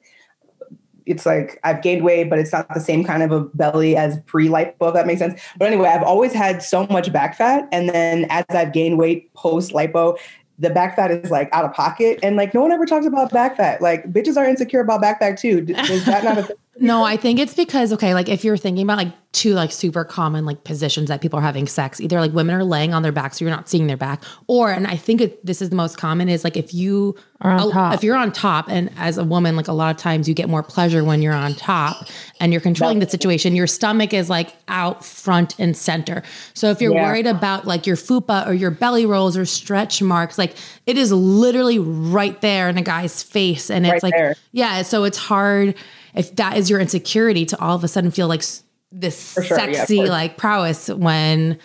it's 1.06 1.26
like 1.26 1.58
I've 1.63 1.82
gained 1.82 2.04
weight, 2.04 2.30
but 2.30 2.38
it's 2.38 2.52
not 2.52 2.67
the 2.74 2.82
same 2.82 3.06
kind 3.06 3.24
of 3.24 3.32
a 3.32 3.45
belly 3.56 3.95
as 3.95 4.19
pre-lipo, 4.26 4.89
if 4.89 4.93
that 4.93 5.08
makes 5.08 5.19
sense. 5.19 5.41
But 5.58 5.69
anyway, 5.69 5.88
I've 5.88 6.04
always 6.04 6.34
had 6.34 6.62
so 6.62 6.86
much 6.88 7.13
back 7.13 7.38
fat. 7.38 7.65
And 7.72 7.88
then 7.88 8.26
as 8.30 8.43
I've 8.50 8.74
gained 8.74 8.98
weight 8.98 9.34
post 9.36 9.72
lipo, 9.72 10.17
the 10.60 10.69
back 10.69 10.98
fat 10.98 11.12
is 11.12 11.32
like 11.32 11.48
out 11.54 11.63
of 11.63 11.72
pocket. 11.72 12.19
And 12.22 12.36
like 12.36 12.54
no 12.54 12.62
one 12.62 12.74
ever 12.74 12.86
talks 12.86 13.06
about 13.06 13.32
back 13.32 13.56
fat. 13.56 13.82
Like 13.82 14.12
bitches 14.12 14.36
are 14.36 14.45
insecure 14.45 14.82
about 14.82 15.00
back 15.00 15.22
fat 15.22 15.38
too. 15.38 15.65
Is 15.69 16.04
that 16.04 16.26
not 16.26 16.38
a 16.38 16.43
thing? 16.43 16.58
No, 16.80 17.04
I 17.04 17.18
think 17.18 17.39
it's 17.39 17.54
because 17.54 17.92
okay, 17.94 18.13
like 18.13 18.30
if 18.30 18.44
you're 18.44 18.58
thinking 18.58 18.84
about 18.84 18.98
like 18.98 19.13
two 19.32 19.54
like 19.54 19.72
super 19.72 20.04
common 20.04 20.44
like 20.44 20.63
positions 20.63 21.08
that 21.10 21.22
people 21.22 21.38
are 21.38 21.42
having 21.44 21.68
sex, 21.68 22.02
either 22.02 22.20
like 22.20 22.34
women 22.34 22.56
are 22.56 22.63
laying 22.63 22.94
on 22.96 23.04
their 23.04 23.12
back 23.12 23.34
so 23.36 23.46
you're 23.46 23.54
not 23.54 23.70
seeing 23.70 23.86
their 23.88 23.98
back, 23.98 24.24
or 24.48 24.72
and 24.72 24.88
I 24.88 24.96
think 24.96 25.22
it, 25.22 25.46
this 25.46 25.62
is 25.62 25.70
the 25.70 25.76
most 25.76 25.98
common 25.98 26.30
is 26.30 26.44
like 26.44 26.58
if 26.58 26.74
you 26.74 27.15
Are 27.42 27.52
on 27.52 27.70
a- 27.70 27.72
top. 27.72 27.94
if 27.94 28.04
you're 28.04 28.15
on 28.15 28.32
top, 28.32 28.65
and 28.70 28.89
as 28.98 29.18
a 29.18 29.24
woman, 29.24 29.56
like 29.56 29.68
a 29.68 29.74
lot 29.74 29.94
of 29.96 30.02
times 30.02 30.28
you 30.28 30.34
get 30.34 30.50
more 30.50 30.63
pleasure 30.63 31.04
when 31.04 31.22
you're 31.22 31.34
on 31.36 31.54
top 31.54 32.08
and 32.39 32.52
you're 32.52 32.62
controlling 32.62 33.00
the 33.00 33.10
situation. 33.10 33.56
Your 33.56 33.68
stomach 33.68 34.13
is 34.13 34.30
like 34.30 34.56
out 34.68 35.06
front 35.06 35.56
and 35.60 35.78
center. 35.78 36.24
So 36.54 36.72
if 36.72 36.82
you're 36.82 36.94
Yeah. 36.94 37.04
worried 37.04 37.28
about 37.28 37.68
like 37.68 37.86
your 37.86 37.98
fupa 37.98 38.48
or 38.48 38.54
your 38.54 38.72
belly 38.72 39.06
rolls 39.06 39.38
or 39.38 39.46
stretch 39.46 40.02
marks, 40.02 40.38
like 40.39 40.56
it 40.88 40.98
is 40.98 41.12
literally 41.12 41.78
right 41.78 42.39
there 42.42 42.68
in 42.70 42.78
a 42.78 42.82
guy's 42.82 43.22
face, 43.22 43.70
and 43.70 43.86
it's 43.86 43.94
Right 43.94 44.04
like 44.04 44.13
there. 44.15 44.36
yeah, 44.54 44.82
so 44.82 45.04
it's 45.04 45.18
hard 45.18 45.76
if 46.15 46.36
that 46.36 46.58
is 46.58 46.69
your 46.69 46.80
insecurity 46.80 47.45
to 47.45 47.60
all 47.60 47.76
of 47.76 47.84
a 47.84 47.88
sudden 47.88 48.12
feel 48.12 48.28
like 48.28 48.43
this 48.91 49.34
sure, 49.34 49.43
sexy 49.43 49.98
course. 49.98 50.10
like 50.10 50.38
prowess 50.38 50.89
when 50.89 51.58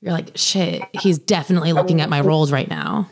you're 0.00 0.12
like 0.12 0.30
shit, 0.36 0.82
he's 1.00 1.18
definitely 1.18 1.72
looking 1.72 2.00
at 2.00 2.08
my 2.10 2.20
rolls 2.20 2.50
right 2.52 2.68
now. 2.68 3.08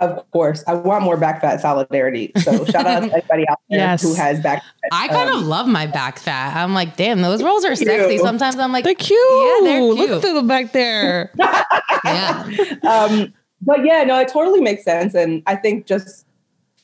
Of 0.00 0.28
course. 0.32 0.64
I 0.66 0.74
want 0.74 1.04
more 1.04 1.16
back 1.16 1.40
fat 1.40 1.60
solidarity. 1.60 2.32
So 2.38 2.64
shout 2.66 2.84
out 2.86 3.00
to 3.00 3.06
everybody 3.14 3.46
out 3.48 3.60
there 3.70 3.78
Yes. 3.78 4.02
who 4.02 4.12
has 4.14 4.40
back 4.40 4.62
fat. 4.62 4.88
I 4.90 5.06
kind 5.08 5.30
Um, 5.30 5.38
of 5.38 5.46
love 5.46 5.68
my 5.68 5.86
back 5.86 6.18
fat. 6.18 6.56
I'm 6.56 6.74
like, 6.74 6.96
damn, 6.96 7.22
those 7.22 7.42
rolls 7.42 7.64
are 7.64 7.76
sexy. 7.76 8.18
Sometimes 8.18 8.56
I'm 8.56 8.72
like, 8.72 8.84
They're 8.84 8.94
cute. 8.94 9.18
Yeah, 9.20 9.58
they're 9.62 9.94
cute. 9.94 10.10
Look 10.10 10.22
through 10.22 10.34
the 10.34 10.42
back 10.42 10.72
there. 10.72 11.30
yeah. 12.04 12.44
um, 12.82 13.32
but 13.62 13.84
yeah, 13.84 14.02
no, 14.04 14.18
it 14.18 14.28
totally 14.28 14.60
makes 14.60 14.82
sense. 14.84 15.14
And 15.14 15.42
I 15.46 15.54
think 15.56 15.86
just 15.86 16.26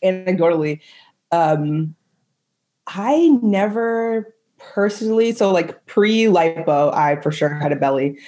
anecdotally, 0.04 0.80
um, 1.32 1.94
I 2.94 3.38
never 3.42 4.34
personally, 4.58 5.32
so 5.32 5.52
like 5.52 5.86
pre 5.86 6.24
lipo, 6.24 6.92
I 6.92 7.20
for 7.20 7.32
sure 7.32 7.48
had 7.48 7.72
a 7.72 7.76
belly. 7.76 8.18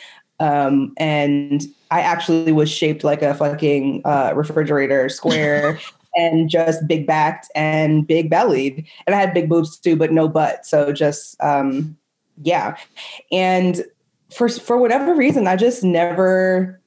Um, 0.41 0.93
and 0.97 1.63
I 1.91 2.01
actually 2.01 2.53
was 2.53 2.71
shaped 2.71 3.05
like 3.05 3.23
a 3.23 3.35
fucking 3.35 4.03
uh, 4.05 4.33
refrigerator 4.35 5.09
square 5.09 5.79
and 6.17 6.49
just 6.49 6.87
big 6.87 7.07
backed 7.07 7.49
and 7.55 8.07
big 8.07 8.31
bellied. 8.31 8.87
And 9.07 9.15
I 9.15 9.21
had 9.21 9.35
big 9.35 9.49
boobs 9.49 9.79
too, 9.79 9.97
but 9.97 10.13
no 10.13 10.29
butt. 10.29 10.67
So 10.67 10.93
just, 10.93 11.41
um, 11.43 11.97
yeah. 12.43 12.77
And 13.31 13.85
for, 14.33 14.49
for 14.49 14.79
whatever 14.79 15.15
reason, 15.15 15.47
I 15.47 15.57
just 15.57 15.85
never 15.85 16.81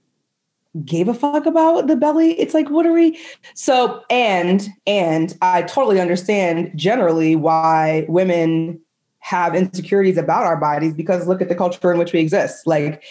gave 0.83 1.07
a 1.07 1.13
fuck 1.13 1.45
about 1.45 1.87
the 1.87 1.95
belly. 1.95 2.39
It's 2.39 2.53
like, 2.53 2.69
what 2.69 2.85
are 2.85 2.91
we? 2.91 3.19
So, 3.53 4.03
and, 4.09 4.67
and 4.85 5.37
I 5.41 5.61
totally 5.63 6.01
understand 6.01 6.71
generally 6.75 7.35
why 7.35 8.05
women 8.09 8.81
have 9.19 9.55
insecurities 9.55 10.17
about 10.17 10.45
our 10.45 10.57
bodies 10.57 10.93
because 10.93 11.27
look 11.27 11.41
at 11.41 11.49
the 11.49 11.55
culture 11.55 11.91
in 11.91 11.97
which 11.97 12.13
we 12.13 12.19
exist. 12.19 12.67
Like, 12.67 13.03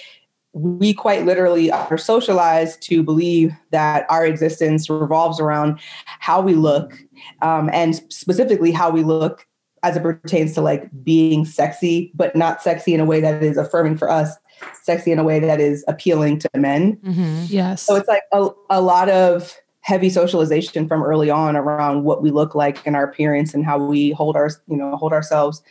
we 0.52 0.94
quite 0.94 1.24
literally 1.24 1.70
are 1.70 1.98
socialized 1.98 2.80
to 2.82 3.02
believe 3.02 3.52
that 3.70 4.06
our 4.08 4.24
existence 4.24 4.88
revolves 4.88 5.40
around 5.40 5.80
how 6.04 6.40
we 6.40 6.54
look 6.54 6.94
um, 7.42 7.68
and 7.72 7.96
specifically 8.12 8.70
how 8.70 8.90
we 8.90 9.02
look 9.02 9.46
as 9.82 9.96
it 9.96 10.02
pertains 10.02 10.54
to 10.54 10.60
like 10.60 10.88
being 11.02 11.44
sexy, 11.44 12.12
but 12.14 12.36
not 12.36 12.62
sexy 12.62 12.94
in 12.94 13.00
a 13.00 13.04
way 13.04 13.20
that 13.20 13.42
is 13.42 13.56
affirming 13.56 13.98
for 13.98 14.08
us, 14.08 14.34
sexy 14.82 15.12
in 15.12 15.18
a 15.18 15.24
way 15.24 15.38
that 15.38 15.60
is 15.60 15.84
appealing 15.88 16.38
to 16.38 16.50
men. 16.56 16.96
Mhm. 17.04 17.46
Yes. 17.48 17.82
So 17.82 17.96
it's 17.96 18.08
like 18.08 18.22
a, 18.32 18.48
a 18.70 18.80
lot 18.80 19.08
of 19.08 19.56
heavy 19.80 20.08
socialization 20.08 20.88
from 20.88 21.02
early 21.02 21.30
on 21.30 21.56
around 21.56 22.04
what 22.04 22.22
we 22.22 22.30
look 22.30 22.54
like 22.54 22.84
and 22.86 22.96
our 22.96 23.04
appearance 23.04 23.52
and 23.52 23.66
how 23.66 23.78
we 23.78 24.12
hold 24.12 24.34
our, 24.34 24.50
you 24.66 24.76
know, 24.76 24.96
hold 24.96 25.12
ourselves. 25.12 25.62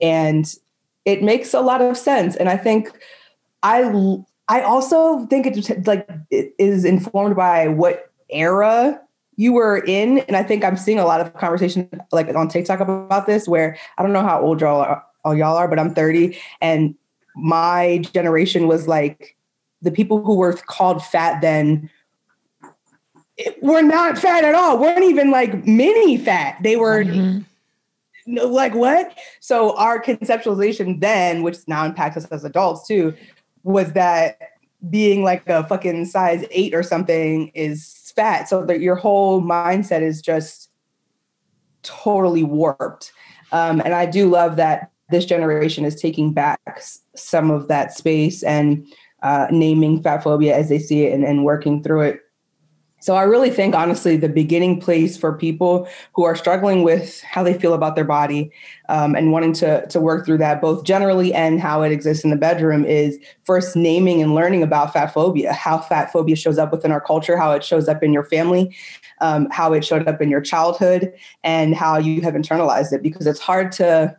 And 0.00 0.52
it 1.04 1.22
makes 1.22 1.52
a 1.52 1.60
lot 1.60 1.82
of 1.82 1.96
sense. 1.96 2.36
And 2.36 2.48
I 2.48 2.56
think 2.56 2.90
I 3.62 3.82
I 4.48 4.60
also 4.62 5.26
think 5.26 5.46
it 5.46 5.86
like 5.86 6.08
it 6.30 6.54
is 6.58 6.84
informed 6.84 7.34
by 7.34 7.68
what 7.68 8.10
era 8.30 9.00
you 9.36 9.52
were 9.52 9.78
in. 9.78 10.18
And 10.20 10.36
I 10.36 10.42
think 10.42 10.64
I'm 10.64 10.76
seeing 10.76 10.98
a 10.98 11.04
lot 11.04 11.20
of 11.20 11.34
conversation 11.34 11.88
like 12.12 12.34
on 12.34 12.48
TikTok 12.48 12.80
about 12.80 13.26
this 13.26 13.48
where 13.48 13.76
I 13.98 14.02
don't 14.02 14.12
know 14.12 14.22
how 14.22 14.40
old 14.40 14.60
y'all 14.60 14.80
are, 14.80 15.04
all 15.24 15.34
y'all 15.34 15.56
are, 15.56 15.68
but 15.68 15.78
I'm 15.78 15.94
30 15.94 16.38
and 16.60 16.94
my 17.36 17.98
generation 18.12 18.66
was 18.66 18.88
like 18.88 19.36
the 19.82 19.90
people 19.90 20.24
who 20.24 20.36
were 20.36 20.54
called 20.54 21.04
fat 21.04 21.40
then 21.40 21.90
were 23.60 23.82
not 23.82 24.16
fat 24.18 24.44
at 24.44 24.54
all. 24.54 24.78
weren't 24.78 25.04
even 25.04 25.30
like 25.30 25.66
mini 25.66 26.16
fat. 26.16 26.56
They 26.62 26.76
were 26.76 27.04
Mhm. 27.04 27.44
no, 28.26 28.46
like 28.46 28.74
what? 28.74 29.16
So 29.40 29.76
our 29.76 30.02
conceptualization 30.02 31.00
then, 31.00 31.42
which 31.42 31.58
now 31.68 31.84
impacts 31.84 32.16
us 32.16 32.24
as 32.26 32.44
adults 32.44 32.88
too, 32.88 33.14
was 33.62 33.92
that 33.92 34.38
being 34.88 35.22
like 35.22 35.46
a 35.48 35.66
fucking 35.66 36.06
size 36.06 36.44
eight 36.50 36.74
or 36.74 36.82
something 36.82 37.48
is 37.48 38.12
fat. 38.16 38.48
So 38.48 38.64
that 38.64 38.80
your 38.80 38.96
whole 38.96 39.42
mindset 39.42 40.00
is 40.00 40.22
just 40.22 40.70
totally 41.82 42.42
warped. 42.42 43.12
Um, 43.52 43.80
and 43.80 43.94
I 43.94 44.06
do 44.06 44.28
love 44.28 44.56
that 44.56 44.90
this 45.10 45.24
generation 45.24 45.84
is 45.84 46.00
taking 46.00 46.32
back 46.32 46.60
some 47.14 47.50
of 47.50 47.68
that 47.68 47.96
space 47.96 48.42
and 48.42 48.86
uh, 49.22 49.46
naming 49.50 50.02
fat 50.02 50.22
phobia 50.22 50.56
as 50.56 50.68
they 50.68 50.78
see 50.78 51.04
it 51.04 51.12
and, 51.12 51.24
and 51.24 51.44
working 51.44 51.82
through 51.82 52.02
it. 52.02 52.20
So 52.98 53.14
I 53.14 53.22
really 53.22 53.50
think, 53.50 53.74
honestly, 53.74 54.16
the 54.16 54.28
beginning 54.28 54.80
place 54.80 55.16
for 55.16 55.36
people 55.36 55.86
who 56.14 56.24
are 56.24 56.34
struggling 56.34 56.82
with 56.82 57.20
how 57.22 57.44
they 57.44 57.54
feel 57.54 57.72
about 57.72 57.94
their 57.94 58.04
body 58.04 58.50
um, 58.88 59.14
and 59.14 59.30
wanting 59.30 59.52
to 59.54 59.86
to 59.88 60.00
work 60.00 60.26
through 60.26 60.38
that, 60.38 60.60
both 60.60 60.82
generally 60.82 61.32
and 61.32 61.60
how 61.60 61.82
it 61.82 61.92
exists 61.92 62.24
in 62.24 62.30
the 62.30 62.36
bedroom, 62.36 62.84
is 62.84 63.18
first 63.44 63.76
naming 63.76 64.22
and 64.22 64.34
learning 64.34 64.62
about 64.62 64.92
fat 64.92 65.12
phobia, 65.12 65.52
how 65.52 65.78
fat 65.78 66.10
phobia 66.10 66.34
shows 66.34 66.58
up 66.58 66.72
within 66.72 66.90
our 66.90 67.00
culture, 67.00 67.36
how 67.36 67.52
it 67.52 67.62
shows 67.62 67.86
up 67.86 68.02
in 68.02 68.12
your 68.12 68.24
family, 68.24 68.74
um, 69.20 69.46
how 69.52 69.72
it 69.72 69.84
showed 69.84 70.08
up 70.08 70.20
in 70.20 70.28
your 70.28 70.40
childhood, 70.40 71.12
and 71.44 71.76
how 71.76 71.98
you 71.98 72.22
have 72.22 72.34
internalized 72.34 72.92
it. 72.92 73.02
Because 73.02 73.26
it's 73.26 73.40
hard 73.40 73.70
to, 73.72 74.16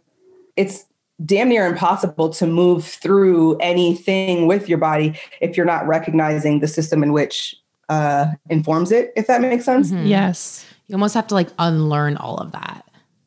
it's 0.58 0.86
damn 1.26 1.50
near 1.50 1.65
impossible 1.65 2.30
to 2.30 2.46
move 2.46 2.86
through 2.86 3.58
anything 3.58 4.46
with 4.48 4.67
your 4.67 4.78
body 4.78 5.17
if 5.41 5.56
you're 5.56 5.65
not 5.65 5.88
recognizing 5.88 6.60
the 6.60 6.67
system 6.67 7.02
in 7.02 7.13
which 7.13 7.56
uh, 7.89 8.28
informs 8.50 8.91
it, 8.91 9.13
if 9.15 9.28
that 9.28 9.41
makes 9.41 9.63
sense. 9.63 9.91
Mhm. 9.91 10.08
Yes. 10.08 10.65
You 10.88 10.96
almost 10.96 11.15
have 11.15 11.28
to 11.28 11.34
like 11.36 11.50
unlearn 11.58 12.17
all 12.17 12.38
of 12.38 12.52
that. 12.52 12.84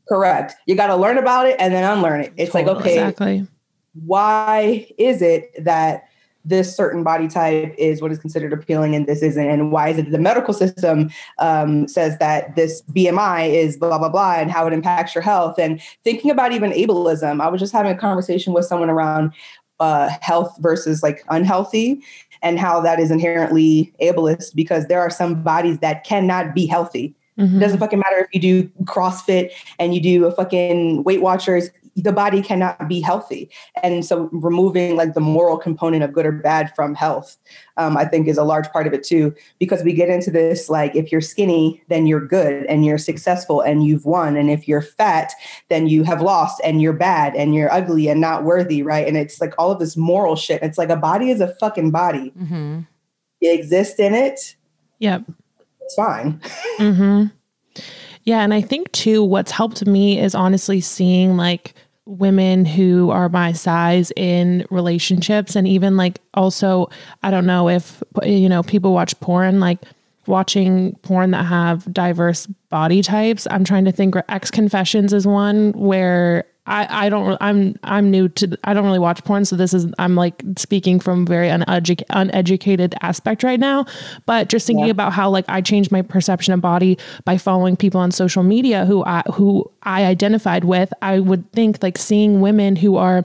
Correct. 0.08 0.54
You 0.66 0.74
got 0.74 0.88
to 0.88 0.96
learn 0.96 1.18
about 1.18 1.46
it 1.46 1.56
and 1.58 1.72
then 1.72 1.84
unlearn 1.84 2.20
it. 2.20 2.32
It's 2.36 2.52
like, 2.52 2.66
okay, 2.66 2.94
Exactly. 2.94 3.46
why 4.04 4.86
is 4.98 5.22
it 5.22 5.52
that 5.64 6.04
this 6.44 6.74
certain 6.74 7.02
body 7.02 7.28
type 7.28 7.74
is 7.76 8.00
what 8.00 8.10
is 8.10 8.18
considered 8.18 8.52
appealing 8.52 8.94
and 8.94 9.06
this 9.06 9.22
isn't? 9.22 9.46
And 9.46 9.72
why 9.72 9.88
is 9.88 9.98
it 9.98 10.10
the 10.10 10.18
medical 10.18 10.54
system 10.54 11.10
um, 11.38 11.86
says 11.86 12.18
that 12.18 12.56
this 12.56 12.82
BMI 12.92 13.50
is 13.50 13.76
blah, 13.76 13.98
blah, 13.98 14.08
blah, 14.08 14.34
and 14.34 14.50
how 14.50 14.66
it 14.66 14.72
impacts 14.72 15.14
your 15.14 15.22
health? 15.22 15.58
And 15.58 15.80
thinking 16.04 16.30
about 16.30 16.52
even 16.52 16.72
ableism, 16.72 17.40
I 17.40 17.48
was 17.48 17.60
just 17.60 17.72
having 17.72 17.92
a 17.92 17.98
conversation 17.98 18.52
with 18.52 18.64
someone 18.64 18.90
around 18.90 19.32
uh, 19.80 20.10
health 20.20 20.56
versus 20.60 21.02
like 21.02 21.24
unhealthy 21.28 22.02
and 22.42 22.58
how 22.58 22.80
that 22.80 23.00
is 23.00 23.10
inherently 23.10 23.92
ableist 24.00 24.54
because 24.54 24.86
there 24.86 25.00
are 25.00 25.10
some 25.10 25.42
bodies 25.42 25.78
that 25.78 26.04
cannot 26.04 26.54
be 26.54 26.66
healthy. 26.66 27.14
Mhm. 27.38 27.56
It 27.56 27.60
doesn't 27.60 27.78
fucking 27.78 27.98
matter 27.98 28.18
if 28.18 28.28
you 28.32 28.40
do 28.40 28.68
CrossFit 28.84 29.50
and 29.78 29.94
you 29.94 30.00
do 30.00 30.26
a 30.26 30.32
fucking 30.32 31.04
Weight 31.04 31.22
Watchers, 31.22 31.70
the 31.96 32.12
body 32.12 32.42
cannot 32.42 32.88
be 32.88 33.00
healthy. 33.00 33.50
And 33.82 34.04
so 34.04 34.28
removing 34.32 34.96
like 34.96 35.14
the 35.14 35.20
moral 35.20 35.58
component 35.58 36.02
of 36.02 36.12
good 36.12 36.26
or 36.26 36.32
bad 36.32 36.74
from 36.74 36.94
health, 36.94 37.36
um, 37.76 37.96
I 37.96 38.04
think 38.04 38.28
is 38.28 38.38
a 38.38 38.44
large 38.44 38.68
part 38.70 38.86
of 38.86 38.92
it 38.92 39.02
too, 39.02 39.34
because 39.58 39.82
we 39.82 39.92
get 39.92 40.08
into 40.08 40.30
this 40.30 40.68
like 40.68 40.94
if 40.94 41.10
you're 41.10 41.20
skinny, 41.20 41.82
then 41.88 42.06
you're 42.06 42.24
good 42.26 42.64
and 42.66 42.84
you're 42.84 42.98
successful 42.98 43.60
and 43.60 43.84
you've 43.84 44.04
won. 44.04 44.36
And 44.36 44.50
if 44.50 44.68
you're 44.68 44.82
fat, 44.82 45.32
then 45.68 45.86
you 45.88 46.04
have 46.04 46.22
lost 46.22 46.60
and 46.64 46.80
you're 46.80 46.92
bad 46.92 47.34
and 47.34 47.54
you're 47.54 47.72
ugly 47.72 48.08
and 48.08 48.20
not 48.20 48.44
worthy, 48.44 48.82
right? 48.82 49.06
And 49.06 49.16
it's 49.16 49.40
like 49.40 49.54
all 49.58 49.70
of 49.70 49.78
this 49.78 49.96
moral 49.96 50.36
shit. 50.36 50.62
It's 50.62 50.78
like 50.78 50.90
a 50.90 50.96
body 50.96 51.30
is 51.30 51.40
a 51.40 51.54
fucking 51.56 51.90
body. 51.90 52.32
Mm-hmm. 52.38 52.80
You 53.40 53.52
exist 53.52 53.98
in 53.98 54.14
it, 54.14 54.56
Yep. 54.98 55.24
it's 55.80 55.94
fine. 55.94 56.40
hmm 56.78 57.24
Yeah. 58.24 58.42
And 58.42 58.52
I 58.52 58.60
think 58.60 58.90
too, 58.92 59.24
what's 59.24 59.50
helped 59.50 59.86
me 59.86 60.20
is 60.20 60.34
honestly 60.34 60.80
seeing 60.80 61.36
like 61.36 61.74
women 62.06 62.64
who 62.64 63.10
are 63.10 63.28
my 63.28 63.52
size 63.52 64.10
in 64.16 64.66
relationships 64.70 65.54
and 65.54 65.68
even 65.68 65.96
like 65.96 66.18
also 66.34 66.90
I 67.22 67.30
don't 67.30 67.46
know 67.46 67.68
if 67.68 68.02
you 68.24 68.48
know 68.48 68.64
people 68.64 68.92
watch 68.92 69.18
porn 69.20 69.60
like 69.60 69.78
watching 70.26 70.96
porn 71.02 71.30
that 71.32 71.44
have 71.44 71.92
diverse 71.92 72.46
body 72.68 73.02
types. 73.02 73.46
I'm 73.50 73.64
trying 73.64 73.84
to 73.84 73.92
think 73.92 74.14
X 74.28 74.50
Confessions 74.50 75.12
is 75.12 75.26
one 75.26 75.72
where 75.72 76.44
I, 76.66 77.06
I 77.06 77.08
don't 77.08 77.38
I'm 77.40 77.74
I'm 77.82 78.10
new 78.10 78.28
to 78.28 78.58
I 78.64 78.74
don't 78.74 78.84
really 78.84 78.98
watch 78.98 79.24
porn 79.24 79.44
so 79.44 79.56
this 79.56 79.72
is 79.72 79.86
I'm 79.98 80.14
like 80.14 80.42
speaking 80.56 81.00
from 81.00 81.26
very 81.26 81.48
uneducated 81.48 82.06
uneducated 82.10 82.94
aspect 83.00 83.42
right 83.42 83.58
now 83.58 83.86
but 84.26 84.48
just 84.48 84.66
thinking 84.66 84.86
yeah. 84.86 84.90
about 84.90 85.12
how 85.12 85.30
like 85.30 85.46
I 85.48 85.62
changed 85.62 85.90
my 85.90 86.02
perception 86.02 86.52
of 86.52 86.60
body 86.60 86.98
by 87.24 87.38
following 87.38 87.76
people 87.76 88.00
on 88.00 88.10
social 88.10 88.42
media 88.42 88.84
who 88.84 89.04
I 89.04 89.22
who 89.32 89.70
I 89.82 90.04
identified 90.04 90.64
with 90.64 90.92
I 91.02 91.18
would 91.18 91.50
think 91.52 91.82
like 91.82 91.96
seeing 91.96 92.40
women 92.40 92.76
who 92.76 92.96
are 92.96 93.24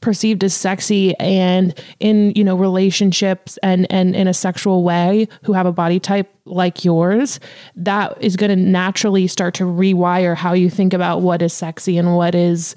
perceived 0.00 0.42
as 0.44 0.54
sexy 0.54 1.14
and 1.18 1.78
in 2.00 2.32
you 2.34 2.44
know 2.44 2.56
relationships 2.56 3.58
and 3.62 3.86
and 3.90 4.14
in 4.14 4.26
a 4.26 4.34
sexual 4.34 4.82
way 4.82 5.26
who 5.42 5.52
have 5.52 5.66
a 5.66 5.72
body 5.72 6.00
type 6.00 6.32
like 6.44 6.84
yours 6.84 7.40
that 7.76 8.16
is 8.22 8.36
going 8.36 8.50
to 8.50 8.56
naturally 8.56 9.26
start 9.26 9.54
to 9.54 9.64
rewire 9.64 10.34
how 10.34 10.52
you 10.52 10.70
think 10.70 10.92
about 10.92 11.22
what 11.22 11.42
is 11.42 11.52
sexy 11.52 11.98
and 11.98 12.16
what 12.16 12.34
is 12.34 12.74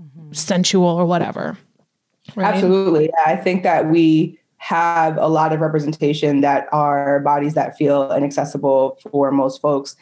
mm-hmm. 0.00 0.32
sensual 0.32 0.88
or 0.88 1.06
whatever 1.06 1.56
right? 2.36 2.54
absolutely 2.54 3.04
yeah, 3.04 3.32
i 3.32 3.36
think 3.36 3.62
that 3.62 3.90
we 3.90 4.38
have 4.58 5.16
a 5.16 5.26
lot 5.26 5.52
of 5.52 5.58
representation 5.58 6.40
that 6.40 6.68
are 6.70 7.18
bodies 7.18 7.54
that 7.54 7.76
feel 7.76 8.12
inaccessible 8.12 8.96
for 9.10 9.32
most 9.32 9.60
folks 9.60 9.96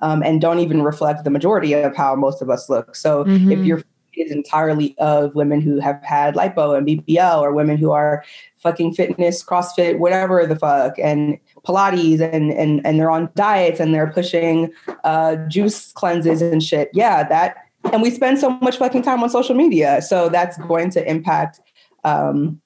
um, 0.00 0.22
and 0.22 0.40
don't 0.40 0.58
even 0.58 0.80
reflect 0.80 1.22
the 1.24 1.28
majority 1.28 1.74
of 1.74 1.94
how 1.94 2.14
most 2.14 2.40
of 2.40 2.48
us 2.48 2.70
look 2.70 2.96
so 2.96 3.24
mm-hmm. 3.24 3.52
if 3.52 3.58
you're 3.58 3.82
is 4.16 4.30
entirely 4.30 4.96
of 4.98 5.34
women 5.34 5.60
who 5.60 5.78
have 5.80 6.02
had 6.02 6.34
lipo 6.34 6.76
and 6.76 6.86
BBL 6.86 7.40
or 7.40 7.52
women 7.52 7.76
who 7.76 7.92
are 7.92 8.24
fucking 8.58 8.94
fitness, 8.94 9.44
CrossFit, 9.44 9.98
whatever 9.98 10.46
the 10.46 10.56
fuck, 10.56 10.98
and 10.98 11.38
Pilates 11.66 12.20
and 12.20 12.52
and 12.52 12.84
and 12.86 12.98
they're 12.98 13.10
on 13.10 13.30
diets 13.34 13.80
and 13.80 13.94
they're 13.94 14.10
pushing 14.10 14.72
uh, 15.04 15.36
juice 15.48 15.92
cleanses 15.92 16.42
and 16.42 16.62
shit. 16.62 16.90
Yeah, 16.92 17.22
that 17.28 17.56
and 17.92 18.02
we 18.02 18.10
spend 18.10 18.38
so 18.38 18.50
much 18.50 18.78
fucking 18.78 19.02
time 19.02 19.22
on 19.22 19.30
social 19.30 19.54
media, 19.54 20.02
so 20.02 20.28
that's 20.28 20.58
going 20.58 20.90
to 20.90 21.08
impact. 21.08 21.60
Um, 22.04 22.60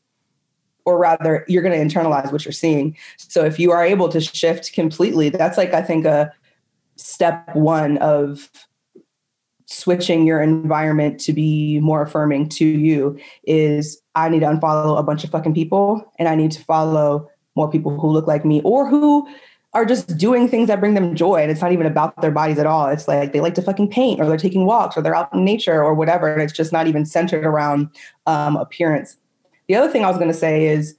or 0.86 0.98
rather, 0.98 1.44
you're 1.46 1.62
going 1.62 1.78
to 1.78 1.94
internalize 1.94 2.32
what 2.32 2.44
you're 2.44 2.53
seeing. 2.53 2.96
So 3.18 3.44
if 3.44 3.59
you 3.59 3.70
are 3.70 3.84
able 3.84 4.09
to 4.09 4.20
shift 4.20 4.72
completely, 4.72 5.28
that's 5.28 5.59
like 5.59 5.74
I 5.74 5.82
think 5.82 6.07
a 6.07 6.32
step 6.96 7.55
one 7.55 7.98
of 7.98 8.51
switching 9.71 10.27
your 10.27 10.41
environment 10.41 11.21
to 11.21 11.33
be 11.33 11.79
more 11.81 12.03
affirming 12.03 12.49
to 12.49 12.64
you 12.64 13.18
is 13.45 14.03
I 14.16 14.29
need 14.29 14.41
to 14.41 14.47
unfollow 14.47 14.99
a 14.99 15.03
bunch 15.03 15.23
of 15.23 15.31
fucking 15.31 15.55
people 15.55 16.05
and 16.18 16.29
I 16.29 16.35
need 16.35 16.51
to 16.53 16.64
follow 16.64 17.31
more 17.55 17.71
people 17.71 17.99
who 17.99 18.11
look 18.11 18.27
like 18.27 18.45
me 18.45 18.61
or 18.64 18.89
who 18.89 19.29
are 19.73 19.85
just 19.85 20.16
doing 20.16 20.49
things 20.49 20.66
that 20.66 20.81
bring 20.81 20.95
them 20.95 21.14
joy. 21.14 21.37
And 21.37 21.53
it's 21.53 21.61
not 21.61 21.71
even 21.71 21.87
about 21.87 22.21
their 22.21 22.33
bodies 22.33 22.59
at 22.59 22.66
all. 22.66 22.89
It's 22.89 23.07
like 23.07 23.33
they 23.33 23.41
like 23.41 23.55
to 23.55 23.62
fucking 23.62 23.91
paint 23.91 24.21
or 24.21 24.27
they're 24.27 24.37
taking 24.37 24.66
walks 24.66 24.97
or 24.97 25.03
they're 25.03 25.14
out 25.14 25.33
in 25.33 25.45
nature 25.45 25.83
or 25.83 25.95
whatever. 25.95 26.33
And 26.33 26.43
it's 26.43 26.53
just 26.53 26.73
not 26.73 26.89
even 26.89 27.07
centered 27.07 27.45
around 27.45 27.89
um, 28.27 28.57
appearance. 28.57 29.16
The 29.68 29.77
other 29.77 29.91
thing 29.91 30.05
I 30.05 30.09
was 30.09 30.16
going 30.16 30.33
to 30.33 30.37
say 30.37 30.66
is 30.66 30.97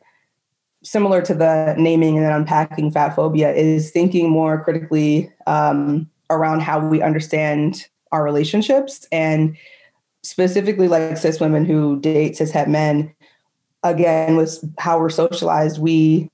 similar 0.81 1.21
to 1.23 1.33
the 1.33 1.75
naming 1.77 2.15
and 2.15 2.25
then 2.25 2.31
unpacking 2.31 2.91
fat 2.91 3.15
phobia 3.15 3.53
is 3.53 3.91
thinking 3.91 4.29
more 4.29 4.63
critically 4.63 5.29
um, 5.45 6.09
around 6.29 6.61
how 6.61 6.79
we 6.79 7.01
understand 7.01 7.87
our 8.11 8.23
relationships 8.23 9.07
and 9.11 9.57
specifically 10.23 10.87
like 10.87 11.17
cis 11.17 11.39
women 11.39 11.65
who 11.65 11.99
date 11.99 12.35
cis 12.35 12.51
het 12.51 12.67
men 12.67 13.13
again 13.83 14.35
with 14.35 14.63
how 14.77 14.99
we're 14.99 15.09
socialized 15.09 15.79
we 15.79 16.29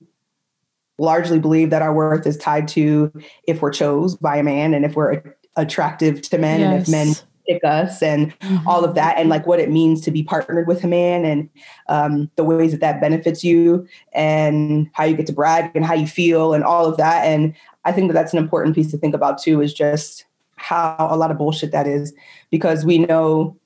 largely 0.99 1.39
believe 1.39 1.69
that 1.69 1.81
our 1.81 1.93
worth 1.93 2.25
is 2.25 2.37
tied 2.37 2.67
to 2.67 3.11
if 3.47 3.61
we're 3.61 3.71
chose 3.71 4.15
by 4.15 4.35
a 4.37 4.43
man 4.43 4.73
and 4.73 4.83
if 4.83 4.95
we're 4.95 5.21
attractive 5.55 6.21
to 6.21 6.37
men 6.37 6.59
yes. 6.59 6.69
and 6.71 6.81
if 6.81 6.89
men 6.89 7.15
pick 7.47 7.63
us 7.63 8.03
and 8.03 8.37
mm-hmm. 8.39 8.67
all 8.67 8.83
of 8.83 8.95
that 8.95 9.17
and 9.17 9.29
like 9.29 9.47
what 9.47 9.59
it 9.59 9.71
means 9.71 10.01
to 10.01 10.11
be 10.11 10.21
partnered 10.21 10.67
with 10.67 10.83
a 10.83 10.87
man 10.87 11.23
and 11.23 11.49
um, 11.87 12.29
the 12.35 12.43
ways 12.43 12.71
that 12.71 12.81
that 12.81 12.99
benefits 12.99 13.43
you 13.43 13.87
and 14.13 14.89
how 14.93 15.03
you 15.03 15.15
get 15.15 15.25
to 15.25 15.33
brag 15.33 15.71
and 15.73 15.85
how 15.85 15.93
you 15.93 16.07
feel 16.07 16.53
and 16.53 16.63
all 16.63 16.85
of 16.85 16.97
that 16.97 17.25
and 17.25 17.53
i 17.85 17.91
think 17.91 18.07
that 18.07 18.13
that's 18.13 18.33
an 18.33 18.39
important 18.39 18.75
piece 18.75 18.91
to 18.91 18.97
think 18.97 19.15
about 19.15 19.41
too 19.41 19.61
is 19.61 19.73
just 19.73 20.25
how 20.67 21.07
a 21.09 21.15
lot 21.15 21.31
of 21.31 21.37
bullshit 21.37 21.71
that 21.71 21.87
is 21.87 22.13
because 22.51 22.85
we 22.85 22.97
know 22.97 23.57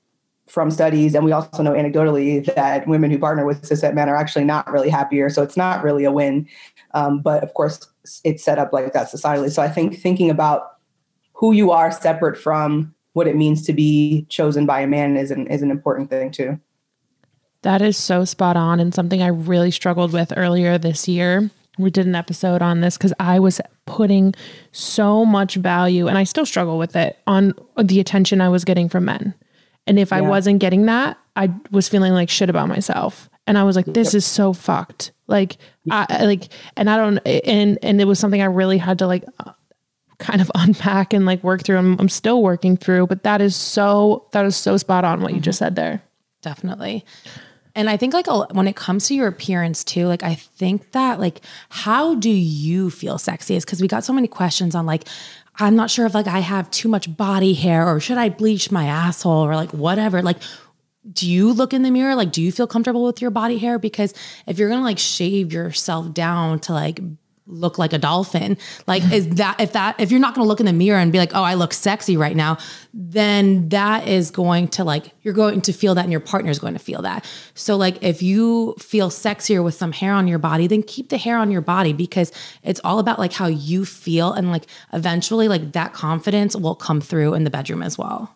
from 0.48 0.70
studies 0.70 1.16
and 1.16 1.24
we 1.24 1.32
also 1.32 1.64
know 1.64 1.72
anecdotally 1.72 2.44
that 2.56 2.88
women 2.88 3.10
who 3.10 3.18
partner 3.18 3.46
with 3.46 3.66
cis 3.66 3.82
men 3.82 4.10
are 4.10 4.16
actually 4.16 4.44
not 4.44 4.70
really 4.70 4.90
happier 4.90 5.30
so 5.30 5.42
it's 5.42 5.58
not 5.58 5.84
really 5.84 6.04
a 6.04 6.12
win. 6.12 6.48
Um, 6.94 7.22
but 7.22 7.42
of 7.44 7.54
course 7.54 7.88
it's 8.24 8.44
set 8.44 8.60
up 8.60 8.74
like 8.74 8.94
that 8.94 9.08
societally. 9.08 9.52
So 9.52 9.62
i 9.62 9.70
think 9.70 9.98
thinking 9.98 10.30
about 10.30 10.78
who 11.34 11.54
you 11.54 11.72
are 11.72 11.92
separate 11.92 12.38
from 12.38 12.94
what 13.14 13.28
it 13.28 13.36
means 13.36 13.66
to 13.66 13.74
be 13.74 14.26
chosen 14.30 14.66
by 14.66 14.82
a 14.82 14.88
man 14.88 15.18
is 15.18 15.32
an, 15.32 15.48
is 15.48 15.62
an 15.62 15.72
important 15.72 16.10
thing 16.10 16.32
too. 16.32 16.60
That 17.64 17.82
is 17.82 17.98
so 17.98 18.26
spot 18.26 18.58
on 18.58 18.80
and 18.80 18.94
something 18.94 19.22
i 19.22 19.28
really 19.28 19.72
struggled 19.72 20.14
with 20.14 20.34
earlier 20.36 20.78
this 20.78 21.08
year 21.08 21.50
we 21.82 21.92
did 21.92 22.08
an 22.08 22.16
episode 22.16 22.62
on 22.62 22.82
this 22.82 22.98
because 22.98 23.14
I 23.20 23.40
was 23.40 23.60
putting 23.86 24.34
so 24.72 25.26
much 25.26 25.56
value, 25.56 26.08
and 26.08 26.18
I 26.18 26.24
still 26.24 26.46
struggle 26.46 26.78
with 26.78 26.96
it, 26.96 27.20
on 27.28 27.54
the 27.78 28.00
attention 28.00 28.42
I 28.42 28.50
was 28.50 28.66
getting 28.66 28.90
from 28.90 29.06
men. 29.06 29.34
And 29.88 30.00
if 30.00 30.12
yeah. 30.12 30.18
I 30.18 30.22
wasn't 30.22 30.60
getting 30.60 30.86
that, 30.86 31.18
I 31.36 31.52
was 31.72 31.90
feeling 31.90 32.14
like 32.14 32.30
shit 32.30 32.50
about 32.50 32.68
myself. 32.68 33.30
And 33.48 33.58
I 33.58 33.64
was 33.64 33.76
like, 33.76 33.86
this 33.86 34.10
yep. 34.10 34.20
is 34.20 34.26
so 34.26 34.54
fucked. 34.54 35.12
Like, 35.28 35.58
I 35.90 36.26
like, 36.26 36.50
and 36.78 36.90
I 36.90 36.98
don't, 36.98 37.18
and, 37.20 37.80
and 37.82 38.00
it 38.00 38.06
was 38.06 38.20
something 38.20 38.42
I 38.42 38.46
really 38.46 38.78
had 38.78 39.00
to 39.00 39.08
like 39.08 39.24
uh, 39.40 39.54
kind 40.20 40.42
of 40.42 40.52
unpack 40.56 41.14
and 41.14 41.26
like 41.26 41.44
work 41.44 41.64
through. 41.64 41.78
I'm, 41.78 42.00
I'm 42.00 42.10
still 42.10 42.44
working 42.44 42.78
through, 42.78 43.08
but 43.08 43.24
that 43.24 43.42
is 43.42 43.56
so, 43.56 44.28
that 44.32 44.46
is 44.46 44.56
so 44.56 44.78
spot 44.78 45.04
on 45.04 45.22
what 45.22 45.30
mm-hmm. 45.30 45.38
you 45.38 45.42
just 45.42 45.60
said 45.60 45.76
there. 45.76 46.02
Definitely. 46.42 47.06
And 47.76 47.90
I 47.90 47.98
think 47.98 48.14
like 48.14 48.28
when 48.54 48.68
it 48.68 48.76
comes 48.76 49.08
to 49.08 49.16
your 49.16 49.28
appearance 49.28 49.84
too, 49.84 50.08
like 50.08 50.24
I 50.24 50.36
think 50.36 50.92
that 50.92 51.20
like 51.20 51.42
how 51.70 52.16
do 52.16 52.30
you 52.30 52.90
feel 52.90 53.18
sexy 53.18 53.56
is 53.56 53.66
because 53.66 53.82
we 53.82 53.88
got 53.88 54.04
so 54.04 54.14
many 54.14 54.28
questions 54.28 54.76
on 54.76 54.86
like 54.86 55.08
I'm 55.58 55.76
not 55.76 55.90
sure 55.90 56.06
if 56.06 56.14
like 56.14 56.28
I 56.28 56.40
have 56.40 56.70
too 56.72 56.90
much 56.90 57.16
body 57.16 57.54
hair 57.54 57.88
or 57.88 58.00
should 58.00 58.18
I 58.18 58.30
bleach 58.30 58.72
my 58.72 58.86
asshole 58.86 59.46
or 59.46 59.56
like 59.56 59.72
whatever. 59.72 60.22
Like 60.22 60.38
do 61.12 61.30
you 61.30 61.52
look 61.52 61.74
in 61.74 61.82
the 61.82 61.90
mirror 61.90 62.14
like 62.14 62.32
do 62.32 62.42
you 62.42 62.52
feel 62.52 62.68
comfortable 62.68 63.04
with 63.04 63.22
your 63.22 63.32
body 63.32 63.58
hair 63.58 63.80
because 63.80 64.14
if 64.46 64.60
you're 64.60 64.70
going 64.70 64.80
to 64.80 64.86
like 64.86 65.00
shave 65.00 65.52
yourself 65.52 66.14
down 66.14 66.60
to 66.60 66.74
like 66.74 67.00
look 67.52 67.78
like 67.78 67.94
a 67.94 67.98
dolphin. 67.98 68.58
Like, 68.88 69.04
is 69.12 69.28
that 69.36 69.60
if 69.60 69.74
that 69.74 70.00
if 70.00 70.10
you're 70.10 70.20
not 70.20 70.34
going 70.34 70.46
to 70.46 70.48
look 70.48 70.60
in 70.60 70.66
the 70.66 70.74
mirror 70.74 70.98
and 70.98 71.12
be 71.12 71.20
like, 71.20 71.36
oh, 71.36 71.44
I 71.44 71.54
look 71.54 71.74
sexy 71.74 72.18
right 72.18 72.36
now, 72.36 72.58
then 72.94 73.70
that 73.70 74.08
is 74.08 74.32
going 74.32 74.70
to 74.70 74.84
like 74.84 75.12
you're 75.22 75.34
going 75.34 75.62
to 75.62 75.74
feel 75.74 75.94
that, 75.96 76.04
and 76.04 76.12
your 76.12 76.22
partner 76.22 76.50
is 76.50 76.60
going 76.60 76.74
to 76.74 76.80
feel 76.80 77.02
that. 77.04 77.30
So, 77.54 77.76
like, 77.76 78.02
if 78.02 78.24
you 78.24 78.76
feel 78.80 79.10
sexier 79.10 79.64
with 79.64 79.76
some 79.76 79.92
hair 79.92 80.14
on 80.14 80.28
your 80.28 80.40
body, 80.40 80.68
then 80.68 80.82
keep 80.84 81.10
the 81.10 81.18
hair 81.18 81.38
on 81.38 81.52
your 81.52 81.62
body 81.62 81.94
because 81.94 82.32
it's 82.64 82.82
all 82.84 83.00
about 83.00 83.20
like 83.20 83.34
how 83.34 83.48
you 83.48 83.86
feel, 83.86 84.34
and 84.34 84.52
like 84.52 84.66
eventually, 84.94 85.48
like 85.48 85.74
that 85.74 85.94
confidence 85.94 86.56
will 86.56 86.76
come 86.76 87.02
through 87.02 87.34
in 87.34 87.44
the 87.44 87.50
bedroom 87.50 87.84
as 87.84 87.98
well. 87.98 88.36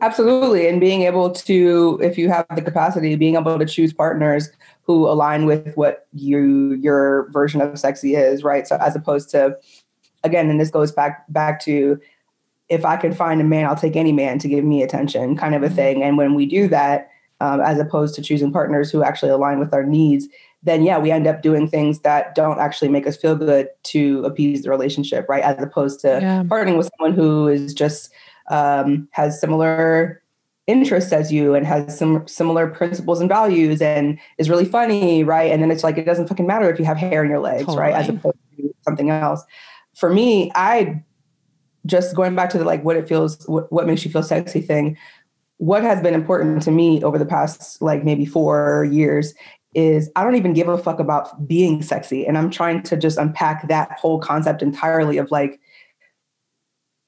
Absolutely. 0.00 0.68
And 0.68 0.80
being 0.80 1.02
able 1.02 1.30
to, 1.30 1.98
if 2.02 2.16
you 2.16 2.28
have 2.30 2.46
the 2.54 2.62
capacity, 2.62 3.14
being 3.16 3.36
able 3.36 3.58
to 3.58 3.66
choose 3.66 3.92
partners 3.92 4.48
who 4.82 5.06
align 5.08 5.46
with 5.46 5.74
what 5.76 6.06
you 6.12 6.72
your 6.74 7.30
version 7.30 7.60
of 7.60 7.78
sexy 7.78 8.14
is, 8.14 8.42
right? 8.42 8.66
So 8.66 8.76
as 8.76 8.96
opposed 8.96 9.30
to 9.30 9.56
again, 10.24 10.50
and 10.50 10.60
this 10.60 10.70
goes 10.70 10.92
back 10.92 11.30
back 11.32 11.60
to 11.64 12.00
if 12.68 12.84
I 12.84 12.96
could 12.96 13.16
find 13.16 13.40
a 13.40 13.44
man, 13.44 13.66
I'll 13.66 13.76
take 13.76 13.96
any 13.96 14.12
man 14.12 14.38
to 14.38 14.48
give 14.48 14.64
me 14.64 14.82
attention, 14.82 15.36
kind 15.36 15.54
of 15.54 15.62
a 15.62 15.66
mm-hmm. 15.66 15.74
thing. 15.74 16.02
And 16.02 16.16
when 16.16 16.34
we 16.34 16.46
do 16.46 16.68
that, 16.68 17.10
um, 17.40 17.60
as 17.60 17.78
opposed 17.78 18.14
to 18.14 18.22
choosing 18.22 18.52
partners 18.52 18.90
who 18.90 19.02
actually 19.02 19.30
align 19.32 19.58
with 19.58 19.74
our 19.74 19.82
needs, 19.82 20.28
then 20.62 20.82
yeah, 20.82 20.98
we 20.98 21.10
end 21.10 21.26
up 21.26 21.42
doing 21.42 21.66
things 21.66 22.00
that 22.00 22.34
don't 22.34 22.58
actually 22.58 22.88
make 22.88 23.06
us 23.06 23.16
feel 23.16 23.34
good 23.34 23.68
to 23.84 24.22
appease 24.24 24.62
the 24.62 24.70
relationship, 24.70 25.26
right? 25.28 25.42
As 25.42 25.60
opposed 25.62 26.00
to 26.00 26.18
yeah. 26.20 26.42
partnering 26.44 26.76
with 26.76 26.90
someone 26.96 27.16
who 27.16 27.48
is 27.48 27.72
just 27.74 28.12
um, 28.50 29.08
has 29.12 29.40
similar 29.40 30.22
interests 30.66 31.12
as 31.12 31.32
you 31.32 31.54
and 31.54 31.66
has 31.66 31.98
some 31.98 32.26
similar 32.28 32.68
principles 32.68 33.20
and 33.20 33.28
values 33.28 33.80
and 33.80 34.18
is 34.38 34.50
really 34.50 34.64
funny, 34.64 35.24
right? 35.24 35.50
And 35.50 35.62
then 35.62 35.70
it's 35.70 35.82
like 35.82 35.98
it 35.98 36.04
doesn't 36.04 36.28
fucking 36.28 36.46
matter 36.46 36.70
if 36.70 36.78
you 36.78 36.84
have 36.84 36.96
hair 36.96 37.24
in 37.24 37.30
your 37.30 37.40
legs, 37.40 37.64
totally. 37.64 37.78
right? 37.78 37.94
As 37.94 38.08
opposed 38.08 38.36
to 38.56 38.74
something 38.82 39.10
else. 39.10 39.42
For 39.94 40.10
me, 40.10 40.52
I 40.54 41.02
just 41.86 42.14
going 42.14 42.34
back 42.34 42.50
to 42.50 42.58
the 42.58 42.64
like 42.64 42.84
what 42.84 42.96
it 42.96 43.08
feels, 43.08 43.42
what, 43.48 43.72
what 43.72 43.86
makes 43.86 44.04
you 44.04 44.10
feel 44.10 44.22
sexy 44.22 44.60
thing. 44.60 44.96
What 45.56 45.82
has 45.82 46.00
been 46.02 46.14
important 46.14 46.62
to 46.62 46.70
me 46.70 47.02
over 47.02 47.18
the 47.18 47.26
past 47.26 47.80
like 47.82 48.04
maybe 48.04 48.24
four 48.24 48.88
years 48.90 49.34
is 49.74 50.10
I 50.16 50.24
don't 50.24 50.36
even 50.36 50.52
give 50.52 50.68
a 50.68 50.78
fuck 50.78 50.98
about 50.98 51.46
being 51.46 51.82
sexy. 51.82 52.26
And 52.26 52.36
I'm 52.36 52.50
trying 52.50 52.82
to 52.84 52.96
just 52.96 53.18
unpack 53.18 53.68
that 53.68 53.92
whole 53.98 54.18
concept 54.18 54.62
entirely 54.62 55.18
of 55.18 55.30
like, 55.30 55.60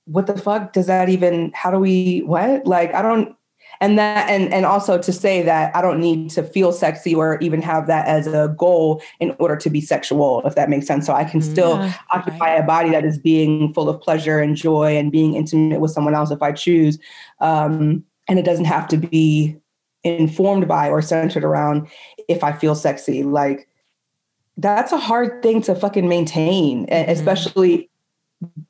what 0.06 0.26
the 0.26 0.36
fuck 0.36 0.72
does 0.72 0.86
that 0.86 1.08
even, 1.08 1.52
how 1.54 1.70
do 1.70 1.78
we, 1.78 2.20
what? 2.20 2.66
Like, 2.66 2.94
I 2.94 3.02
don't, 3.02 3.34
and 3.80 3.98
that 3.98 4.28
and 4.28 4.52
and 4.52 4.66
also 4.66 4.98
to 4.98 5.12
say 5.12 5.40
that 5.42 5.74
i 5.74 5.80
don't 5.80 5.98
need 5.98 6.28
to 6.30 6.42
feel 6.42 6.72
sexy 6.72 7.14
or 7.14 7.38
even 7.40 7.62
have 7.62 7.86
that 7.86 8.06
as 8.06 8.26
a 8.26 8.54
goal 8.58 9.02
in 9.18 9.34
order 9.38 9.56
to 9.56 9.70
be 9.70 9.80
sexual 9.80 10.42
if 10.46 10.54
that 10.54 10.68
makes 10.68 10.86
sense 10.86 11.06
so 11.06 11.14
i 11.14 11.24
can 11.24 11.40
Mm-hmm. 11.40 11.52
still 11.52 11.76
Yeah, 11.78 11.94
occupy 12.12 12.50
a 12.54 12.62
body 12.62 12.90
that 12.90 13.04
is 13.04 13.18
being 13.18 13.72
full 13.72 13.88
of 13.88 13.98
pleasure 14.00 14.38
and 14.40 14.54
joy 14.56 14.96
and 14.96 15.10
being 15.10 15.34
intimate 15.34 15.80
with 15.80 15.90
someone 15.90 16.14
else 16.14 16.30
if 16.30 16.42
i 16.42 16.52
choose 16.52 16.98
um 17.40 18.04
and 18.28 18.38
it 18.38 18.44
doesn't 18.44 18.66
have 18.66 18.86
to 18.88 18.98
be 18.98 19.56
informed 20.04 20.68
by 20.68 20.88
or 20.90 21.00
centered 21.00 21.42
around 21.42 21.88
if 22.28 22.44
i 22.44 22.52
feel 22.52 22.74
sexy 22.74 23.22
like 23.22 23.68
that's 24.58 24.92
a 24.92 24.98
hard 24.98 25.42
thing 25.42 25.62
to 25.62 25.74
fucking 25.74 26.08
maintain, 26.08 26.86
Mm-hmm. 26.86 27.10
especially 27.10 27.90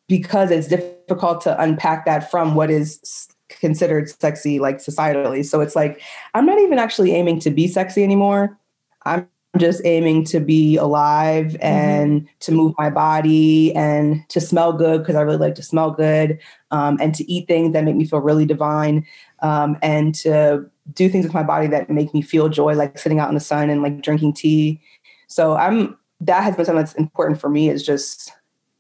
because 0.09 0.51
it's 0.51 0.69
difficult 0.69 1.41
to 1.43 1.61
unpack 1.61 2.05
that 2.07 2.31
from 2.31 2.55
what 2.55 2.71
is 2.71 3.29
considered 3.49 4.09
sexy, 4.09 4.59
like 4.59 4.79
societally. 4.79 5.45
So 5.45 5.61
it's 5.61 5.77
like, 5.77 6.01
I'm 6.35 6.47
not 6.47 6.59
even 6.59 6.79
actually 6.79 7.13
aiming 7.13 7.41
to 7.41 7.51
be 7.51 7.69
sexy 7.69 8.03
anymore. 8.03 8.59
I'm 9.05 9.29
just 9.59 9.83
aiming 9.85 10.25
to 10.25 10.41
be 10.41 10.77
alive 10.77 11.57
and 11.61 12.27
to 12.41 12.53
move 12.53 12.75
my 12.79 12.89
body 12.89 13.75
and 13.75 14.27
to 14.31 14.41
smell 14.41 14.73
good 14.73 15.03
because 15.03 15.15
I 15.15 15.21
really 15.21 15.37
like 15.37 15.55
to 15.57 15.63
smell 15.63 15.91
good 15.91 16.39
um, 16.71 16.97
and 17.01 17.15
to 17.15 17.31
eat 17.31 17.49
things 17.49 17.75
that 17.75 17.85
make 17.85 17.97
me 17.97 18.07
feel 18.07 18.21
really 18.21 18.47
divine 18.47 19.07
um, 19.41 19.77
and 19.83 20.15
to 20.17 20.65
do 20.95 21.09
things 21.09 21.25
with 21.25 21.35
my 21.35 21.43
body 21.43 21.67
that 21.67 21.91
make 21.91 22.15
me 22.15 22.23
feel 22.23 22.49
joy, 22.49 22.75
like 22.75 22.99
sitting 22.99 23.19
out 23.19 23.29
in 23.29 23.35
the 23.35 23.41
sun 23.41 23.69
and 23.69 23.83
like 23.83 24.01
drinking 24.01 24.33
tea. 24.33 24.81
So 25.27 25.55
I'm 25.55 25.99
that 26.21 26.45
has 26.45 26.55
been 26.55 26.65
something 26.65 26.83
that's 26.83 26.95
important 26.95 27.41
for 27.41 27.49
me 27.49 27.69
is 27.69 27.85
just 27.85 28.33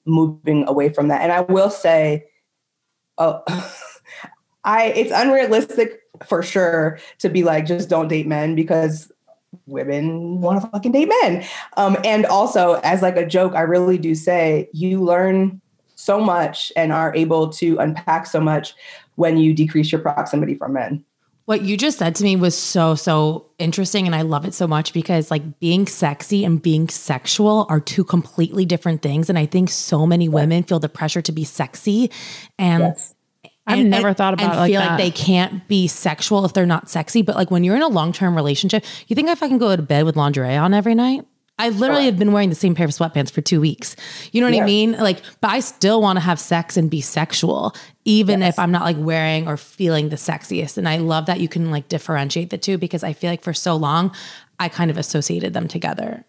moving 0.04 0.66
away 0.68 0.88
from 0.88 1.08
that. 1.08 1.22
And 1.22 1.32
I 1.32 1.40
will 1.42 1.70
say, 1.70 2.26
oh, 3.18 3.42
I 4.64 4.86
it's 4.86 5.12
unrealistic 5.12 6.00
for 6.26 6.42
sure 6.42 6.98
to 7.18 7.28
be 7.28 7.42
like 7.42 7.66
just 7.66 7.88
don't 7.88 8.08
date 8.08 8.26
men 8.26 8.54
because 8.54 9.10
women 9.66 10.40
want 10.40 10.62
to 10.62 10.68
fucking 10.68 10.92
date 10.92 11.10
men. 11.22 11.44
Um, 11.76 11.96
and 12.04 12.26
also 12.26 12.74
as 12.84 13.02
like 13.02 13.16
a 13.16 13.26
joke, 13.26 13.54
I 13.54 13.62
really 13.62 13.98
do 13.98 14.14
say 14.14 14.68
you 14.72 15.02
learn 15.02 15.60
so 15.94 16.20
much 16.20 16.72
and 16.76 16.92
are 16.92 17.14
able 17.14 17.48
to 17.48 17.78
unpack 17.78 18.26
so 18.26 18.40
much 18.40 18.74
when 19.16 19.36
you 19.36 19.54
decrease 19.54 19.92
your 19.92 20.00
proximity 20.00 20.54
from 20.54 20.72
men. 20.72 21.04
What 21.44 21.62
you 21.62 21.76
just 21.76 21.98
said 21.98 22.14
to 22.16 22.24
me 22.24 22.36
was 22.36 22.56
so, 22.56 22.94
so 22.94 23.46
interesting. 23.58 24.06
And 24.06 24.14
I 24.14 24.22
love 24.22 24.44
it 24.44 24.54
so 24.54 24.68
much 24.68 24.92
because, 24.92 25.30
like, 25.30 25.58
being 25.58 25.86
sexy 25.86 26.44
and 26.44 26.62
being 26.62 26.88
sexual 26.88 27.66
are 27.68 27.80
two 27.80 28.04
completely 28.04 28.64
different 28.64 29.02
things. 29.02 29.28
And 29.28 29.38
I 29.38 29.46
think 29.46 29.68
so 29.68 30.06
many 30.06 30.28
women 30.28 30.62
feel 30.62 30.78
the 30.78 30.88
pressure 30.88 31.22
to 31.22 31.32
be 31.32 31.44
sexy 31.44 32.10
and. 32.58 32.94
I've 33.64 33.78
and- 33.78 33.90
never 33.90 34.12
thought 34.12 34.34
about 34.34 34.46
and 34.46 34.54
it 34.54 34.56
like 34.56 34.70
feel 34.72 34.80
that. 34.80 34.90
like 34.90 34.98
they 34.98 35.10
can't 35.12 35.68
be 35.68 35.86
sexual 35.86 36.44
if 36.44 36.52
they're 36.52 36.66
not 36.66 36.90
sexy. 36.90 37.22
But 37.22 37.36
like 37.36 37.50
when 37.52 37.62
you're 37.62 37.76
in 37.76 37.82
a 37.82 37.88
long 37.88 38.12
term 38.12 38.34
relationship, 38.34 38.84
you 39.06 39.14
think 39.14 39.28
if 39.28 39.40
I 39.40 39.46
can 39.46 39.58
go 39.58 39.74
to 39.76 39.82
bed 39.82 40.04
with 40.04 40.16
lingerie 40.16 40.56
on 40.56 40.74
every 40.74 40.96
night? 40.96 41.24
I 41.58 41.68
literally 41.68 42.06
have 42.06 42.18
been 42.18 42.32
wearing 42.32 42.48
the 42.48 42.56
same 42.56 42.74
pair 42.74 42.86
of 42.86 42.92
sweatpants 42.92 43.30
for 43.30 43.40
two 43.40 43.60
weeks. 43.60 43.94
You 44.32 44.40
know 44.40 44.50
what 44.50 44.60
I 44.60 44.64
mean? 44.64 44.92
Like, 44.92 45.22
but 45.40 45.50
I 45.50 45.60
still 45.60 46.00
want 46.00 46.16
to 46.16 46.20
have 46.20 46.40
sex 46.40 46.76
and 46.76 46.90
be 46.90 47.00
sexual, 47.00 47.74
even 48.04 48.42
if 48.42 48.58
I'm 48.58 48.72
not 48.72 48.82
like 48.82 48.96
wearing 48.98 49.46
or 49.46 49.56
feeling 49.56 50.08
the 50.08 50.16
sexiest. 50.16 50.76
And 50.78 50.88
I 50.88 50.96
love 50.96 51.26
that 51.26 51.40
you 51.40 51.48
can 51.48 51.70
like 51.70 51.88
differentiate 51.88 52.50
the 52.50 52.58
two 52.58 52.78
because 52.78 53.04
I 53.04 53.12
feel 53.12 53.30
like 53.30 53.42
for 53.42 53.52
so 53.52 53.76
long, 53.76 54.12
I 54.58 54.68
kind 54.68 54.90
of 54.90 54.96
associated 54.96 55.52
them 55.52 55.68
together. 55.68 56.24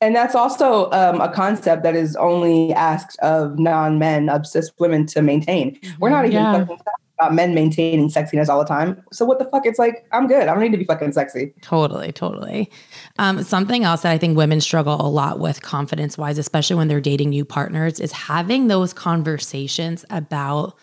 And 0.00 0.16
that's 0.16 0.34
also 0.34 0.90
um, 0.90 1.20
a 1.20 1.32
concept 1.32 1.82
that 1.84 1.94
is 1.94 2.16
only 2.16 2.72
asked 2.72 3.18
of 3.20 3.58
non-men, 3.58 4.28
of 4.28 4.46
cis 4.46 4.70
women 4.78 5.06
to 5.06 5.22
maintain. 5.22 5.78
We're 6.00 6.10
not 6.10 6.24
even 6.24 6.38
Yeah. 6.38 6.64
fucking 6.64 6.78
about 7.18 7.34
men 7.34 7.54
maintaining 7.54 8.08
sexiness 8.08 8.48
all 8.48 8.58
the 8.58 8.64
time. 8.64 9.02
So 9.12 9.24
what 9.24 9.38
the 9.38 9.44
fuck? 9.46 9.66
It's 9.66 9.78
like, 9.78 10.06
I'm 10.12 10.26
good. 10.26 10.42
I 10.42 10.46
don't 10.46 10.60
need 10.60 10.72
to 10.72 10.78
be 10.78 10.84
fucking 10.84 11.12
sexy. 11.12 11.52
Totally, 11.60 12.12
totally. 12.12 12.70
Um, 13.18 13.42
something 13.42 13.84
else 13.84 14.02
that 14.02 14.12
I 14.12 14.18
think 14.18 14.36
women 14.36 14.60
struggle 14.60 14.94
a 15.00 15.08
lot 15.08 15.38
with 15.38 15.62
confidence 15.62 16.16
wise, 16.16 16.38
especially 16.38 16.76
when 16.76 16.88
they're 16.88 17.00
dating 17.00 17.30
new 17.30 17.44
partners, 17.44 18.00
is 18.00 18.12
having 18.12 18.68
those 18.68 18.92
conversations 18.92 20.04
about 20.10 20.76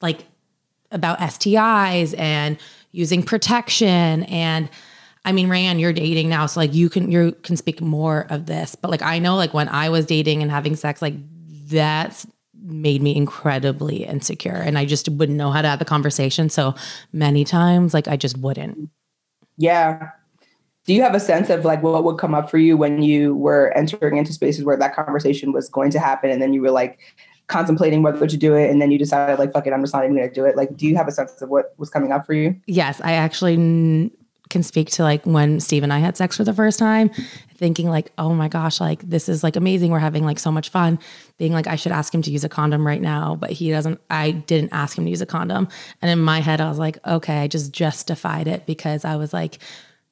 like 0.00 0.26
about 0.90 1.18
STIs 1.18 2.16
and 2.18 2.58
using 2.92 3.22
protection 3.22 4.24
and 4.24 4.68
I 5.26 5.32
mean, 5.32 5.48
Rayanne, 5.48 5.80
you're 5.80 5.94
dating 5.94 6.28
now, 6.28 6.44
so 6.44 6.60
like 6.60 6.74
you 6.74 6.90
can 6.90 7.10
you 7.10 7.32
can 7.42 7.56
speak 7.56 7.80
more 7.80 8.26
of 8.28 8.44
this. 8.44 8.74
But 8.74 8.90
like 8.90 9.00
I 9.00 9.18
know, 9.18 9.36
like 9.36 9.54
when 9.54 9.70
I 9.70 9.88
was 9.88 10.04
dating 10.04 10.42
and 10.42 10.50
having 10.50 10.76
sex, 10.76 11.00
like 11.00 11.14
that's 11.66 12.26
made 12.64 13.02
me 13.02 13.14
incredibly 13.14 14.04
insecure, 14.04 14.56
and 14.56 14.78
I 14.78 14.84
just 14.84 15.08
wouldn't 15.08 15.38
know 15.38 15.50
how 15.50 15.62
to 15.62 15.68
have 15.68 15.78
the 15.78 15.84
conversation. 15.84 16.48
So 16.48 16.74
many 17.12 17.44
times, 17.44 17.94
like 17.94 18.08
I 18.08 18.16
just 18.16 18.38
wouldn't. 18.38 18.90
Yeah. 19.56 20.10
Do 20.86 20.92
you 20.92 21.02
have 21.02 21.14
a 21.14 21.20
sense 21.20 21.48
of 21.48 21.64
like 21.64 21.82
what 21.82 22.04
would 22.04 22.18
come 22.18 22.34
up 22.34 22.50
for 22.50 22.58
you 22.58 22.76
when 22.76 23.02
you 23.02 23.34
were 23.34 23.72
entering 23.76 24.18
into 24.18 24.32
spaces 24.32 24.64
where 24.64 24.76
that 24.76 24.94
conversation 24.94 25.52
was 25.52 25.68
going 25.68 25.90
to 25.92 25.98
happen 25.98 26.30
and 26.30 26.42
then 26.42 26.52
you 26.52 26.60
were 26.60 26.70
like 26.70 26.98
contemplating 27.46 28.02
whether 28.02 28.26
to 28.26 28.36
do 28.36 28.54
it 28.54 28.70
and 28.70 28.82
then 28.82 28.90
you 28.90 28.98
decided 28.98 29.38
like 29.38 29.52
fuck 29.52 29.66
it, 29.66 29.72
I'm 29.72 29.82
just 29.82 29.94
not 29.94 30.04
even 30.04 30.16
gonna 30.16 30.30
do 30.30 30.44
it. 30.44 30.56
Like 30.56 30.76
do 30.76 30.86
you 30.86 30.96
have 30.96 31.08
a 31.08 31.12
sense 31.12 31.40
of 31.40 31.48
what 31.48 31.74
was 31.78 31.88
coming 31.88 32.12
up 32.12 32.26
for 32.26 32.34
you? 32.34 32.54
Yes, 32.66 33.00
I 33.02 33.12
actually 33.12 33.54
n- 33.54 34.10
can 34.50 34.62
speak 34.62 34.90
to 34.90 35.02
like 35.02 35.24
when 35.24 35.58
Steve 35.60 35.82
and 35.82 35.92
I 35.92 35.98
had 35.98 36.16
sex 36.16 36.36
for 36.36 36.44
the 36.44 36.52
first 36.52 36.78
time, 36.78 37.10
thinking 37.56 37.88
like, 37.88 38.12
oh 38.18 38.34
my 38.34 38.48
gosh, 38.48 38.80
like 38.80 39.00
this 39.08 39.28
is 39.28 39.42
like 39.42 39.56
amazing. 39.56 39.90
We're 39.90 39.98
having 39.98 40.24
like 40.24 40.38
so 40.38 40.52
much 40.52 40.68
fun. 40.68 40.98
Being 41.38 41.52
like, 41.52 41.66
I 41.66 41.76
should 41.76 41.92
ask 41.92 42.14
him 42.14 42.22
to 42.22 42.30
use 42.30 42.44
a 42.44 42.48
condom 42.48 42.86
right 42.86 43.00
now, 43.00 43.36
but 43.36 43.50
he 43.50 43.70
doesn't. 43.70 44.00
I 44.10 44.32
didn't 44.32 44.72
ask 44.72 44.96
him 44.98 45.04
to 45.04 45.10
use 45.10 45.20
a 45.20 45.26
condom, 45.26 45.68
and 46.02 46.10
in 46.10 46.18
my 46.18 46.40
head, 46.40 46.60
I 46.60 46.68
was 46.68 46.78
like, 46.78 46.98
okay, 47.06 47.38
I 47.38 47.48
just 47.48 47.72
justified 47.72 48.48
it 48.48 48.66
because 48.66 49.04
I 49.04 49.16
was 49.16 49.32
like. 49.32 49.58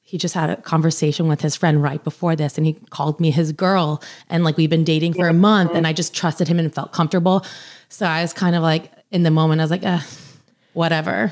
He 0.05 0.19
just 0.19 0.35
had 0.35 0.51
a 0.51 0.57
conversation 0.57 1.27
with 1.27 1.41
his 1.41 1.55
friend 1.55 1.81
right 1.81 2.03
before 2.03 2.35
this, 2.35 2.55
and 2.55 2.67
he 2.67 2.73
called 2.91 3.19
me 3.19 3.31
his 3.31 3.51
girl. 3.51 3.99
And 4.29 4.43
like 4.43 4.57
we've 4.57 4.69
been 4.69 4.83
dating 4.83 5.15
for 5.15 5.27
a 5.27 5.33
month, 5.33 5.71
and 5.73 5.87
I 5.87 5.93
just 5.93 6.13
trusted 6.13 6.47
him 6.47 6.59
and 6.59 6.71
felt 6.71 6.91
comfortable. 6.91 7.43
So 7.89 8.05
I 8.05 8.21
was 8.21 8.31
kind 8.31 8.55
of 8.55 8.61
like, 8.61 8.91
in 9.09 9.23
the 9.23 9.31
moment, 9.31 9.59
I 9.61 9.63
was 9.63 9.71
like, 9.71 9.83
eh, 9.83 10.01
whatever. 10.73 11.31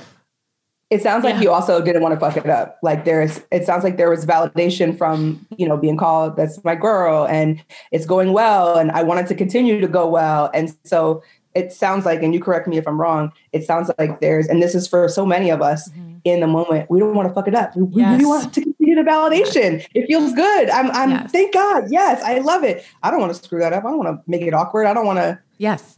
It 0.92 1.02
sounds 1.02 1.24
like 1.24 1.42
you 1.42 1.50
also 1.50 1.82
didn't 1.82 2.04
want 2.04 2.14
to 2.14 2.20
fuck 2.20 2.36
it 2.36 2.50
up. 2.50 2.78
Like 2.84 3.06
there's, 3.06 3.40
it 3.50 3.66
sounds 3.66 3.86
like 3.86 3.96
there 3.96 4.10
was 4.10 4.26
validation 4.26 4.98
from, 4.98 5.48
you 5.58 5.66
know, 5.66 5.78
being 5.78 5.96
called, 5.96 6.36
that's 6.36 6.62
my 6.66 6.76
girl 6.76 7.26
and 7.26 7.64
it's 7.92 8.06
going 8.06 8.34
well. 8.34 8.78
And 8.78 8.92
I 8.92 9.02
wanted 9.02 9.28
to 9.28 9.36
continue 9.36 9.80
to 9.80 9.88
go 9.88 10.06
well. 10.06 10.52
And 10.54 10.76
so 10.84 11.24
it 11.56 11.72
sounds 11.72 12.06
like, 12.06 12.22
and 12.22 12.34
you 12.34 12.42
correct 12.42 12.68
me 12.68 12.78
if 12.78 12.86
I'm 12.88 13.00
wrong, 13.00 13.32
it 13.54 13.64
sounds 13.64 13.90
like 13.98 14.20
there's, 14.20 14.48
and 14.48 14.62
this 14.62 14.76
is 14.76 14.86
for 14.86 15.08
so 15.08 15.26
many 15.26 15.50
of 15.50 15.62
us 15.62 15.90
mm-hmm. 15.90 16.16
in 16.26 16.42
the 16.42 16.48
moment, 16.48 16.90
we 16.90 17.00
don't 17.00 17.16
want 17.16 17.30
to 17.30 17.34
fuck 17.34 17.48
it 17.48 17.56
up. 17.56 17.74
We, 17.76 17.84
we 17.84 18.04
really 18.04 18.26
want 18.26 18.54
to 18.54 18.62
continue 18.62 18.96
the 18.96 19.10
validation. 19.10 19.86
It 19.94 20.08
feels 20.08 20.34
good. 20.34 20.70
I'm, 20.70 20.92
I'm, 20.92 21.12
Yes. 21.12 21.32
thank 21.32 21.54
God. 21.54 21.86
Yes, 21.90 22.22
I 22.22 22.40
love 22.40 22.66
it. 22.66 22.86
I 23.02 23.12
don't 23.12 23.22
want 23.22 23.34
to 23.34 23.42
screw 23.42 23.60
that 23.60 23.72
up. 23.72 23.86
I 23.86 23.88
don't 23.90 23.98
want 23.98 24.18
to 24.18 24.30
make 24.30 24.42
it 24.42 24.54
awkward. 24.54 24.88
I 24.88 24.94
don't 24.94 25.06
want 25.06 25.20
to, 25.20 25.40
Yes. 25.58 25.98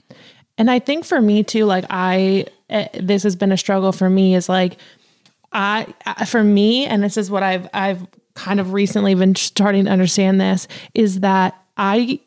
And 0.57 0.69
I 0.69 0.77
think 0.77 1.03
for 1.03 1.19
me 1.19 1.43
too, 1.43 1.65
like 1.65 1.85
I, 1.89 2.45
Eh, 2.73 2.87
this 3.01 3.23
has 3.23 3.35
been 3.35 3.51
a 3.51 3.57
struggle 3.57 3.91
for 3.91 4.09
me 4.09 4.35
is 4.35 4.49
like, 4.49 4.77
I, 5.51 5.93
for 6.27 6.43
me, 6.43 6.85
and 6.85 7.03
this 7.03 7.15
is 7.17 7.29
what 7.29 7.43
I've, 7.43 7.67
I've 7.73 8.05
kind 8.33 8.59
of 8.59 8.73
recently 8.73 9.13
been 9.13 9.35
starting 9.35 9.85
to 9.85 9.91
understand 9.91 10.41
this 10.41 10.67
is 10.95 11.19
that 11.19 11.55
I 11.77 12.19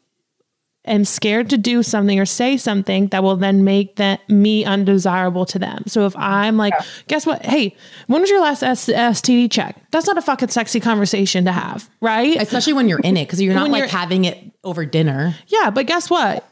am 0.84 1.04
scared 1.04 1.50
to 1.50 1.58
do 1.58 1.82
something 1.82 2.20
or 2.20 2.24
say 2.24 2.56
something 2.56 3.08
that 3.08 3.24
will 3.24 3.34
then 3.34 3.64
make 3.64 3.96
that 3.96 4.20
me 4.30 4.64
undesirable 4.64 5.44
to 5.46 5.58
them. 5.58 5.82
So 5.88 6.06
if 6.06 6.14
I'm 6.16 6.56
like, 6.56 6.74
guess 7.08 7.26
what? 7.26 7.44
Hey, 7.44 7.74
when 8.06 8.20
was 8.20 8.30
your 8.30 8.40
last 8.40 8.62
S- 8.62 8.86
STD 8.88 9.50
check? 9.50 9.76
That's 9.90 10.06
not 10.06 10.16
a 10.16 10.22
fucking 10.22 10.50
sexy 10.50 10.78
conversation 10.78 11.44
to 11.46 11.50
have, 11.50 11.90
right? 12.00 12.40
especially 12.40 12.74
when 12.74 12.88
you're 12.88 13.00
in 13.00 13.16
it 13.16 13.24
because 13.24 13.42
you're 13.42 13.52
not 13.54 13.62
When 13.64 13.72
like 13.72 13.78
you're- 13.80 13.90
having 13.90 14.24
it 14.26 14.38
over 14.62 14.84
dinner 14.86 15.34
Yeah, 15.48 15.70
but 15.70 15.86
guess 15.86 16.08
what? 16.08 16.48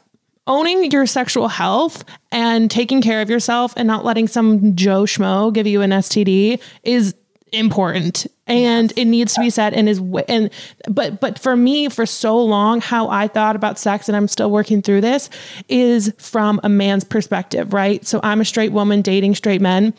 Owning 0.47 0.91
your 0.91 1.05
sexual 1.07 1.47
health 1.47 2.03
and 2.31 2.69
taking 2.69 3.01
care 3.01 3.21
of 3.21 3.29
yourself 3.29 3.73
and 3.75 3.87
not 3.87 4.05
letting 4.05 4.27
some 4.27 4.75
Joe 4.75 5.03
Schmo 5.03 5.51
give 5.51 5.65
you 5.65 5.81
an 5.81 5.89
STD 5.89 6.61
is 6.83 7.15
important 7.51 8.27
and 8.47 8.93
it 8.95 9.05
needs 9.05 9.33
to 9.33 9.39
be 9.39 9.49
said 9.49 9.73
and 9.73 9.87
is 9.89 9.99
and 10.27 10.49
but 10.89 11.19
but 11.19 11.39
for 11.39 11.55
me 11.55 11.89
for 11.89 12.05
so 12.05 12.37
long 12.37 12.81
how 12.81 13.09
I 13.09 13.27
thought 13.27 13.55
about 13.55 13.79
sex 13.79 14.07
and 14.07 14.15
I'm 14.15 14.27
still 14.27 14.51
working 14.51 14.81
through 14.81 15.01
this 15.01 15.29
is 15.67 16.13
from 16.17 16.59
a 16.63 16.69
man's 16.69 17.03
perspective, 17.03 17.73
right? 17.73 18.05
So 18.05 18.19
I'm 18.23 18.41
a 18.41 18.45
straight 18.45 18.71
woman 18.71 19.01
dating 19.01 19.35
straight 19.35 19.61
men 19.61 19.93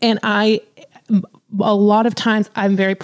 and 0.00 0.18
I 0.22 0.60
a 1.60 1.74
lot 1.74 2.06
of 2.06 2.14
times 2.14 2.48
I'm 2.54 2.76
very 2.76 2.94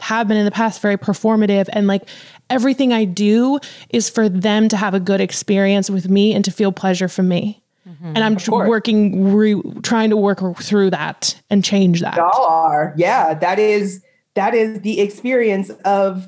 have 0.00 0.28
been 0.28 0.36
in 0.36 0.44
the 0.44 0.50
past 0.50 0.80
very 0.80 0.96
performative 0.96 1.68
and 1.72 1.86
like 1.86 2.08
everything 2.50 2.92
I 2.92 3.04
do 3.04 3.58
is 3.90 4.10
for 4.10 4.28
them 4.28 4.68
to 4.68 4.76
have 4.76 4.94
a 4.94 5.00
good 5.00 5.20
experience 5.20 5.90
with 5.90 6.08
me 6.08 6.34
and 6.34 6.44
to 6.44 6.50
feel 6.50 6.72
pleasure 6.72 7.08
from 7.08 7.28
me. 7.28 7.62
Mm-hmm. 7.88 8.12
And 8.16 8.18
I'm 8.18 8.66
working 8.66 9.34
re- 9.34 9.62
trying 9.82 10.10
to 10.10 10.16
work 10.16 10.40
through 10.58 10.90
that 10.90 11.40
and 11.50 11.62
change 11.62 12.00
that. 12.00 12.16
y'all 12.16 12.46
are. 12.46 12.94
Yeah, 12.96 13.34
that 13.34 13.58
is 13.58 14.02
that 14.34 14.54
is 14.54 14.80
the 14.80 15.00
experience 15.00 15.70
of 15.84 16.26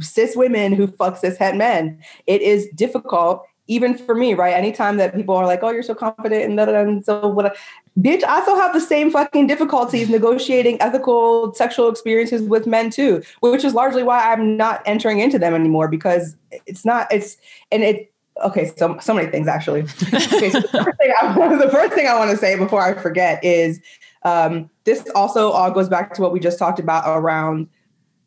cis 0.00 0.36
women 0.36 0.72
who 0.72 0.88
fuck 0.88 1.16
cis 1.16 1.38
het 1.38 1.56
men. 1.56 1.98
It 2.26 2.42
is 2.42 2.68
difficult, 2.74 3.46
even 3.68 3.96
for 3.96 4.14
me, 4.16 4.34
right? 4.34 4.54
Anytime 4.54 4.96
that 4.96 5.14
people 5.14 5.36
are 5.36 5.46
like, 5.46 5.60
"Oh, 5.62 5.70
you're 5.70 5.84
so 5.84 5.94
confident," 5.94 6.44
and, 6.44 6.58
and 6.58 7.04
so 7.04 7.28
what, 7.28 7.56
bitch, 7.98 8.22
I 8.24 8.42
still 8.42 8.56
have 8.56 8.72
the 8.72 8.80
same 8.80 9.10
fucking 9.10 9.46
difficulties 9.46 10.08
negotiating 10.08 10.80
ethical 10.80 11.54
sexual 11.54 11.88
experiences 11.88 12.42
with 12.42 12.66
men 12.66 12.90
too, 12.90 13.22
which 13.40 13.64
is 13.64 13.74
largely 13.74 14.02
why 14.02 14.32
I'm 14.32 14.56
not 14.56 14.82
entering 14.86 15.20
into 15.20 15.38
them 15.38 15.54
anymore 15.54 15.88
because 15.88 16.36
it's 16.66 16.84
not. 16.84 17.12
It's 17.12 17.36
and 17.70 17.82
it. 17.82 18.12
Okay, 18.44 18.72
so 18.76 18.96
so 19.00 19.12
many 19.12 19.30
things 19.30 19.48
actually. 19.48 19.82
okay, 20.14 20.50
so 20.50 20.60
the 20.60 20.84
first 20.84 20.98
thing 20.98 21.12
I, 21.20 21.56
the 21.56 21.70
first 21.70 21.92
thing 21.92 22.06
I 22.06 22.18
want 22.18 22.30
to 22.30 22.36
say 22.36 22.56
before 22.56 22.80
I 22.80 22.94
forget 22.94 23.42
is 23.44 23.80
um, 24.22 24.70
this 24.84 25.06
also 25.14 25.50
all 25.50 25.70
goes 25.70 25.88
back 25.88 26.14
to 26.14 26.22
what 26.22 26.32
we 26.32 26.40
just 26.40 26.58
talked 26.58 26.78
about 26.78 27.04
around 27.06 27.68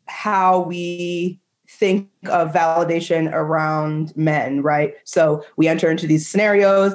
how 0.06 0.60
we 0.60 1.40
think 1.68 2.08
of 2.26 2.52
validation 2.52 3.32
around 3.32 4.16
men, 4.16 4.62
right? 4.62 4.94
So 5.04 5.44
we 5.56 5.66
enter 5.66 5.90
into 5.90 6.06
these 6.06 6.28
scenarios. 6.28 6.94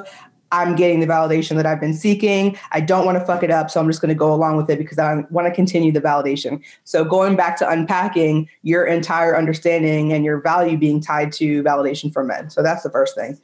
I'm 0.52 0.74
getting 0.74 1.00
the 1.00 1.06
validation 1.06 1.56
that 1.56 1.66
I've 1.66 1.80
been 1.80 1.94
seeking. 1.94 2.58
I 2.72 2.80
don't 2.80 3.06
want 3.06 3.18
to 3.18 3.24
fuck 3.24 3.42
it 3.42 3.50
up. 3.50 3.70
So 3.70 3.80
I'm 3.80 3.86
just 3.86 4.00
going 4.00 4.10
to 4.10 4.14
go 4.14 4.32
along 4.32 4.56
with 4.56 4.68
it 4.70 4.78
because 4.78 4.98
I 4.98 5.24
want 5.30 5.46
to 5.46 5.54
continue 5.54 5.92
the 5.92 6.00
validation. 6.00 6.62
So 6.84 7.04
going 7.04 7.36
back 7.36 7.56
to 7.58 7.68
unpacking 7.68 8.48
your 8.62 8.84
entire 8.84 9.36
understanding 9.36 10.12
and 10.12 10.24
your 10.24 10.40
value 10.40 10.76
being 10.76 11.00
tied 11.00 11.32
to 11.34 11.62
validation 11.62 12.12
from 12.12 12.28
men. 12.28 12.50
So 12.50 12.62
that's 12.62 12.82
the 12.82 12.90
first 12.90 13.14
thing. 13.14 13.38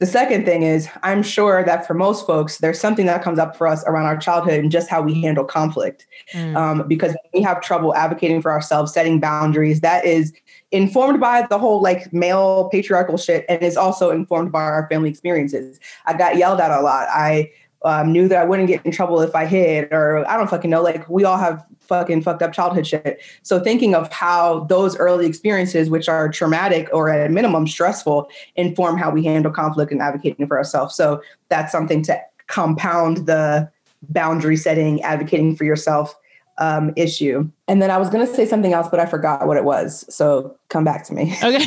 The 0.00 0.06
second 0.06 0.46
thing 0.46 0.62
is, 0.62 0.88
I'm 1.02 1.22
sure 1.22 1.62
that 1.62 1.86
for 1.86 1.92
most 1.92 2.26
folks, 2.26 2.56
there's 2.58 2.80
something 2.80 3.04
that 3.04 3.22
comes 3.22 3.38
up 3.38 3.54
for 3.54 3.66
us 3.66 3.84
around 3.84 4.06
our 4.06 4.16
childhood 4.16 4.54
and 4.54 4.72
just 4.72 4.88
how 4.88 5.02
we 5.02 5.20
handle 5.20 5.44
conflict. 5.44 6.06
Mm. 6.32 6.56
Um, 6.56 6.88
because 6.88 7.14
we 7.34 7.42
have 7.42 7.60
trouble 7.60 7.94
advocating 7.94 8.40
for 8.40 8.50
ourselves, 8.50 8.94
setting 8.94 9.20
boundaries, 9.20 9.82
that 9.82 10.06
is 10.06 10.32
informed 10.72 11.20
by 11.20 11.46
the 11.50 11.58
whole 11.58 11.82
like 11.82 12.10
male 12.14 12.70
patriarchal 12.72 13.18
shit 13.18 13.44
and 13.50 13.62
is 13.62 13.76
also 13.76 14.10
informed 14.10 14.50
by 14.50 14.62
our 14.62 14.88
family 14.88 15.10
experiences. 15.10 15.78
I 16.06 16.16
got 16.16 16.36
yelled 16.36 16.60
at 16.60 16.70
a 16.70 16.80
lot. 16.80 17.06
I 17.10 17.50
um, 17.82 18.12
knew 18.12 18.28
that 18.28 18.42
I 18.42 18.44
wouldn't 18.44 18.68
get 18.68 18.84
in 18.84 18.92
trouble 18.92 19.20
if 19.20 19.34
I 19.34 19.46
hid, 19.46 19.92
or 19.92 20.28
I 20.28 20.36
don't 20.36 20.50
fucking 20.50 20.70
know. 20.70 20.82
Like 20.82 21.08
we 21.08 21.24
all 21.24 21.38
have 21.38 21.64
fucking 21.80 22.22
fucked 22.22 22.42
up 22.42 22.52
childhood 22.52 22.86
shit. 22.86 23.22
So 23.42 23.58
thinking 23.60 23.94
of 23.94 24.12
how 24.12 24.60
those 24.64 24.96
early 24.96 25.26
experiences, 25.26 25.90
which 25.90 26.08
are 26.08 26.28
traumatic 26.28 26.88
or 26.92 27.08
at 27.08 27.26
a 27.26 27.32
minimum 27.32 27.66
stressful, 27.66 28.28
inform 28.56 28.96
how 28.96 29.10
we 29.10 29.24
handle 29.24 29.50
conflict 29.50 29.92
and 29.92 30.00
advocating 30.00 30.46
for 30.46 30.56
ourselves. 30.56 30.94
So 30.94 31.22
that's 31.48 31.72
something 31.72 32.02
to 32.04 32.20
compound 32.46 33.26
the 33.26 33.70
boundary 34.08 34.56
setting, 34.56 35.02
advocating 35.02 35.56
for 35.56 35.64
yourself 35.64 36.14
um, 36.58 36.92
issue. 36.96 37.50
And 37.66 37.80
then 37.80 37.90
I 37.90 37.96
was 37.96 38.10
going 38.10 38.26
to 38.26 38.32
say 38.32 38.46
something 38.46 38.72
else, 38.72 38.88
but 38.88 39.00
I 39.00 39.06
forgot 39.06 39.46
what 39.46 39.56
it 39.56 39.64
was. 39.64 40.04
So 40.14 40.56
come 40.68 40.84
back 40.84 41.04
to 41.06 41.14
me. 41.14 41.34
Okay. 41.42 41.64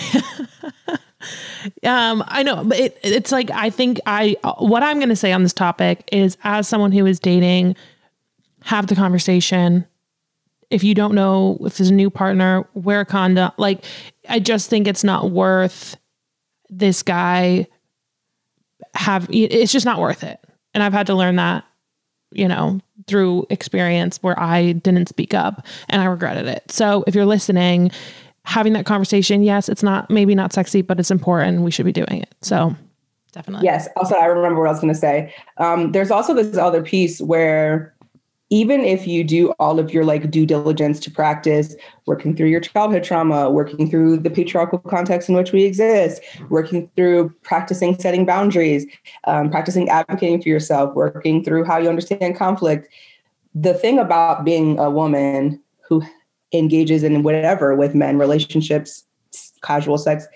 um, 1.84 2.24
I 2.28 2.43
know, 2.43 2.63
but 2.63 2.80
it, 2.80 2.97
it's 3.03 3.32
like 3.32 3.51
I 3.51 3.69
think 3.69 3.99
I 4.05 4.36
what 4.57 4.84
I'm 4.84 4.97
going 4.97 5.09
to 5.09 5.15
say 5.15 5.32
on 5.32 5.43
this 5.43 5.53
topic 5.53 6.07
is 6.11 6.38
as 6.43 6.67
someone 6.67 6.91
who 6.91 7.05
is 7.05 7.19
dating, 7.19 7.76
have 8.63 8.88
the 8.88 8.95
conversation. 8.95 9.86
If 10.69 10.84
you 10.84 10.95
don't 10.95 11.13
know 11.13 11.57
if 11.61 11.78
there's 11.78 11.89
a 11.89 11.93
new 11.93 12.09
partner, 12.09 12.67
wear 12.74 13.01
a 13.01 13.05
condom. 13.05 13.51
Like 13.57 13.84
I 14.28 14.39
just 14.39 14.69
think 14.69 14.88
it's 14.88 15.03
not 15.03 15.32
worth 15.32 15.97
this 16.69 17.03
guy 17.03 17.67
have. 18.95 19.28
It's 19.32 19.71
just 19.71 19.86
not 19.86 19.99
worth 19.99 20.24
it, 20.24 20.39
and 20.74 20.82
I've 20.82 20.93
had 20.93 21.07
to 21.07 21.15
learn 21.15 21.36
that 21.36 21.65
you 22.34 22.47
know, 22.47 22.80
through 23.07 23.45
experience 23.49 24.17
where 24.21 24.39
I 24.39 24.74
didn't 24.74 25.09
speak 25.09 25.34
up 25.34 25.65
and 25.89 26.01
I 26.01 26.05
regretted 26.05 26.47
it. 26.47 26.63
So 26.71 27.03
if 27.07 27.15
you're 27.15 27.26
listening, 27.26 27.91
having 28.45 28.73
that 28.73 28.85
conversation, 28.85 29.43
yes, 29.43 29.69
it's 29.69 29.83
not 29.83 30.09
maybe 30.09 30.35
not 30.35 30.53
sexy, 30.53 30.81
but 30.81 30.99
it's 30.99 31.11
important. 31.11 31.61
We 31.61 31.71
should 31.71 31.85
be 31.85 31.91
doing 31.91 32.21
it. 32.21 32.33
So 32.41 32.75
definitely. 33.31 33.65
Yes. 33.65 33.87
Also, 33.95 34.15
I 34.15 34.25
remember 34.25 34.61
what 34.61 34.69
I 34.69 34.71
was 34.71 34.81
going 34.81 34.93
to 34.93 34.99
say. 34.99 35.33
Um, 35.57 35.91
there's 35.91 36.11
also 36.11 36.33
this 36.33 36.57
other 36.57 36.81
piece 36.81 37.21
where 37.21 37.93
even 38.49 38.81
if 38.81 39.07
you 39.07 39.23
do 39.23 39.49
all 39.53 39.79
of 39.79 39.91
your 39.91 40.05
like 40.05 40.29
due 40.29 40.45
diligence 40.45 40.99
to 40.99 41.09
practice 41.09 41.75
working 42.05 42.35
through 42.35 42.49
your 42.49 42.59
childhood 42.59 43.03
trauma 43.03 43.49
working 43.49 43.89
through 43.89 44.17
the 44.17 44.29
patriarchal 44.29 44.77
context 44.77 45.27
in 45.27 45.33
which 45.33 45.51
we 45.51 45.63
exist 45.63 46.21
working 46.49 46.87
through 46.95 47.33
practicing 47.41 47.97
setting 47.97 48.25
boundaries 48.25 48.85
um, 49.23 49.49
practicing 49.49 49.89
advocating 49.89 50.39
for 50.39 50.49
yourself 50.49 50.93
working 50.93 51.43
through 51.43 51.63
how 51.63 51.77
you 51.79 51.89
understand 51.89 52.35
conflict 52.35 52.87
the 53.55 53.73
thing 53.73 53.97
about 53.97 54.45
being 54.45 54.77
a 54.77 54.89
woman 54.89 55.59
who 55.81 56.03
engages 56.54 57.04
in 57.04 57.24
whatever 57.24 57.76
with 57.76 57.95
men 57.95 58.18
relationships 58.18 59.06
casual 59.64 59.97
sex 59.97 60.28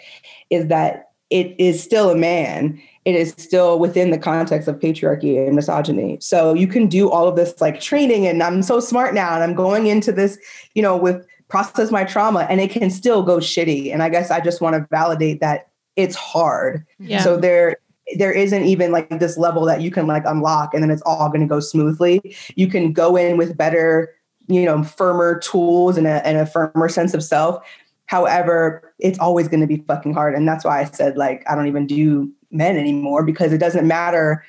is 0.50 0.68
that 0.68 1.12
it 1.30 1.56
is 1.60 1.84
still 1.84 2.10
a 2.10 2.16
man 2.16 2.82
it 3.08 3.16
is 3.16 3.34
still 3.38 3.80
within 3.80 4.12
the 4.12 4.18
context 4.18 4.68
of 4.68 4.80
patriarchy 4.80 5.48
and 5.48 5.56
misogyny. 5.56 6.18
So 6.20 6.54
you 6.54 6.68
can 6.68 6.88
do 6.88 7.10
all 7.10 7.26
of 7.26 7.38
this 7.38 7.62
like 7.62 7.80
training 7.80 8.28
and 8.28 8.44
I'm 8.44 8.62
so 8.62 8.82
smart 8.82 9.14
now 9.14 9.34
and 9.34 9.42
I'm 9.42 9.54
going 9.54 9.88
into 9.88 10.12
this, 10.12 10.38
you 10.74 10.82
know, 10.82 10.98
with 10.98 11.26
process 11.48 11.90
my 11.90 12.04
trauma 12.04 12.46
and 12.50 12.60
it 12.60 12.70
can 12.70 12.90
still 12.90 13.24
go 13.24 13.38
shitty. 13.38 13.94
And 13.94 14.04
I 14.04 14.10
guess 14.10 14.30
I 14.30 14.42
just 14.42 14.60
want 14.60 14.76
to 14.76 14.86
validate 14.92 15.40
that 15.40 15.70
it's 15.96 16.18
hard. 16.18 16.86
Yeah. 17.00 17.24
So 17.24 17.38
there 17.38 17.78
there 18.18 18.34
isn't 18.34 18.66
even 18.66 18.92
like 18.92 19.08
this 19.20 19.38
level 19.38 19.64
that 19.68 19.80
you 19.80 19.90
can 19.90 20.06
like 20.06 20.24
unlock 20.26 20.74
and 20.74 20.84
then 20.84 20.92
it's 20.92 21.02
all 21.04 21.30
going 21.30 21.40
to 21.40 21.48
go 21.48 21.62
smoothly. 21.62 22.36
You 22.56 22.68
can 22.68 22.92
go 22.92 23.16
in 23.16 23.38
with 23.38 23.56
better, 23.56 24.14
you 24.48 24.66
know, 24.66 24.84
firmer 24.84 25.40
tools 25.40 25.98
and 25.98 26.08
a, 26.08 26.26
and 26.26 26.38
a 26.38 26.46
firmer 26.46 26.90
sense 26.90 27.14
of 27.14 27.24
self. 27.24 27.66
However, 28.06 28.94
it's 29.00 29.20
always 29.20 29.48
going 29.48 29.60
to 29.60 29.68
be 29.68 29.84
fucking 29.88 30.14
hard. 30.14 30.34
And 30.34 30.48
that's 30.48 30.64
why 30.64 30.80
I 30.80 30.86
said, 30.86 31.18
like, 31.18 31.44
I 31.50 31.56
don't 31.56 31.68
even 31.68 31.86
do 31.86 32.32
men 32.52 32.78
anymore 32.78 33.24
because 33.24 33.52
it 33.52 33.58
doesn't 33.58 33.86
matter 33.86 34.44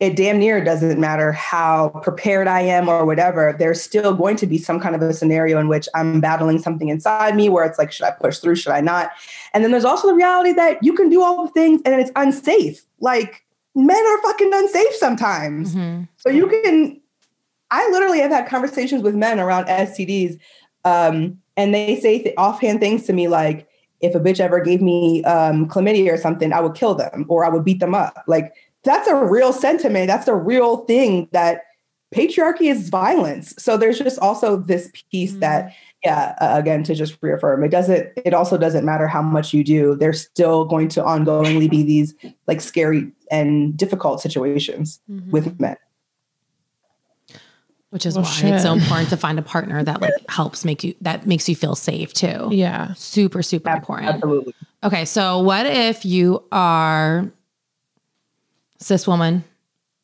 it 0.00 0.16
damn 0.16 0.38
near 0.38 0.64
doesn't 0.64 0.98
matter 0.98 1.30
how 1.30 1.90
prepared 2.02 2.48
I 2.48 2.62
am 2.62 2.88
or 2.88 3.04
whatever, 3.04 3.54
there's 3.58 3.82
still 3.82 4.14
going 4.14 4.36
to 4.36 4.46
be 4.46 4.56
some 4.56 4.80
kind 4.80 4.94
of 4.96 5.02
a 5.02 5.12
scenario 5.12 5.60
in 5.60 5.68
which 5.68 5.86
I'm 5.94 6.22
battling 6.22 6.58
something 6.58 6.88
inside 6.88 7.36
me 7.36 7.50
where 7.50 7.64
it's 7.64 7.78
like, 7.78 7.92
should 7.92 8.06
I 8.06 8.12
push 8.12 8.38
through? 8.38 8.56
Should 8.56 8.72
I 8.72 8.80
not? 8.80 9.10
And 9.52 9.62
then 9.62 9.70
there's 9.70 9.84
also 9.84 10.08
the 10.08 10.14
reality 10.14 10.52
that 10.52 10.82
you 10.82 10.94
can 10.94 11.10
do 11.10 11.22
all 11.22 11.44
the 11.44 11.52
things 11.52 11.82
and 11.84 12.00
it's 12.00 12.10
unsafe. 12.16 12.82
Like 12.98 13.44
men 13.74 14.06
are 14.06 14.22
fucking 14.22 14.50
unsafe 14.52 14.94
sometimes. 14.94 15.74
Mm-hmm. 15.74 16.04
So 16.16 16.30
you 16.30 16.48
can, 16.48 16.99
I 17.70 17.88
literally 17.90 18.20
have 18.20 18.30
had 18.30 18.48
conversations 18.48 19.02
with 19.02 19.14
men 19.14 19.38
around 19.38 19.66
STDs 19.66 20.38
um, 20.84 21.38
and 21.56 21.74
they 21.74 22.00
say 22.00 22.22
th- 22.22 22.34
offhand 22.36 22.80
things 22.80 23.04
to 23.06 23.12
me 23.12 23.28
like, 23.28 23.68
if 24.00 24.14
a 24.14 24.20
bitch 24.20 24.40
ever 24.40 24.60
gave 24.60 24.80
me 24.80 25.22
um, 25.24 25.68
chlamydia 25.68 26.12
or 26.12 26.16
something, 26.16 26.52
I 26.52 26.60
would 26.60 26.74
kill 26.74 26.94
them 26.94 27.26
or 27.28 27.44
I 27.44 27.50
would 27.50 27.64
beat 27.64 27.80
them 27.80 27.94
up. 27.94 28.24
Like 28.26 28.54
that's 28.82 29.06
a 29.08 29.14
real 29.14 29.52
sentiment. 29.52 30.06
That's 30.06 30.26
a 30.26 30.34
real 30.34 30.78
thing 30.86 31.28
that 31.32 31.64
patriarchy 32.14 32.70
is 32.70 32.88
violence. 32.88 33.54
So 33.58 33.76
there's 33.76 33.98
just 33.98 34.18
also 34.18 34.56
this 34.56 34.90
piece 35.10 35.32
mm-hmm. 35.32 35.40
that, 35.40 35.74
yeah, 36.02 36.34
uh, 36.40 36.54
again, 36.58 36.82
to 36.84 36.94
just 36.94 37.18
reaffirm, 37.20 37.62
it 37.62 37.68
doesn't, 37.68 38.08
it 38.24 38.32
also 38.32 38.56
doesn't 38.56 38.86
matter 38.86 39.06
how 39.06 39.20
much 39.20 39.52
you 39.52 39.62
do. 39.62 39.94
There's 39.94 40.22
still 40.22 40.64
going 40.64 40.88
to 40.88 41.02
ongoingly 41.02 41.68
be 41.68 41.82
these 41.82 42.14
like 42.46 42.62
scary 42.62 43.12
and 43.30 43.76
difficult 43.76 44.22
situations 44.22 44.98
mm-hmm. 45.10 45.30
with 45.30 45.60
men 45.60 45.76
which 47.90 48.06
is 48.06 48.14
well, 48.14 48.24
why 48.24 48.30
shit. 48.30 48.54
it's 48.54 48.62
so 48.62 48.72
important 48.72 49.08
to 49.10 49.16
find 49.16 49.38
a 49.38 49.42
partner 49.42 49.82
that 49.82 50.00
like 50.00 50.12
helps 50.28 50.64
make 50.64 50.82
you 50.82 50.94
that 51.00 51.26
makes 51.26 51.48
you 51.48 51.56
feel 51.56 51.74
safe 51.74 52.12
too. 52.12 52.48
Yeah. 52.50 52.94
Super, 52.94 53.42
super 53.42 53.70
important. 53.70 54.08
Absolutely. 54.08 54.54
Okay. 54.82 55.04
So 55.04 55.40
what 55.40 55.66
if 55.66 56.04
you 56.04 56.42
are 56.52 57.30
cis 58.78 59.06
woman 59.06 59.44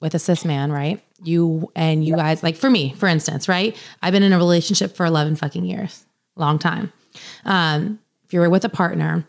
with 0.01 0.15
a 0.15 0.19
cis 0.19 0.45
man, 0.45 0.71
right? 0.71 1.03
You 1.23 1.71
and 1.75 2.05
you 2.05 2.17
guys, 2.17 2.43
like 2.43 2.57
for 2.57 2.69
me, 2.69 2.93
for 2.95 3.09
instance, 3.09 3.49
right? 3.49 3.77
I've 4.03 4.13
been 4.13 4.23
in 4.23 4.33
a 4.33 4.39
relationship 4.39 4.95
for 4.95 5.07
11 5.07 5.37
fucking 5.37 5.65
years, 5.65 6.05
long 6.35 6.59
time. 6.59 6.93
Um, 7.45 8.01
if 8.25 8.33
you're 8.33 8.51
with 8.51 8.65
a 8.65 8.69
partner 8.69 9.25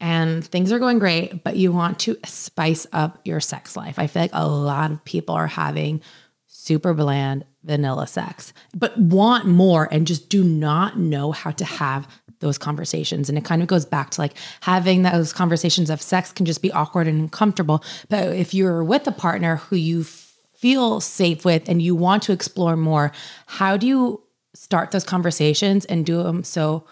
and 0.00 0.44
things 0.44 0.72
are 0.72 0.78
going 0.78 0.98
great, 0.98 1.42
but 1.44 1.56
you 1.56 1.72
want 1.72 2.00
to 2.00 2.18
spice 2.24 2.86
up 2.92 3.20
your 3.24 3.40
sex 3.40 3.76
life, 3.76 3.98
I 3.98 4.06
feel 4.06 4.22
like 4.22 4.30
a 4.34 4.46
lot 4.46 4.90
of 4.90 5.04
people 5.04 5.34
are 5.34 5.46
having 5.46 6.02
super 6.46 6.92
bland 6.92 7.44
vanilla 7.64 8.06
sex, 8.06 8.52
but 8.74 8.96
want 8.98 9.46
more 9.46 9.88
and 9.90 10.06
just 10.06 10.28
do 10.28 10.42
not 10.42 10.98
know 10.98 11.32
how 11.32 11.50
to 11.50 11.64
have 11.64 12.08
those 12.40 12.58
conversations. 12.58 13.28
And 13.28 13.36
it 13.36 13.44
kind 13.44 13.62
of 13.62 13.68
goes 13.68 13.84
back 13.84 14.10
to 14.10 14.20
like 14.20 14.34
having 14.60 15.02
those 15.02 15.32
conversations 15.32 15.90
of 15.90 16.00
sex 16.00 16.32
can 16.32 16.46
just 16.46 16.62
be 16.62 16.72
awkward 16.72 17.06
and 17.06 17.20
uncomfortable. 17.20 17.84
But 18.08 18.28
if 18.28 18.54
you're 18.54 18.82
with 18.82 19.06
a 19.06 19.12
partner 19.12 19.56
who 19.56 19.76
you 19.76 20.04
feel 20.04 21.00
safe 21.00 21.44
with 21.44 21.68
and 21.68 21.82
you 21.82 21.94
want 21.94 22.22
to 22.24 22.32
explore 22.32 22.76
more, 22.76 23.12
how 23.46 23.76
do 23.76 23.86
you 23.86 24.22
start 24.54 24.90
those 24.90 25.04
conversations 25.04 25.84
and 25.84 26.04
do 26.06 26.22
them 26.22 26.44
so 26.44 26.86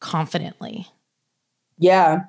confidently? 0.00 0.86
Yeah 1.78 2.24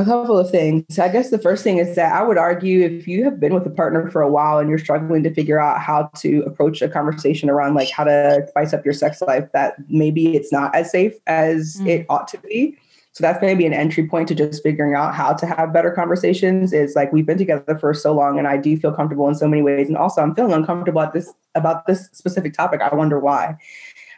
a 0.00 0.04
couple 0.04 0.38
of 0.38 0.50
things. 0.50 0.98
I 0.98 1.08
guess 1.08 1.30
the 1.30 1.38
first 1.38 1.64
thing 1.64 1.78
is 1.78 1.96
that 1.96 2.12
I 2.12 2.22
would 2.22 2.38
argue 2.38 2.84
if 2.84 3.08
you 3.08 3.24
have 3.24 3.40
been 3.40 3.54
with 3.54 3.66
a 3.66 3.70
partner 3.70 4.10
for 4.10 4.22
a 4.22 4.30
while 4.30 4.58
and 4.58 4.68
you're 4.68 4.78
struggling 4.78 5.22
to 5.22 5.32
figure 5.32 5.58
out 5.58 5.80
how 5.80 6.10
to 6.16 6.42
approach 6.42 6.82
a 6.82 6.88
conversation 6.88 7.48
around 7.48 7.74
like 7.74 7.90
how 7.90 8.04
to 8.04 8.44
spice 8.48 8.72
up 8.72 8.84
your 8.84 8.94
sex 8.94 9.22
life, 9.22 9.48
that 9.52 9.76
maybe 9.88 10.36
it's 10.36 10.52
not 10.52 10.74
as 10.74 10.90
safe 10.90 11.14
as 11.26 11.78
mm. 11.80 11.88
it 11.88 12.06
ought 12.08 12.28
to 12.28 12.38
be. 12.38 12.76
So 13.12 13.22
that's 13.22 13.40
maybe 13.40 13.64
an 13.64 13.72
entry 13.72 14.06
point 14.06 14.28
to 14.28 14.34
just 14.34 14.62
figuring 14.62 14.94
out 14.94 15.14
how 15.14 15.32
to 15.32 15.46
have 15.46 15.72
better 15.72 15.90
conversations. 15.90 16.74
Is 16.74 16.94
like 16.94 17.14
we've 17.14 17.24
been 17.24 17.38
together 17.38 17.78
for 17.78 17.94
so 17.94 18.12
long, 18.12 18.38
and 18.38 18.46
I 18.46 18.58
do 18.58 18.76
feel 18.76 18.92
comfortable 18.92 19.26
in 19.26 19.34
so 19.34 19.48
many 19.48 19.62
ways, 19.62 19.88
and 19.88 19.96
also 19.96 20.20
I'm 20.20 20.34
feeling 20.34 20.52
uncomfortable 20.52 21.00
at 21.00 21.14
this 21.14 21.32
about 21.54 21.86
this 21.86 22.10
specific 22.12 22.52
topic. 22.52 22.82
I 22.82 22.94
wonder 22.94 23.18
why, 23.18 23.56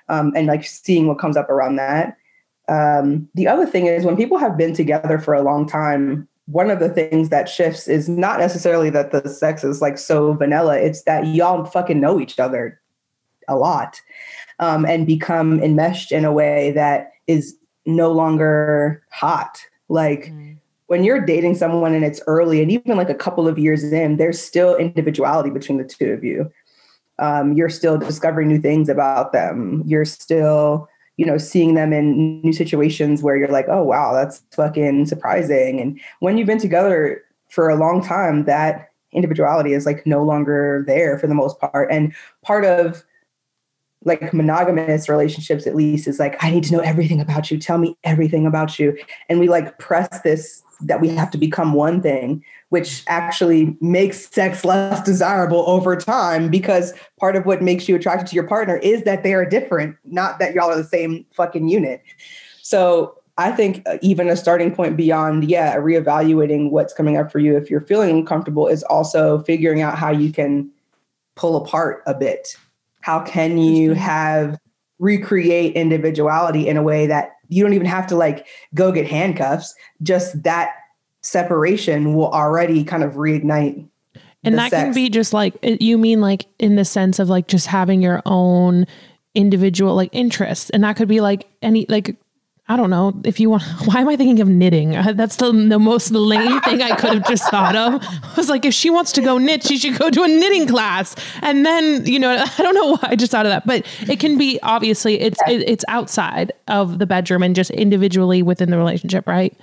um, 0.08 0.32
and 0.34 0.48
like 0.48 0.64
seeing 0.64 1.06
what 1.06 1.20
comes 1.20 1.36
up 1.36 1.48
around 1.48 1.76
that. 1.76 2.16
Um, 2.68 3.28
the 3.34 3.48
other 3.48 3.66
thing 3.66 3.86
is 3.86 4.04
when 4.04 4.16
people 4.16 4.38
have 4.38 4.56
been 4.56 4.74
together 4.74 5.18
for 5.18 5.34
a 5.34 5.42
long 5.42 5.66
time, 5.66 6.28
one 6.46 6.70
of 6.70 6.80
the 6.80 6.88
things 6.88 7.28
that 7.28 7.48
shifts 7.48 7.88
is 7.88 8.08
not 8.08 8.38
necessarily 8.38 8.90
that 8.90 9.10
the 9.10 9.28
sex 9.28 9.64
is 9.64 9.82
like 9.82 9.98
so 9.98 10.32
vanilla. 10.32 10.78
It's 10.78 11.02
that 11.02 11.26
y'all 11.26 11.64
fucking 11.64 12.00
know 12.00 12.20
each 12.20 12.38
other 12.38 12.80
a 13.48 13.56
lot 13.56 14.00
um, 14.58 14.84
and 14.86 15.06
become 15.06 15.60
enmeshed 15.62 16.12
in 16.12 16.24
a 16.24 16.32
way 16.32 16.72
that 16.72 17.12
is 17.26 17.56
no 17.86 18.12
longer 18.12 19.02
hot. 19.10 19.62
Like 19.88 20.26
mm. 20.26 20.56
when 20.86 21.04
you're 21.04 21.24
dating 21.24 21.54
someone 21.54 21.94
and 21.94 22.04
it's 22.04 22.20
early, 22.26 22.62
and 22.62 22.70
even 22.70 22.96
like 22.96 23.10
a 23.10 23.14
couple 23.14 23.48
of 23.48 23.58
years 23.58 23.84
in, 23.84 24.16
there's 24.16 24.40
still 24.40 24.76
individuality 24.76 25.50
between 25.50 25.78
the 25.78 25.84
two 25.84 26.12
of 26.12 26.24
you. 26.24 26.50
Um, 27.18 27.52
you're 27.54 27.70
still 27.70 27.98
discovering 27.98 28.48
new 28.48 28.60
things 28.60 28.88
about 28.88 29.32
them. 29.32 29.82
You're 29.86 30.04
still, 30.04 30.88
you 31.18 31.26
know, 31.26 31.36
seeing 31.36 31.74
them 31.74 31.92
in 31.92 32.40
new 32.40 32.52
situations 32.52 33.22
where 33.22 33.36
you're 33.36 33.48
like, 33.48 33.66
oh 33.68 33.82
wow, 33.82 34.14
that's 34.14 34.42
fucking 34.52 35.04
surprising. 35.04 35.80
And 35.80 36.00
when 36.20 36.38
you've 36.38 36.46
been 36.46 36.60
together 36.60 37.22
for 37.50 37.68
a 37.68 37.76
long 37.76 38.02
time, 38.02 38.44
that 38.44 38.92
individuality 39.12 39.72
is 39.74 39.84
like 39.84 40.06
no 40.06 40.22
longer 40.22 40.84
there 40.86 41.18
for 41.18 41.26
the 41.26 41.34
most 41.34 41.58
part. 41.58 41.90
And 41.90 42.14
part 42.42 42.64
of 42.64 43.04
like 44.04 44.32
monogamous 44.32 45.08
relationships 45.08 45.66
at 45.66 45.74
least 45.74 46.06
is 46.06 46.20
like 46.20 46.36
i 46.42 46.50
need 46.52 46.62
to 46.62 46.72
know 46.72 46.78
everything 46.78 47.20
about 47.20 47.50
you 47.50 47.58
tell 47.58 47.78
me 47.78 47.96
everything 48.04 48.46
about 48.46 48.78
you 48.78 48.96
and 49.28 49.40
we 49.40 49.48
like 49.48 49.76
press 49.80 50.20
this 50.22 50.62
that 50.80 51.00
we 51.00 51.08
have 51.08 51.32
to 51.32 51.36
become 51.36 51.72
one 51.72 52.00
thing 52.00 52.40
which 52.70 53.02
actually 53.06 53.76
makes 53.80 54.28
sex 54.28 54.64
less 54.64 55.02
desirable 55.02 55.64
over 55.66 55.96
time 55.96 56.48
because 56.50 56.92
part 57.18 57.36
of 57.36 57.46
what 57.46 57.62
makes 57.62 57.88
you 57.88 57.96
attracted 57.96 58.26
to 58.28 58.34
your 58.34 58.46
partner 58.46 58.76
is 58.78 59.04
that 59.04 59.22
they 59.22 59.34
are 59.34 59.44
different 59.44 59.96
not 60.04 60.38
that 60.38 60.54
y'all 60.54 60.70
are 60.70 60.76
the 60.76 60.84
same 60.84 61.24
fucking 61.32 61.68
unit. 61.68 62.02
So 62.62 63.14
i 63.38 63.52
think 63.52 63.86
uh, 63.86 63.98
even 64.02 64.28
a 64.28 64.36
starting 64.36 64.74
point 64.74 64.96
beyond 64.96 65.48
yeah 65.48 65.76
reevaluating 65.76 66.70
what's 66.70 66.92
coming 66.92 67.16
up 67.16 67.30
for 67.30 67.38
you 67.38 67.56
if 67.56 67.70
you're 67.70 67.80
feeling 67.80 68.10
uncomfortable 68.10 68.66
is 68.66 68.82
also 68.84 69.38
figuring 69.44 69.80
out 69.80 69.96
how 69.96 70.10
you 70.10 70.32
can 70.32 70.68
pull 71.38 71.56
apart 71.56 72.02
a 72.06 72.14
bit. 72.14 72.56
How 73.00 73.20
can 73.20 73.56
you 73.56 73.94
have 73.94 74.58
recreate 74.98 75.74
individuality 75.74 76.68
in 76.68 76.76
a 76.76 76.82
way 76.82 77.06
that 77.06 77.36
you 77.48 77.62
don't 77.62 77.72
even 77.72 77.86
have 77.86 78.06
to 78.08 78.16
like 78.16 78.46
go 78.74 78.92
get 78.92 79.06
handcuffs 79.06 79.74
just 80.02 80.42
that 80.42 80.72
separation 81.22 82.14
will 82.14 82.30
already 82.30 82.84
kind 82.84 83.02
of 83.02 83.14
reignite 83.14 83.88
and 84.44 84.58
that 84.58 84.70
sex. 84.70 84.84
can 84.84 84.94
be 84.94 85.08
just 85.08 85.32
like 85.32 85.56
you 85.62 85.98
mean 85.98 86.20
like 86.20 86.46
in 86.58 86.76
the 86.76 86.84
sense 86.84 87.18
of 87.18 87.28
like 87.28 87.48
just 87.48 87.66
having 87.66 88.00
your 88.02 88.22
own 88.24 88.86
individual 89.34 89.94
like 89.94 90.10
interests 90.12 90.70
and 90.70 90.84
that 90.84 90.96
could 90.96 91.08
be 91.08 91.20
like 91.20 91.46
any 91.62 91.86
like 91.88 92.16
I 92.70 92.76
don't 92.76 92.90
know 92.90 93.18
if 93.24 93.40
you 93.40 93.48
want. 93.48 93.62
Why 93.86 94.02
am 94.02 94.08
I 94.10 94.16
thinking 94.16 94.40
of 94.40 94.48
knitting? 94.48 94.90
That's 95.14 95.36
the, 95.36 95.50
the 95.52 95.78
most 95.78 96.10
lame 96.10 96.60
thing 96.60 96.82
I 96.82 96.94
could 96.96 97.14
have 97.14 97.26
just 97.26 97.50
thought 97.50 97.74
of. 97.74 98.04
I 98.04 98.34
was 98.36 98.50
like, 98.50 98.66
if 98.66 98.74
she 98.74 98.90
wants 98.90 99.10
to 99.12 99.22
go 99.22 99.38
knit, 99.38 99.64
she 99.64 99.78
should 99.78 99.98
go 99.98 100.10
to 100.10 100.22
a 100.22 100.28
knitting 100.28 100.66
class. 100.66 101.16
And 101.40 101.64
then, 101.64 102.04
you 102.04 102.18
know, 102.18 102.30
I 102.58 102.62
don't 102.62 102.74
know 102.74 102.92
why 102.92 102.98
I 103.04 103.16
just 103.16 103.32
thought 103.32 103.46
of 103.46 103.50
that, 103.50 103.66
but 103.66 103.86
it 104.06 104.20
can 104.20 104.36
be 104.36 104.60
obviously 104.62 105.18
it's 105.18 105.38
it, 105.48 105.66
it's 105.66 105.84
outside 105.88 106.52
of 106.68 106.98
the 106.98 107.06
bedroom 107.06 107.42
and 107.42 107.56
just 107.56 107.70
individually 107.70 108.42
within 108.42 108.70
the 108.70 108.76
relationship, 108.76 109.26
right? 109.26 109.56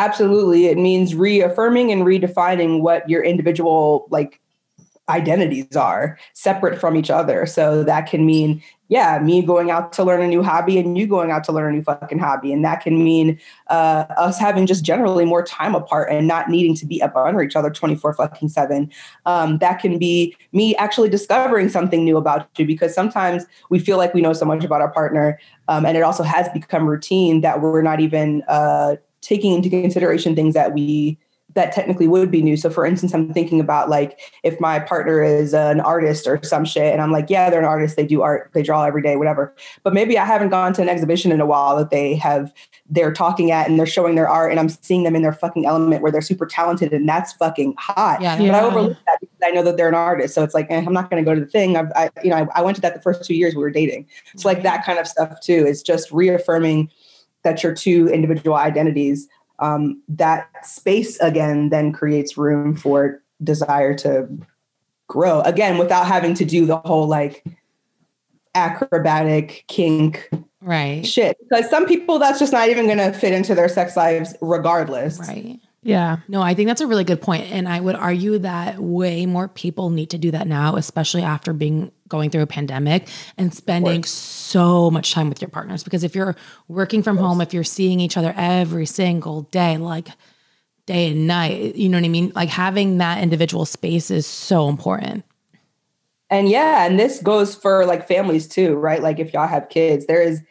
Absolutely, 0.00 0.64
it 0.64 0.78
means 0.78 1.14
reaffirming 1.14 1.92
and 1.92 2.04
redefining 2.04 2.80
what 2.80 3.06
your 3.06 3.22
individual 3.22 4.06
like 4.08 4.40
identities 5.10 5.76
are 5.76 6.18
separate 6.32 6.80
from 6.80 6.96
each 6.96 7.10
other. 7.10 7.44
So 7.44 7.84
that 7.84 8.08
can 8.08 8.24
mean, 8.24 8.62
yeah, 8.88 9.18
me 9.18 9.42
going 9.42 9.70
out 9.70 9.92
to 9.92 10.04
learn 10.04 10.22
a 10.22 10.26
new 10.26 10.42
hobby 10.42 10.78
and 10.78 10.96
you 10.96 11.06
going 11.06 11.30
out 11.30 11.44
to 11.44 11.52
learn 11.52 11.74
a 11.74 11.76
new 11.76 11.82
fucking 11.82 12.18
hobby. 12.18 12.50
And 12.50 12.64
that 12.64 12.82
can 12.82 13.04
mean 13.04 13.38
uh, 13.66 14.06
us 14.16 14.38
having 14.38 14.66
just 14.66 14.86
generally 14.86 15.26
more 15.26 15.44
time 15.44 15.74
apart 15.74 16.10
and 16.10 16.26
not 16.26 16.48
needing 16.48 16.74
to 16.76 16.86
be 16.86 17.02
up 17.02 17.14
under 17.14 17.42
each 17.42 17.54
other 17.54 17.68
24 17.68 18.14
fucking 18.14 18.48
seven. 18.48 18.90
Um, 19.26 19.58
that 19.58 19.80
can 19.80 19.98
be 19.98 20.34
me 20.52 20.74
actually 20.76 21.10
discovering 21.10 21.68
something 21.68 22.06
new 22.06 22.16
about 22.16 22.48
you 22.56 22.64
because 22.64 22.94
sometimes 22.94 23.44
we 23.68 23.78
feel 23.78 23.98
like 23.98 24.14
we 24.14 24.22
know 24.22 24.32
so 24.32 24.46
much 24.46 24.64
about 24.64 24.80
our 24.80 24.90
partner. 24.90 25.38
Um, 25.68 25.84
and 25.84 25.94
it 25.94 26.02
also 26.02 26.22
has 26.22 26.48
become 26.48 26.86
routine 26.86 27.42
that 27.42 27.60
we're 27.60 27.82
not 27.82 28.00
even 28.00 28.42
uh, 28.48 28.96
taking 29.20 29.52
into 29.52 29.68
consideration 29.68 30.34
things 30.34 30.54
that 30.54 30.72
we 30.72 31.18
that 31.54 31.72
technically 31.72 32.06
would 32.06 32.30
be 32.30 32.42
new. 32.42 32.56
So 32.56 32.70
for 32.70 32.86
instance, 32.86 33.12
I'm 33.12 33.32
thinking 33.32 33.60
about 33.60 33.88
like 33.88 34.20
if 34.44 34.60
my 34.60 34.78
partner 34.78 35.22
is 35.22 35.52
an 35.52 35.80
artist 35.80 36.26
or 36.26 36.40
some 36.42 36.64
shit 36.64 36.92
and 36.92 37.02
I'm 37.02 37.10
like, 37.10 37.28
yeah, 37.28 37.50
they're 37.50 37.60
an 37.60 37.66
artist, 37.66 37.96
they 37.96 38.06
do 38.06 38.22
art, 38.22 38.50
they 38.54 38.62
draw 38.62 38.84
every 38.84 39.02
day, 39.02 39.16
whatever. 39.16 39.54
But 39.82 39.92
maybe 39.92 40.16
I 40.16 40.24
haven't 40.24 40.50
gone 40.50 40.72
to 40.74 40.82
an 40.82 40.88
exhibition 40.88 41.32
in 41.32 41.40
a 41.40 41.46
while 41.46 41.76
that 41.76 41.90
they 41.90 42.14
have 42.16 42.52
they're 42.88 43.12
talking 43.12 43.50
at 43.50 43.68
and 43.68 43.78
they're 43.78 43.86
showing 43.86 44.14
their 44.14 44.28
art 44.28 44.50
and 44.50 44.60
I'm 44.60 44.68
seeing 44.68 45.04
them 45.04 45.16
in 45.16 45.22
their 45.22 45.32
fucking 45.32 45.66
element 45.66 46.02
where 46.02 46.10
they're 46.10 46.20
super 46.20 46.46
talented 46.46 46.92
and 46.92 47.08
that's 47.08 47.32
fucking 47.34 47.74
hot. 47.78 48.20
Yeah. 48.20 48.36
But 48.36 48.44
yeah. 48.44 48.56
I 48.56 48.62
overlook 48.62 48.98
that 49.06 49.18
because 49.20 49.38
I 49.44 49.50
know 49.50 49.62
that 49.62 49.76
they're 49.76 49.88
an 49.88 49.94
artist. 49.94 50.34
So 50.34 50.42
it's 50.42 50.54
like, 50.54 50.66
eh, 50.70 50.82
I'm 50.84 50.92
not 50.92 51.10
going 51.10 51.24
to 51.24 51.28
go 51.28 51.34
to 51.34 51.40
the 51.40 51.50
thing. 51.50 51.76
I've, 51.76 51.90
I, 51.94 52.10
you 52.22 52.30
know, 52.30 52.36
I, 52.36 52.60
I 52.60 52.62
went 52.62 52.76
to 52.76 52.80
that 52.82 52.94
the 52.94 53.00
first 53.00 53.24
two 53.24 53.34
years 53.34 53.54
we 53.54 53.62
were 53.62 53.70
dating. 53.70 54.08
So 54.36 54.48
like 54.48 54.62
that 54.62 54.84
kind 54.84 54.98
of 54.98 55.06
stuff 55.06 55.40
too 55.40 55.64
It's 55.66 55.82
just 55.82 56.10
reaffirming 56.10 56.90
that 57.42 57.62
your 57.62 57.74
two 57.74 58.08
individual 58.08 58.56
identities 58.56 59.28
um, 59.58 60.02
that 60.08 60.48
space 60.66 61.18
again 61.20 61.68
then 61.68 61.92
creates 61.92 62.38
room 62.38 62.74
for 62.74 63.22
desire 63.42 63.94
to 63.94 64.28
grow. 65.08 65.40
Again 65.42 65.78
without 65.78 66.06
having 66.06 66.34
to 66.34 66.44
do 66.44 66.66
the 66.66 66.78
whole 66.78 67.06
like 67.06 67.44
acrobatic 68.54 69.64
kink 69.68 70.30
right. 70.62 71.06
shit. 71.06 71.36
Because 71.40 71.68
some 71.68 71.86
people 71.86 72.18
that's 72.18 72.38
just 72.38 72.52
not 72.52 72.68
even 72.68 72.86
going 72.86 72.98
to 72.98 73.12
fit 73.12 73.32
into 73.32 73.54
their 73.54 73.68
sex 73.68 73.96
lives 73.96 74.34
regardless. 74.40 75.18
Right 75.20 75.60
yeah. 75.82 76.18
No, 76.28 76.42
I 76.42 76.52
think 76.54 76.68
that's 76.68 76.82
a 76.82 76.86
really 76.86 77.04
good 77.04 77.22
point. 77.22 77.50
And 77.50 77.66
I 77.66 77.80
would 77.80 77.94
argue 77.94 78.38
that 78.38 78.78
way 78.78 79.24
more 79.24 79.48
people 79.48 79.88
need 79.88 80.10
to 80.10 80.18
do 80.18 80.30
that 80.30 80.46
now, 80.46 80.76
especially 80.76 81.22
after 81.22 81.54
being 81.54 81.90
going 82.06 82.28
through 82.28 82.42
a 82.42 82.46
pandemic 82.46 83.08
and 83.38 83.54
spending 83.54 84.04
so 84.04 84.90
much 84.90 85.12
time 85.12 85.30
with 85.30 85.40
your 85.40 85.48
partners. 85.48 85.82
Because 85.82 86.04
if 86.04 86.14
you're 86.14 86.36
working 86.68 87.02
from 87.02 87.16
home, 87.16 87.40
if 87.40 87.54
you're 87.54 87.64
seeing 87.64 87.98
each 87.98 88.18
other 88.18 88.34
every 88.36 88.84
single 88.84 89.42
day, 89.42 89.78
like 89.78 90.08
day 90.84 91.12
and 91.12 91.26
night, 91.26 91.76
you 91.76 91.88
know 91.88 91.96
what 91.96 92.04
I 92.04 92.08
mean? 92.08 92.32
Like 92.34 92.50
having 92.50 92.98
that 92.98 93.22
individual 93.22 93.64
space 93.64 94.10
is 94.10 94.26
so 94.26 94.68
important. 94.68 95.24
And 96.28 96.48
yeah, 96.48 96.84
and 96.84 97.00
this 97.00 97.22
goes 97.22 97.54
for 97.54 97.86
like 97.86 98.06
families 98.06 98.46
too, 98.46 98.74
right? 98.76 99.02
Like 99.02 99.18
if 99.18 99.32
y'all 99.32 99.48
have 99.48 99.70
kids, 99.70 100.06
there 100.06 100.22
is 100.22 100.42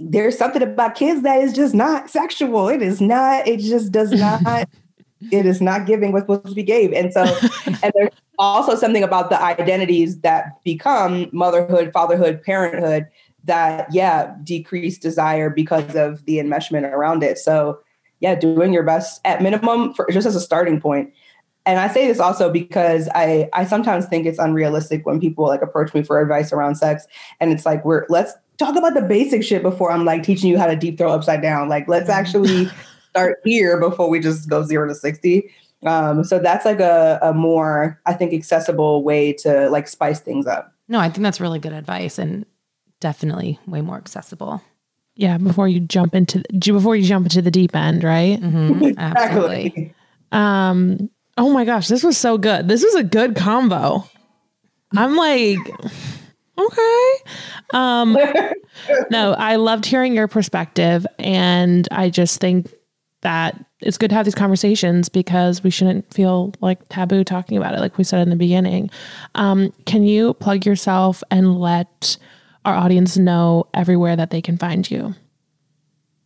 there's 0.00 0.36
something 0.36 0.62
about 0.62 0.94
kids 0.94 1.22
that 1.22 1.40
is 1.42 1.52
just 1.52 1.74
not 1.74 2.08
sexual. 2.08 2.68
It 2.68 2.82
is 2.82 3.00
not, 3.00 3.46
it 3.46 3.60
just 3.60 3.92
does 3.92 4.12
not, 4.12 4.68
it 5.30 5.44
is 5.44 5.60
not 5.60 5.86
giving 5.86 6.12
what's 6.12 6.22
supposed 6.22 6.46
to 6.46 6.54
be 6.54 6.62
gave. 6.62 6.92
And 6.92 7.12
so, 7.12 7.22
and 7.82 7.92
there's 7.94 8.10
also 8.38 8.74
something 8.74 9.02
about 9.02 9.28
the 9.28 9.40
identities 9.40 10.20
that 10.20 10.62
become 10.64 11.28
motherhood, 11.32 11.92
fatherhood, 11.92 12.42
parenthood 12.42 13.06
that, 13.44 13.92
yeah, 13.92 14.34
decrease 14.42 14.98
desire 14.98 15.50
because 15.50 15.94
of 15.94 16.24
the 16.24 16.38
enmeshment 16.38 16.90
around 16.90 17.22
it. 17.22 17.38
So, 17.38 17.80
yeah, 18.20 18.34
doing 18.34 18.72
your 18.72 18.82
best 18.82 19.20
at 19.24 19.42
minimum 19.42 19.94
for 19.94 20.06
just 20.10 20.26
as 20.26 20.36
a 20.36 20.40
starting 20.40 20.80
point. 20.80 21.12
And 21.66 21.78
I 21.78 21.88
say 21.88 22.06
this 22.06 22.20
also 22.20 22.50
because 22.50 23.08
I 23.14 23.48
I 23.52 23.64
sometimes 23.64 24.06
think 24.06 24.26
it's 24.26 24.38
unrealistic 24.38 25.04
when 25.04 25.20
people 25.20 25.46
like 25.46 25.62
approach 25.62 25.92
me 25.94 26.02
for 26.02 26.20
advice 26.20 26.52
around 26.52 26.76
sex 26.76 27.06
and 27.38 27.52
it's 27.52 27.66
like 27.66 27.84
we're 27.84 28.06
let's 28.08 28.32
talk 28.60 28.76
about 28.76 28.94
the 28.94 29.02
basic 29.02 29.42
shit 29.42 29.62
before 29.62 29.90
I'm 29.90 30.04
like 30.04 30.22
teaching 30.22 30.50
you 30.50 30.58
how 30.58 30.66
to 30.66 30.76
deep 30.76 30.98
throw 30.98 31.10
upside 31.10 31.42
down. 31.42 31.68
Like, 31.68 31.88
let's 31.88 32.08
mm-hmm. 32.08 32.20
actually 32.20 32.70
start 33.10 33.38
here 33.44 33.80
before 33.80 34.08
we 34.08 34.20
just 34.20 34.48
go 34.48 34.62
zero 34.62 34.86
to 34.86 34.94
60. 34.94 35.50
Um, 35.84 36.22
so 36.22 36.38
that's 36.38 36.66
like 36.66 36.78
a, 36.78 37.18
a 37.22 37.32
more, 37.32 37.98
I 38.06 38.12
think, 38.12 38.34
accessible 38.34 39.02
way 39.02 39.32
to 39.34 39.68
like 39.70 39.88
spice 39.88 40.20
things 40.20 40.46
up. 40.46 40.72
No, 40.88 41.00
I 41.00 41.08
think 41.08 41.22
that's 41.22 41.40
really 41.40 41.58
good 41.58 41.72
advice 41.72 42.18
and 42.18 42.44
definitely 43.00 43.58
way 43.66 43.80
more 43.80 43.96
accessible. 43.96 44.62
Yeah, 45.16 45.38
before 45.38 45.68
you 45.68 45.80
jump 45.80 46.14
into 46.14 46.42
before 46.60 46.96
you 46.96 47.04
jump 47.06 47.26
into 47.26 47.42
the 47.42 47.50
deep 47.50 47.74
end, 47.74 48.04
right? 48.04 48.40
Mm-hmm, 48.40 48.92
absolutely. 48.98 49.94
Um. 50.32 51.10
Oh 51.40 51.48
my 51.48 51.64
gosh, 51.64 51.88
this 51.88 52.04
was 52.04 52.18
so 52.18 52.36
good. 52.36 52.68
This 52.68 52.84
was 52.84 52.94
a 52.96 53.02
good 53.02 53.34
combo. 53.34 54.04
I'm 54.94 55.16
like, 55.16 55.56
okay. 56.58 57.14
Um, 57.72 58.14
no, 59.10 59.32
I 59.32 59.56
loved 59.56 59.86
hearing 59.86 60.14
your 60.14 60.28
perspective. 60.28 61.06
And 61.18 61.88
I 61.90 62.10
just 62.10 62.42
think 62.42 62.70
that 63.22 63.58
it's 63.80 63.96
good 63.96 64.10
to 64.10 64.16
have 64.16 64.26
these 64.26 64.34
conversations 64.34 65.08
because 65.08 65.64
we 65.64 65.70
shouldn't 65.70 66.12
feel 66.12 66.52
like 66.60 66.86
taboo 66.90 67.24
talking 67.24 67.56
about 67.56 67.74
it, 67.74 67.80
like 67.80 67.96
we 67.96 68.04
said 68.04 68.20
in 68.20 68.28
the 68.28 68.36
beginning. 68.36 68.90
Um, 69.34 69.72
can 69.86 70.02
you 70.02 70.34
plug 70.34 70.66
yourself 70.66 71.22
and 71.30 71.58
let 71.58 72.18
our 72.66 72.74
audience 72.74 73.16
know 73.16 73.66
everywhere 73.72 74.14
that 74.14 74.28
they 74.28 74.42
can 74.42 74.58
find 74.58 74.90
you? 74.90 75.14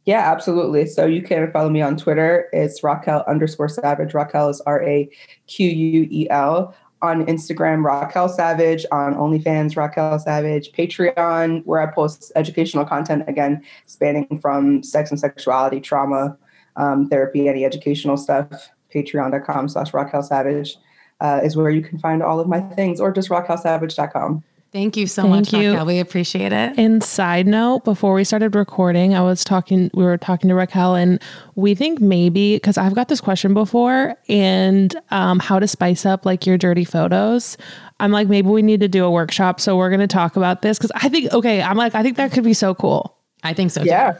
Yeah, 0.06 0.30
absolutely. 0.30 0.86
So 0.86 1.06
you 1.06 1.22
can 1.22 1.50
follow 1.50 1.70
me 1.70 1.80
on 1.80 1.96
Twitter. 1.96 2.48
It's 2.52 2.82
Raquel 2.82 3.24
underscore 3.26 3.70
Savage. 3.70 4.12
Raquel 4.12 4.50
is 4.50 4.60
R 4.62 4.82
A 4.82 5.08
Q 5.46 5.68
U 5.68 6.08
E 6.10 6.28
L. 6.30 6.74
On 7.00 7.26
Instagram, 7.26 7.84
Raquel 7.84 8.28
Savage. 8.28 8.84
On 8.92 9.14
OnlyFans, 9.14 9.76
Raquel 9.76 10.18
Savage. 10.18 10.72
Patreon, 10.72 11.64
where 11.64 11.80
I 11.80 11.92
post 11.92 12.32
educational 12.36 12.84
content 12.84 13.24
again, 13.28 13.62
spanning 13.86 14.38
from 14.40 14.82
sex 14.82 15.10
and 15.10 15.18
sexuality, 15.18 15.80
trauma, 15.80 16.36
um, 16.76 17.08
therapy, 17.08 17.48
any 17.48 17.64
educational 17.64 18.16
stuff. 18.18 18.70
Patreon.com 18.94 19.68
slash 19.68 19.94
Raquel 19.94 20.22
Savage 20.22 20.76
uh, 21.20 21.40
is 21.42 21.56
where 21.56 21.70
you 21.70 21.82
can 21.82 21.98
find 21.98 22.22
all 22.22 22.40
of 22.40 22.46
my 22.46 22.60
things, 22.60 23.00
or 23.00 23.10
just 23.10 23.30
raquelsavage.com. 23.30 24.44
Thank 24.74 24.96
you 24.96 25.06
so 25.06 25.22
Thank 25.22 25.52
much, 25.52 25.52
you. 25.52 25.70
Raquel. 25.70 25.86
We 25.86 26.00
appreciate 26.00 26.52
it. 26.52 26.76
And 26.76 27.00
side 27.00 27.46
note, 27.46 27.84
before 27.84 28.12
we 28.12 28.24
started 28.24 28.56
recording, 28.56 29.14
I 29.14 29.20
was 29.20 29.44
talking, 29.44 29.88
we 29.94 30.02
were 30.02 30.18
talking 30.18 30.48
to 30.48 30.56
Raquel, 30.56 30.96
and 30.96 31.22
we 31.54 31.76
think 31.76 32.00
maybe, 32.00 32.56
because 32.56 32.76
I've 32.76 32.92
got 32.92 33.06
this 33.06 33.20
question 33.20 33.54
before, 33.54 34.16
and 34.28 34.92
um, 35.12 35.38
how 35.38 35.60
to 35.60 35.68
spice 35.68 36.04
up 36.04 36.26
like 36.26 36.44
your 36.44 36.58
dirty 36.58 36.84
photos. 36.84 37.56
I'm 38.00 38.10
like, 38.10 38.26
maybe 38.26 38.48
we 38.48 38.62
need 38.62 38.80
to 38.80 38.88
do 38.88 39.04
a 39.04 39.10
workshop. 39.12 39.60
So 39.60 39.76
we're 39.76 39.90
going 39.90 40.00
to 40.00 40.08
talk 40.08 40.34
about 40.34 40.62
this 40.62 40.76
because 40.76 40.90
I 40.96 41.08
think, 41.08 41.32
okay, 41.32 41.62
I'm 41.62 41.76
like, 41.76 41.94
I 41.94 42.02
think 42.02 42.16
that 42.16 42.32
could 42.32 42.42
be 42.42 42.52
so 42.52 42.74
cool. 42.74 43.16
I 43.44 43.54
think 43.54 43.70
so. 43.70 43.82
too. 43.82 43.86
Yeah. 43.86 44.18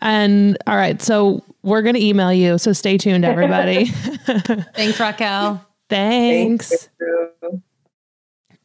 And 0.00 0.56
all 0.68 0.76
right, 0.76 1.02
so 1.02 1.42
we're 1.64 1.82
going 1.82 1.96
to 1.96 2.04
email 2.04 2.32
you. 2.32 2.58
So 2.58 2.72
stay 2.72 2.98
tuned, 2.98 3.24
everybody. 3.24 3.86
Thanks, 4.76 5.00
Raquel. 5.00 5.66
Thanks. 5.88 6.88
you. 7.00 7.62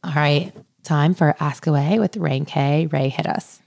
All 0.03 0.13
right. 0.15 0.53
Time 0.83 1.13
for 1.13 1.35
Ask 1.39 1.65
Away 1.65 1.97
with 1.99 2.17
Rain 2.17 2.43
K. 2.45 2.87
Ray 2.87 3.07
hit 3.09 3.25
us. 3.25 3.61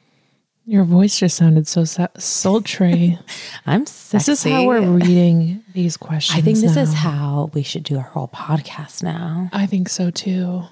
Your 0.67 0.85
voice 0.85 1.19
just 1.19 1.37
sounded 1.37 1.67
so 1.67 1.85
sultry. 2.19 3.19
I'm 3.67 3.85
this 3.85 4.29
is 4.29 4.43
how 4.43 4.67
we're 4.67 4.83
reading 4.83 5.63
these 5.73 5.97
questions. 5.97 6.39
I 6.39 6.43
think 6.43 6.59
this 6.59 6.77
is 6.77 6.93
how 6.93 7.51
we 7.55 7.63
should 7.63 7.85
do 7.85 7.97
our 7.97 8.03
whole 8.03 8.29
podcast 8.29 9.03
now. 9.03 9.49
I 9.53 9.67
think 9.67 9.89
so 9.89 10.11
too. 10.11 10.65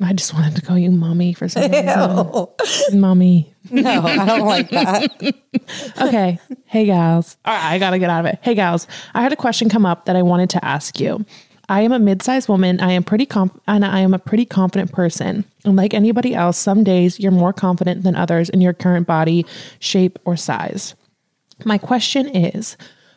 I 0.00 0.12
just 0.14 0.34
wanted 0.34 0.56
to 0.56 0.62
call 0.62 0.78
you 0.78 0.90
mommy 0.90 1.32
for 1.32 1.48
some 1.48 1.70
reason. 1.70 3.00
Mommy. 3.00 3.52
No, 3.70 4.02
I 4.02 4.24
don't 4.24 4.46
like 4.46 4.70
that. 4.70 5.34
Okay. 6.00 6.38
Hey, 6.66 6.86
gals. 6.86 7.36
All 7.44 7.52
right. 7.52 7.72
I 7.72 7.78
got 7.78 7.90
to 7.90 7.98
get 7.98 8.08
out 8.08 8.20
of 8.24 8.26
it. 8.32 8.38
Hey, 8.42 8.54
gals. 8.54 8.86
I 9.14 9.22
had 9.22 9.32
a 9.32 9.36
question 9.36 9.68
come 9.68 9.84
up 9.84 10.04
that 10.04 10.14
I 10.14 10.22
wanted 10.22 10.50
to 10.50 10.64
ask 10.64 11.00
you. 11.00 11.24
I 11.68 11.80
am 11.82 11.92
a 11.92 11.98
mid-sized 11.98 12.48
woman. 12.48 12.80
I 12.80 12.92
am 12.92 13.02
pretty 13.02 13.26
comp- 13.26 13.60
and 13.66 13.84
I 13.84 14.00
am 14.00 14.14
a 14.14 14.18
pretty 14.18 14.44
confident 14.44 14.92
person. 14.92 15.44
And 15.64 15.76
like 15.76 15.94
anybody 15.94 16.34
else, 16.34 16.56
some 16.58 16.84
days 16.84 17.18
you're 17.18 17.32
more 17.32 17.52
confident 17.52 18.02
than 18.02 18.14
others 18.14 18.48
in 18.48 18.60
your 18.60 18.72
current 18.72 19.06
body 19.06 19.44
shape 19.78 20.18
or 20.24 20.36
size. 20.36 20.94
My 21.64 21.78
question 21.78 22.28
is, 22.28 22.76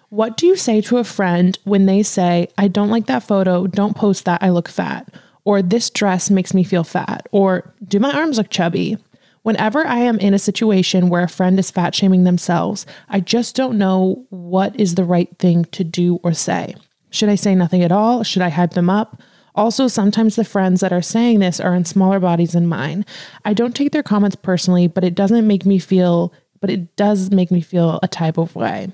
what 0.10 0.38
do 0.38 0.47
you 0.47 0.56
say 0.56 0.82
to 0.82 0.97
a 0.97 1.04
friend 1.04 1.58
when 1.64 1.86
they 1.86 2.02
say, 2.02 2.47
I 2.58 2.68
don't 2.68 2.89
like 2.89 3.06
that 3.06 3.24
photo, 3.24 3.68
don't 3.68 3.95
post 3.95 4.26
that, 4.26 4.41
I 4.41 4.50
look 4.50 4.68
fat? 4.68 5.14
Or 5.43 5.62
this 5.62 5.89
dress 5.89 6.32
makes 6.32 6.54
me 6.54 6.64
feel 6.64 6.84
fat? 6.84 7.28
Or 7.32 7.74
do 7.88 8.00
my 8.00 8.12
arms 8.12 8.38
look 8.38 8.50
chubby? 8.50 8.97
Whenever 9.43 9.86
I 9.86 10.00
am 10.00 10.20
in 10.20 10.34
a 10.34 10.39
situation 10.39 11.10
where 11.10 11.24
a 11.24 11.30
friend 11.30 11.58
is 11.60 11.72
fat 11.72 11.95
shaming 11.95 12.24
themselves, 12.24 12.86
I 13.08 13.20
just 13.20 13.56
don't 13.56 13.78
know 13.78 14.26
what 14.30 14.78
is 14.80 14.95
the 14.95 15.06
right 15.06 15.30
thing 15.38 15.66
to 15.66 15.84
do 15.84 16.20
or 16.24 16.34
say. 16.34 16.76
Should 17.10 17.30
I 17.30 17.36
say 17.36 17.55
nothing 17.55 17.84
at 17.84 17.91
all? 17.91 18.24
Should 18.24 18.41
I 18.41 18.49
hype 18.49 18.72
them 18.72 18.89
up? 18.89 19.22
Also, 19.55 19.88
sometimes 19.88 20.36
the 20.36 20.45
friends 20.45 20.82
that 20.82 20.93
are 20.93 21.01
saying 21.01 21.39
this 21.39 21.60
are 21.60 21.76
in 21.76 21.86
smaller 21.86 22.20
bodies 22.20 22.53
than 22.53 22.68
mine. 22.68 23.05
I 23.45 23.53
don't 23.53 23.76
take 23.76 23.91
their 23.91 24.03
comments 24.03 24.36
personally, 24.36 24.88
but 24.88 25.03
it 25.03 25.16
doesn't 25.16 25.47
make 25.47 25.66
me 25.66 25.80
feel, 25.80 26.34
but 26.62 26.70
it 26.70 26.95
does 26.95 27.32
make 27.32 27.51
me 27.51 27.62
feel 27.62 27.99
a 28.01 28.07
type 28.07 28.38
of 28.38 28.55
way. 28.55 28.89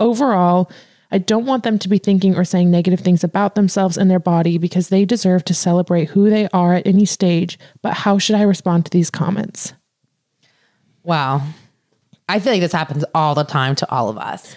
Overall, 0.00 0.70
I 1.10 1.18
don't 1.18 1.46
want 1.46 1.62
them 1.62 1.78
to 1.78 1.88
be 1.88 1.98
thinking 1.98 2.36
or 2.36 2.44
saying 2.44 2.70
negative 2.70 3.00
things 3.00 3.22
about 3.22 3.54
themselves 3.54 3.96
and 3.96 4.10
their 4.10 4.18
body 4.18 4.58
because 4.58 4.88
they 4.88 5.04
deserve 5.04 5.44
to 5.44 5.54
celebrate 5.54 6.10
who 6.10 6.30
they 6.30 6.48
are 6.52 6.74
at 6.74 6.86
any 6.86 7.04
stage. 7.04 7.58
But 7.82 7.94
how 7.94 8.18
should 8.18 8.36
I 8.36 8.42
respond 8.42 8.84
to 8.86 8.90
these 8.90 9.10
comments? 9.10 9.72
Wow. 11.04 11.42
I 12.28 12.40
feel 12.40 12.52
like 12.52 12.60
this 12.60 12.72
happens 12.72 13.04
all 13.14 13.34
the 13.34 13.44
time 13.44 13.76
to 13.76 13.90
all 13.90 14.08
of 14.08 14.18
us. 14.18 14.56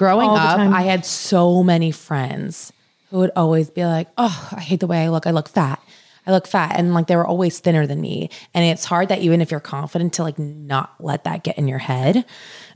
Growing 0.00 0.30
All 0.30 0.36
up. 0.38 0.58
I 0.58 0.80
had 0.80 1.04
so 1.04 1.62
many 1.62 1.90
friends 1.90 2.72
who 3.10 3.18
would 3.18 3.32
always 3.36 3.68
be 3.68 3.84
like, 3.84 4.08
Oh, 4.16 4.48
I 4.52 4.60
hate 4.60 4.80
the 4.80 4.86
way 4.86 5.04
I 5.04 5.10
look. 5.10 5.26
I 5.26 5.30
look 5.30 5.46
fat. 5.46 5.78
I 6.26 6.30
look 6.30 6.46
fat. 6.46 6.76
And 6.78 6.94
like 6.94 7.06
they 7.06 7.16
were 7.16 7.26
always 7.26 7.58
thinner 7.58 7.86
than 7.86 8.00
me. 8.00 8.30
And 8.54 8.64
it's 8.64 8.86
hard 8.86 9.10
that 9.10 9.18
even 9.18 9.42
if 9.42 9.50
you're 9.50 9.60
confident 9.60 10.14
to 10.14 10.22
like 10.22 10.38
not 10.38 10.94
let 11.00 11.24
that 11.24 11.44
get 11.44 11.58
in 11.58 11.68
your 11.68 11.80
head. 11.80 12.24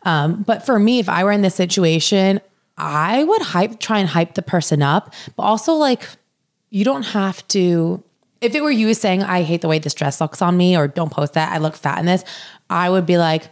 Um, 0.03 0.43
but 0.43 0.67
for 0.67 0.79
me, 0.79 0.99
if 0.99 1.09
I 1.09 1.25
were 1.25 1.33
in 1.33 1.41
this 1.41 1.55
situation, 1.55 2.43
I 2.77 3.25
would 3.25 3.41
hype, 3.41 3.81
try 3.81 4.01
and 4.01 4.09
hype 4.11 4.35
the 4.35 4.43
person 4.43 4.83
up, 4.83 5.15
but 5.35 5.45
also 5.45 5.73
like 5.73 6.07
you 6.69 6.85
don't 6.85 7.05
have 7.05 7.49
to 7.49 8.05
if 8.43 8.55
it 8.55 8.63
were 8.63 8.71
you 8.71 8.93
saying 8.93 9.23
i 9.23 9.43
hate 9.43 9.63
the 9.63 9.69
way 9.69 9.79
this 9.79 9.95
dress 9.95 10.21
looks 10.21 10.43
on 10.43 10.55
me 10.57 10.77
or 10.77 10.87
don't 10.87 11.11
post 11.11 11.33
that 11.33 11.53
i 11.53 11.59
look 11.59 11.77
fat 11.77 11.99
in 11.99 12.05
this 12.05 12.25
i 12.69 12.91
would 12.91 13.07
be 13.07 13.17
like 13.17 13.49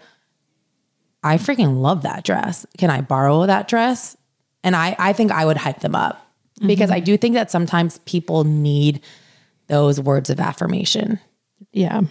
i 1.23 1.37
freaking 1.37 1.81
love 1.81 2.03
that 2.03 2.25
dress 2.25 2.67
can 2.79 2.91
i 2.91 3.01
borrow 3.01 3.47
that 3.47 3.69
dress 3.69 4.17
and 4.65 4.75
i 4.77 4.95
i 4.99 5.13
think 5.13 5.31
i 5.33 5.45
would 5.45 5.57
hype 5.57 5.81
them 5.81 5.95
up 5.95 6.27
because 6.67 6.91
i 6.91 7.01
do 7.01 7.17
think 7.17 7.35
that 7.35 7.51
sometimes 7.51 7.99
people 7.99 8.45
need 8.45 9.01
those 9.69 10.01
words 10.01 10.31
of 10.31 10.39
affirmation 10.41 11.19
Yeah. 11.73 12.03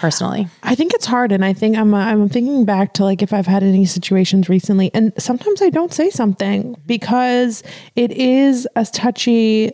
personally 0.00 0.48
I 0.62 0.74
think 0.74 0.92
it's 0.94 1.06
hard, 1.06 1.32
and 1.32 1.44
I 1.44 1.52
think 1.54 1.76
I'm 1.76 1.92
I'm 1.94 2.28
thinking 2.28 2.64
back 2.64 2.92
to 2.94 3.04
like 3.04 3.22
if 3.22 3.32
I've 3.32 3.46
had 3.46 3.62
any 3.62 3.84
situations 3.86 4.48
recently, 4.48 4.90
and 4.94 5.12
sometimes 5.18 5.60
I 5.62 5.70
don't 5.70 5.92
say 5.92 6.08
something 6.10 6.76
because 6.86 7.62
it 7.96 8.10
is 8.12 8.66
as 8.76 8.90
touchy. 8.90 9.72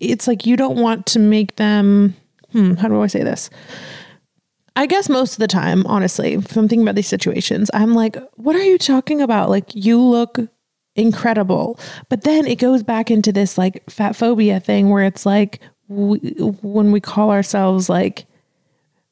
It's 0.00 0.26
like 0.26 0.46
you 0.46 0.56
don't 0.56 0.76
want 0.78 1.06
to 1.06 1.18
make 1.18 1.56
them. 1.56 2.14
Hmm, 2.52 2.74
how 2.74 2.88
do 2.88 3.00
I 3.02 3.06
say 3.08 3.22
this? 3.22 3.50
I 4.74 4.86
guess 4.86 5.08
most 5.08 5.32
of 5.34 5.38
the 5.38 5.48
time, 5.48 5.86
honestly, 5.86 6.34
if 6.34 6.56
I'm 6.56 6.68
thinking 6.68 6.82
about 6.82 6.94
these 6.94 7.08
situations, 7.08 7.70
I'm 7.74 7.94
like, 7.94 8.16
what 8.36 8.56
are 8.56 8.62
you 8.62 8.78
talking 8.78 9.20
about? 9.20 9.50
Like, 9.50 9.74
you 9.74 10.00
look 10.00 10.38
incredible. 10.94 11.78
But 12.08 12.22
then 12.22 12.46
it 12.46 12.58
goes 12.58 12.82
back 12.82 13.10
into 13.10 13.32
this 13.32 13.58
like 13.58 13.88
fat 13.90 14.16
phobia 14.16 14.60
thing 14.60 14.90
where 14.90 15.04
it's 15.04 15.26
like, 15.26 15.60
we, 15.88 16.18
when 16.62 16.92
we 16.92 17.00
call 17.00 17.30
ourselves 17.30 17.88
like, 17.88 18.26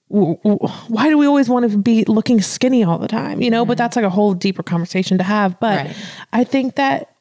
why 0.09 1.09
do 1.09 1.17
we 1.17 1.27
always 1.27 1.49
want 1.49 1.71
to 1.71 1.79
be 1.79 2.05
looking 2.05 2.41
skinny 2.41 2.83
all 2.83 2.99
the 2.99 3.07
time? 3.07 3.41
You 3.41 3.51
know, 3.51 3.65
but 3.65 3.79
that's 3.79 3.95
like 3.95 4.05
a 4.05 4.11
whole 4.11 4.35
deeper 4.35 4.63
conversation 4.63 5.19
to 5.19 5.25
have. 5.25 5.59
But 5.61 5.87
Right. 5.87 5.97
I 6.33 6.45
think 6.45 6.75
that 6.77 7.15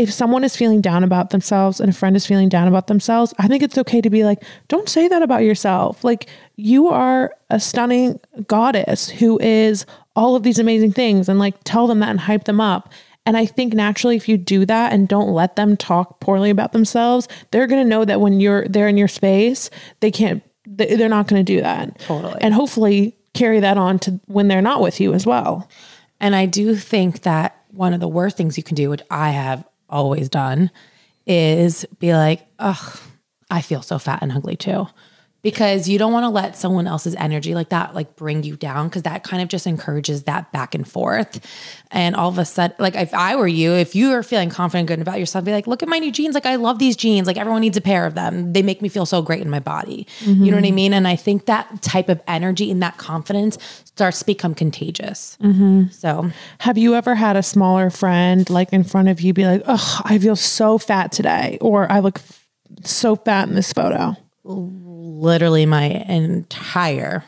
if 0.00 0.12
someone 0.12 0.44
is 0.44 0.56
feeling 0.56 0.80
down 0.80 1.04
about 1.04 1.30
themselves 1.30 1.80
and 1.80 1.90
a 1.90 1.92
friend 1.92 2.16
is 2.16 2.26
feeling 2.26 2.48
down 2.48 2.68
about 2.68 2.86
themselves, 2.88 3.32
I 3.38 3.48
think 3.48 3.62
it's 3.62 3.78
okay 3.78 4.00
to 4.00 4.10
be 4.10 4.24
like, 4.24 4.42
don't 4.68 4.88
say 4.88 5.08
that 5.08 5.22
about 5.22 5.42
yourself. 5.42 6.02
Like, 6.04 6.28
you 6.56 6.88
are 6.88 7.34
a 7.50 7.60
stunning 7.60 8.18
goddess 8.46 9.08
who 9.08 9.38
is 9.40 9.86
all 10.16 10.36
of 10.36 10.42
these 10.42 10.58
amazing 10.58 10.92
things, 10.92 11.28
and 11.28 11.38
like 11.38 11.54
tell 11.64 11.86
them 11.86 12.00
that 12.00 12.10
and 12.10 12.20
hype 12.20 12.44
them 12.44 12.60
up. 12.60 12.92
And 13.26 13.36
I 13.36 13.46
think 13.46 13.74
naturally, 13.74 14.16
if 14.16 14.28
you 14.28 14.36
do 14.38 14.64
that 14.66 14.92
and 14.92 15.06
don't 15.06 15.28
let 15.30 15.56
them 15.56 15.76
talk 15.76 16.20
poorly 16.20 16.50
about 16.50 16.72
themselves, 16.72 17.28
they're 17.50 17.66
going 17.66 17.82
to 17.82 17.88
know 17.88 18.04
that 18.04 18.20
when 18.20 18.40
you're 18.40 18.66
there 18.66 18.88
in 18.88 18.96
your 18.96 19.08
space, 19.08 19.70
they 20.00 20.10
can't, 20.10 20.42
they- 20.66 20.96
they're 20.96 21.08
not 21.08 21.28
going 21.28 21.44
to 21.44 21.52
do 21.56 21.60
that. 21.60 21.98
Totally. 22.00 22.38
And 22.40 22.54
hopefully 22.54 23.16
carry 23.34 23.60
that 23.60 23.76
on 23.78 23.98
to 24.00 24.20
when 24.26 24.48
they're 24.48 24.62
not 24.62 24.80
with 24.80 25.00
you 25.00 25.12
as 25.14 25.26
well. 25.26 25.68
And 26.18 26.34
I 26.34 26.46
do 26.46 26.74
think 26.74 27.22
that 27.22 27.56
one 27.70 27.94
of 27.94 28.00
the 28.00 28.08
worst 28.08 28.36
things 28.36 28.56
you 28.56 28.64
can 28.64 28.74
do, 28.74 28.90
which 28.90 29.02
I 29.10 29.30
have 29.30 29.64
always 29.90 30.28
done, 30.28 30.70
is 31.26 31.84
be 31.98 32.12
like, 32.14 32.46
ugh, 32.58 32.98
I 33.50 33.60
feel 33.60 33.82
so 33.82 33.98
fat 33.98 34.22
and 34.22 34.32
ugly 34.32 34.56
too. 34.56 34.86
Because 35.42 35.88
you 35.88 35.98
don't 35.98 36.12
want 36.12 36.24
to 36.24 36.28
let 36.28 36.56
someone 36.56 36.86
else's 36.86 37.14
energy 37.14 37.54
like 37.54 37.70
that 37.70 37.94
like 37.94 38.16
bring 38.16 38.42
you 38.42 38.56
down 38.56 38.88
because 38.88 39.02
that 39.02 39.24
kind 39.24 39.42
of 39.42 39.48
just 39.48 39.66
encourages 39.66 40.24
that 40.24 40.52
back 40.52 40.74
and 40.74 40.86
forth. 40.86 41.40
And 41.90 42.14
all 42.14 42.28
of 42.28 42.38
a 42.38 42.44
sudden, 42.44 42.76
like 42.78 42.94
if 42.94 43.14
I 43.14 43.36
were 43.36 43.48
you, 43.48 43.72
if 43.72 43.94
you 43.94 44.12
are 44.12 44.22
feeling 44.22 44.50
confident 44.50 44.88
good 44.88 45.00
about 45.00 45.18
yourself, 45.18 45.44
be 45.44 45.52
like, 45.52 45.66
look 45.66 45.82
at 45.82 45.88
my 45.88 45.98
new 45.98 46.12
jeans. 46.12 46.34
Like 46.34 46.46
I 46.46 46.56
love 46.56 46.78
these 46.78 46.96
jeans. 46.96 47.26
Like 47.26 47.38
everyone 47.38 47.62
needs 47.62 47.76
a 47.76 47.80
pair 47.80 48.06
of 48.06 48.14
them. 48.14 48.52
They 48.52 48.62
make 48.62 48.82
me 48.82 48.88
feel 48.88 49.06
so 49.06 49.22
great 49.22 49.40
in 49.40 49.50
my 49.50 49.60
body. 49.60 50.06
You 50.20 50.34
know 50.50 50.56
what 50.56 50.64
I 50.64 50.68
mm-hmm. 50.68 50.74
mean? 50.74 50.94
And 50.94 51.08
I 51.08 51.16
think 51.16 51.46
that 51.46 51.82
type 51.82 52.08
of 52.08 52.20
energy 52.26 52.70
and 52.70 52.82
that 52.82 52.98
confidence 52.98 53.58
starts 53.84 54.20
to 54.20 54.26
become 54.26 54.54
contagious. 54.54 55.36
Mm-hmm. 55.42 55.88
So 55.90 56.30
Have 56.60 56.78
you 56.78 56.94
ever 56.94 57.14
had 57.14 57.36
a 57.36 57.42
smaller 57.42 57.90
friend 57.90 58.48
like 58.48 58.72
in 58.72 58.84
front 58.84 59.08
of 59.08 59.20
you 59.20 59.32
be 59.32 59.44
like, 59.44 59.62
"Oh, 59.66 60.00
I 60.04 60.18
feel 60.18 60.36
so 60.36 60.78
fat 60.78 61.12
today," 61.12 61.58
or 61.60 61.90
"I 61.90 62.00
look 62.00 62.20
so 62.82 63.16
fat 63.16 63.48
in 63.48 63.54
this 63.54 63.72
photo"? 63.72 64.16
Literally 64.44 65.66
my 65.66 65.84
entire 65.84 67.24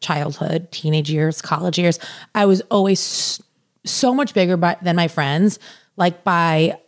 childhood, 0.00 0.70
teenage 0.70 1.10
years, 1.10 1.42
college 1.42 1.78
years, 1.78 1.98
I 2.34 2.46
was 2.46 2.60
always 2.70 3.42
so 3.84 4.14
much 4.14 4.34
bigger 4.34 4.56
by, 4.56 4.76
than 4.82 4.96
my 4.96 5.08
friends. 5.08 5.58
Like 5.96 6.24
by 6.24 6.78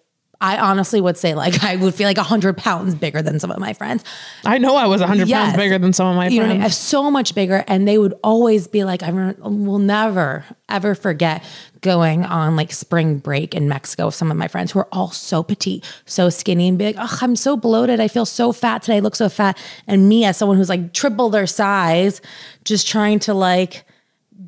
I 0.43 0.57
honestly 0.57 1.01
would 1.03 1.16
say 1.18 1.34
like 1.34 1.62
I 1.70 1.76
would 1.76 1.95
feel 1.95 2.07
like 2.07 2.16
a 2.18 2.22
hundred 2.22 2.57
pounds 2.57 2.95
bigger 2.95 3.20
than 3.22 3.38
some 3.41 3.51
of 3.51 3.59
my 3.59 3.72
friends. 3.74 4.05
I 4.45 4.59
know 4.59 4.74
I 4.76 4.86
was 4.86 5.01
100 5.01 5.28
Yes. 5.28 5.45
pounds 5.45 5.57
bigger 5.57 5.78
than 5.78 5.93
some 5.93 6.07
of 6.07 6.16
my 6.16 6.28
You 6.28 6.38
know, 6.41 6.45
what 6.47 6.51
I 6.51 6.53
mean? 6.55 6.61
friends. 6.62 6.76
so 6.76 7.11
much 7.11 7.34
bigger, 7.34 7.62
and 7.68 7.86
they 7.86 7.99
would 7.99 8.14
always 8.24 8.66
be 8.66 8.84
like, 8.84 9.03
"I 9.03 9.11
will 9.38 9.78
never 9.78 10.45
ever 10.68 10.95
forget 10.95 11.43
going 11.82 12.24
on 12.24 12.55
like 12.57 12.72
spring 12.72 13.18
break 13.18 13.55
in 13.55 13.68
Mexico 13.68 14.07
with 14.07 14.14
some 14.14 14.30
of 14.30 14.36
my 14.36 14.47
friends 14.49 14.70
who 14.72 14.78
are 14.78 14.88
all 14.93 15.11
so 15.11 15.43
petite, 15.43 15.84
so 16.07 16.30
skinny, 16.30 16.68
and 16.68 16.78
big. 16.78 16.95
Oh, 16.99 17.18
I'm 17.20 17.36
so 17.36 17.57
bloated. 17.57 18.01
I 18.01 18.09
feel 18.09 18.24
so 18.26 18.53
fat 18.53 18.82
today. 18.82 18.97
I 18.97 19.01
look 19.01 19.16
so 19.16 19.28
fat." 19.28 19.59
And 19.86 20.09
me, 20.09 20.24
as 20.24 20.36
someone 20.38 20.57
who's 20.57 20.68
like 20.70 20.93
triple 20.95 21.28
their 21.28 21.47
size, 21.47 22.20
just 22.64 22.86
trying 22.88 23.18
to 23.20 23.34
like 23.34 23.84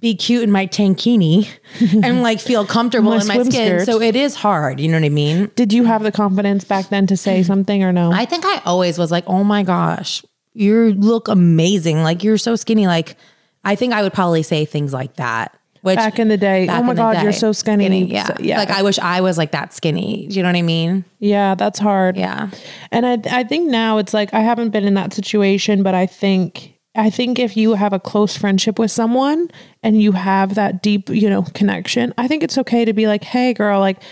be 0.02 0.14
cute 0.14 0.42
in 0.42 0.50
my 0.50 0.66
tankini 0.66 1.48
and 2.02 2.22
like 2.22 2.40
feel 2.40 2.66
comfortable 2.66 3.12
My 3.12 3.20
in 3.20 3.26
my 3.28 3.34
skin. 3.44 3.52
skirt. 3.52 3.86
So 3.86 4.02
it 4.02 4.14
is 4.16 4.34
hard. 4.34 4.80
You 4.80 4.88
know 4.88 4.98
what 4.98 5.06
I 5.06 5.10
mean? 5.10 5.50
Did 5.54 5.72
you 5.72 5.84
have 5.84 6.02
the 6.02 6.12
confidence 6.12 6.64
back 6.64 6.88
then 6.90 7.06
to 7.06 7.16
say 7.16 7.42
something 7.42 7.82
or 7.82 7.92
no? 7.92 8.12
I 8.12 8.26
think 8.26 8.44
I 8.44 8.60
always 8.66 8.98
was 8.98 9.10
like, 9.10 9.24
oh 9.28 9.44
my 9.44 9.62
gosh, 9.62 10.22
you 10.52 10.92
look 10.94 11.28
amazing. 11.28 12.02
Like 12.02 12.22
you're 12.24 12.36
so 12.36 12.56
skinny. 12.56 12.86
Like 12.86 13.16
I 13.64 13.76
think 13.76 13.94
I 13.94 14.02
would 14.02 14.12
probably 14.12 14.42
say 14.42 14.64
things 14.66 14.92
like 14.92 15.14
that. 15.16 15.56
Which 15.82 15.96
Back 15.96 16.20
in 16.20 16.28
the 16.28 16.36
day, 16.36 16.68
oh 16.68 16.82
my 16.84 16.94
God, 16.94 17.22
you're 17.22 17.32
day, 17.32 17.38
so 17.38 17.50
skinny. 17.52 18.04
Yeah. 18.04 18.26
So- 18.26 18.36
yeah. 18.40 18.58
Like 18.58 18.70
I 18.70 18.82
wish 18.82 18.98
I 19.00 19.20
was 19.20 19.36
like 19.38 19.50
that 19.52 19.72
skinny. 19.72 20.26
Do 20.28 20.36
you 20.36 20.42
know 20.42 20.48
what 20.48 20.56
I 20.56 20.62
mean? 20.62 21.04
yeah, 21.18 21.54
that's 21.56 21.78
hard. 21.80 22.16
Yeah. 22.16 22.50
And 22.92 23.04
I 23.06 23.18
I 23.40 23.44
think 23.44 23.68
now 23.70 23.98
it's 23.98 24.12
like 24.14 24.32
I 24.34 24.40
haven't 24.40 24.70
been 24.70 24.84
in 24.84 24.94
that 24.94 25.12
situation, 25.12 25.82
but 25.82 25.94
I 25.94 26.06
think 26.06 26.71
I 26.94 27.08
think 27.08 27.38
if 27.38 27.56
you 27.56 27.74
have 27.74 27.92
a 27.92 28.00
close 28.00 28.36
friendship 28.36 28.78
with 28.78 28.90
someone 28.90 29.50
and 29.82 30.00
you 30.00 30.12
have 30.12 30.54
that 30.56 30.82
deep, 30.82 31.08
you 31.08 31.30
know, 31.30 31.42
connection, 31.54 32.12
I 32.18 32.28
think 32.28 32.42
it's 32.42 32.58
okay 32.58 32.84
to 32.84 32.92
be 32.92 33.06
like, 33.06 33.24
"Hey 33.24 33.54
girl, 33.54 33.80
like 33.80 34.02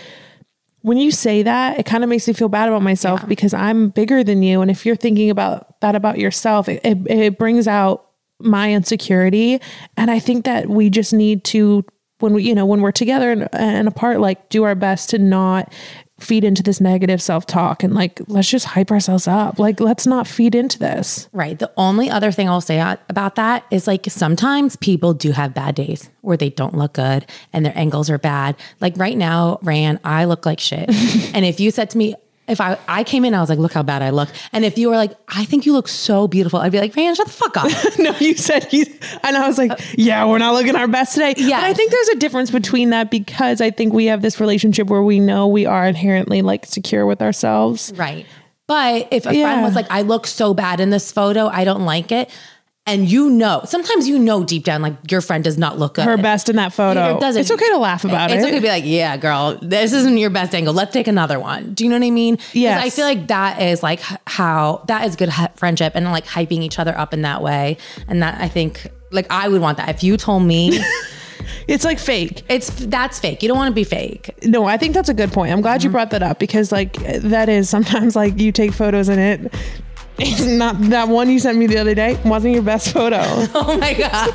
when 0.81 0.97
you 0.97 1.11
say 1.11 1.43
that, 1.43 1.79
it 1.79 1.85
kind 1.85 2.03
of 2.03 2.09
makes 2.09 2.27
me 2.27 2.33
feel 2.33 2.49
bad 2.49 2.67
about 2.67 2.81
myself 2.81 3.27
because 3.27 3.53
I'm 3.53 3.89
bigger 3.89 4.23
than 4.23 4.41
you. 4.41 4.61
And 4.61 4.71
if 4.71 4.85
you're 4.85 4.95
thinking 4.95 5.29
about 5.29 5.79
that 5.81 5.95
about 5.95 6.17
yourself, 6.17 6.67
it, 6.67 6.81
it, 6.83 6.97
it 7.09 7.37
brings 7.37 7.67
out 7.67 8.09
my 8.39 8.73
insecurity. 8.73 9.61
And 9.95 10.09
I 10.09 10.19
think 10.19 10.45
that 10.45 10.67
we 10.67 10.89
just 10.89 11.13
need 11.13 11.43
to 11.45 11.85
when 12.19 12.33
we 12.33 12.43
you 12.43 12.55
know 12.55 12.65
when 12.65 12.81
we're 12.81 12.91
together 12.91 13.31
and, 13.31 13.49
and 13.53 13.87
apart 13.87 14.19
like 14.19 14.49
do 14.49 14.63
our 14.63 14.75
best 14.75 15.09
to 15.09 15.17
not 15.17 15.73
feed 16.21 16.43
into 16.43 16.63
this 16.63 16.79
negative 16.79 17.21
self-talk 17.21 17.83
and 17.83 17.93
like 17.93 18.21
let's 18.27 18.49
just 18.49 18.65
hype 18.67 18.91
ourselves 18.91 19.27
up 19.27 19.59
like 19.59 19.79
let's 19.79 20.05
not 20.05 20.27
feed 20.27 20.55
into 20.55 20.77
this 20.79 21.27
Right. 21.33 21.57
The 21.57 21.71
only 21.77 22.09
other 22.09 22.31
thing 22.31 22.49
I'll 22.49 22.61
say 22.61 22.79
about 23.09 23.35
that 23.35 23.65
is 23.71 23.87
like 23.87 24.05
sometimes 24.09 24.75
people 24.75 25.13
do 25.13 25.31
have 25.31 25.53
bad 25.53 25.75
days 25.75 26.09
where 26.21 26.37
they 26.37 26.49
don't 26.49 26.75
look 26.75 26.93
good 26.93 27.25
and 27.53 27.65
their 27.65 27.77
angles 27.77 28.09
are 28.09 28.17
bad. 28.17 28.55
Like 28.79 28.97
right 28.97 29.17
now, 29.17 29.59
Ran, 29.61 29.99
I 30.03 30.25
look 30.25 30.45
like 30.45 30.59
shit. 30.59 30.89
and 31.33 31.45
if 31.45 31.59
you 31.59 31.71
said 31.71 31.89
to 31.91 31.97
me, 31.97 32.15
if 32.51 32.61
I, 32.61 32.77
I 32.87 33.03
came 33.03 33.25
in, 33.25 33.33
I 33.33 33.39
was 33.41 33.49
like, 33.49 33.57
look 33.59 33.73
how 33.73 33.81
bad 33.83 34.01
I 34.01 34.09
look. 34.11 34.29
And 34.53 34.63
if 34.65 34.77
you 34.77 34.89
were 34.89 34.97
like, 34.97 35.13
I 35.29 35.45
think 35.45 35.65
you 35.65 35.73
look 35.73 35.87
so 35.87 36.27
beautiful, 36.27 36.59
I'd 36.59 36.71
be 36.71 36.79
like, 36.79 36.95
man, 36.95 37.15
shut 37.15 37.27
the 37.27 37.33
fuck 37.33 37.57
up. 37.57 37.71
no 37.99 38.11
you 38.19 38.35
said 38.35 38.71
you 38.71 38.85
and 39.23 39.35
i 39.37 39.47
was 39.47 39.57
like 39.57 39.71
yeah 39.97 40.25
we're 40.25 40.37
not 40.37 40.53
looking 40.53 40.75
our 40.75 40.87
best 40.87 41.13
today 41.13 41.33
yeah 41.37 41.59
but 41.61 41.65
i 41.65 41.73
think 41.73 41.91
there's 41.91 42.07
a 42.09 42.15
difference 42.15 42.51
between 42.51 42.89
that 42.91 43.09
because 43.11 43.61
i 43.61 43.69
think 43.71 43.93
we 43.93 44.05
have 44.05 44.21
this 44.21 44.39
relationship 44.39 44.87
where 44.87 45.01
we 45.03 45.19
know 45.19 45.47
we 45.47 45.65
are 45.65 45.85
inherently 45.87 46.41
like 46.41 46.65
secure 46.65 47.05
with 47.05 47.21
ourselves 47.21 47.91
Right. 47.95 48.25
But 48.67 49.09
if 49.11 49.25
a 49.25 49.35
Yeah. 49.35 49.43
friend 49.47 49.63
was 49.63 49.75
like, 49.75 49.87
I 49.89 50.01
look 50.03 50.25
so 50.25 50.53
bad 50.53 50.79
in 50.79 50.91
this 50.91 51.11
photo, 51.11 51.47
I 51.47 51.65
don't 51.65 51.83
like 51.83 52.11
it. 52.13 52.29
And 52.87 53.07
you 53.07 53.29
know, 53.29 53.61
sometimes 53.65 54.07
you 54.07 54.17
know 54.17 54.43
deep 54.43 54.63
down, 54.63 54.81
like 54.81 54.95
your 55.11 55.21
friend 55.21 55.43
does 55.43 55.55
not 55.57 55.77
look 55.77 55.93
good. 55.93 56.05
her 56.05 56.17
best 56.17 56.49
in 56.49 56.55
that 56.55 56.73
photo 56.73 57.15
It 57.15 57.19
doesn't. 57.21 57.39
it's 57.41 57.51
okay 57.51 57.69
to 57.69 57.77
laugh 57.77 58.03
about 58.03 58.31
it. 58.31 58.35
it's 58.35 58.43
okay 58.43 58.55
to 58.55 58.61
be 58.61 58.67
like, 58.69 58.83
yeah, 58.85 59.17
girl, 59.17 59.57
this 59.61 59.93
isn't 59.93 60.17
your 60.17 60.31
best 60.31 60.55
angle. 60.55 60.73
Let's 60.73 60.91
take 60.91 61.07
another 61.07 61.39
one. 61.39 61.75
Do 61.75 61.83
you 61.83 61.89
know 61.91 61.97
what 61.99 62.05
I 62.07 62.09
mean? 62.09 62.39
Yes. 62.53 62.83
I 62.83 62.89
feel 62.89 63.05
like 63.05 63.27
that 63.27 63.61
is 63.61 63.83
like 63.83 64.01
how 64.25 64.83
that 64.87 65.05
is 65.05 65.15
good 65.15 65.29
friendship 65.55 65.93
and 65.95 66.05
like 66.05 66.25
hyping 66.25 66.61
each 66.63 66.79
other 66.79 66.97
up 66.97 67.13
in 67.13 67.21
that 67.21 67.43
way. 67.43 67.77
And 68.07 68.23
that 68.23 68.41
I 68.41 68.47
think, 68.47 68.87
like, 69.11 69.27
I 69.29 69.47
would 69.47 69.61
want 69.61 69.77
that. 69.77 69.89
If 69.89 70.03
you 70.03 70.17
told 70.17 70.41
me 70.43 70.83
it's 71.67 71.85
like 71.85 71.99
fake 71.99 72.43
it's 72.49 72.69
that's 72.85 73.19
fake, 73.19 73.41
you 73.43 73.47
don't 73.47 73.57
want 73.57 73.69
to 73.69 73.75
be 73.75 73.83
fake. 73.83 74.31
no 74.45 74.65
i 74.65 74.77
think 74.77 74.93
that's 74.93 75.09
a 75.09 75.13
good 75.13 75.31
point 75.31 75.51
i'm 75.51 75.61
glad 75.61 75.83
you 75.83 75.89
Mm-hmm. 75.89 75.93
brought 75.93 76.09
that 76.11 76.23
up 76.23 76.39
because 76.39 76.71
like 76.71 76.93
that 77.21 77.47
is 77.49 77.67
sometimes 77.69 78.15
like 78.15 78.39
you 78.39 78.51
take 78.51 78.71
photos 78.73 79.09
in 79.09 79.19
it 79.19 79.53
not 80.57 80.79
that 80.89 81.07
one 81.07 81.29
you 81.29 81.39
sent 81.39 81.57
me 81.57 81.67
the 81.67 81.77
other 81.77 81.95
day 81.95 82.19
wasn't 82.25 82.53
your 82.53 82.63
best 82.63 82.91
photo 82.93 83.19
Oh 83.53 83.77
my 83.79 83.93
god, 83.93 84.31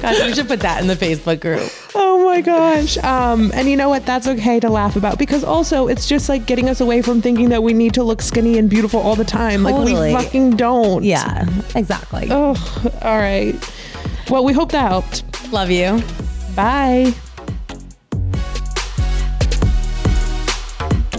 gosh, 0.00 0.26
we 0.26 0.34
should 0.34 0.48
put 0.48 0.60
that 0.60 0.80
in 0.80 0.86
the 0.86 0.94
Facebook 0.94 1.40
group. 1.40 1.70
Oh 1.94 2.24
my 2.24 2.40
gosh. 2.40 2.96
Um, 2.98 3.50
and 3.54 3.68
you 3.68 3.76
know 3.76 3.88
what? 3.88 4.06
That's 4.06 4.26
okay 4.26 4.60
to 4.60 4.70
laugh 4.70 4.96
about 4.96 5.18
because 5.18 5.44
also 5.44 5.88
it's 5.88 6.06
just 6.06 6.28
like 6.28 6.46
getting 6.46 6.68
us 6.68 6.80
away 6.80 7.02
from 7.02 7.20
thinking 7.20 7.48
that 7.50 7.62
we 7.62 7.72
need 7.72 7.94
to 7.94 8.02
look 8.02 8.22
skinny 8.22 8.58
and 8.58 8.68
beautiful 8.70 9.00
all 9.00 9.16
the 9.16 9.24
time. 9.24 9.62
Like 9.62 9.84
we 9.84 9.94
fucking 10.12 10.56
don't. 10.56 11.04
Yeah, 11.04 11.46
exactly. 11.74 12.28
Oh, 12.30 12.54
all 13.02 13.18
right. 13.18 13.54
Well, 14.30 14.44
we 14.44 14.52
hope 14.52 14.72
that 14.72 14.88
helped. 14.88 15.24
Love 15.52 15.70
you. 15.70 16.02
Bye. 16.54 17.12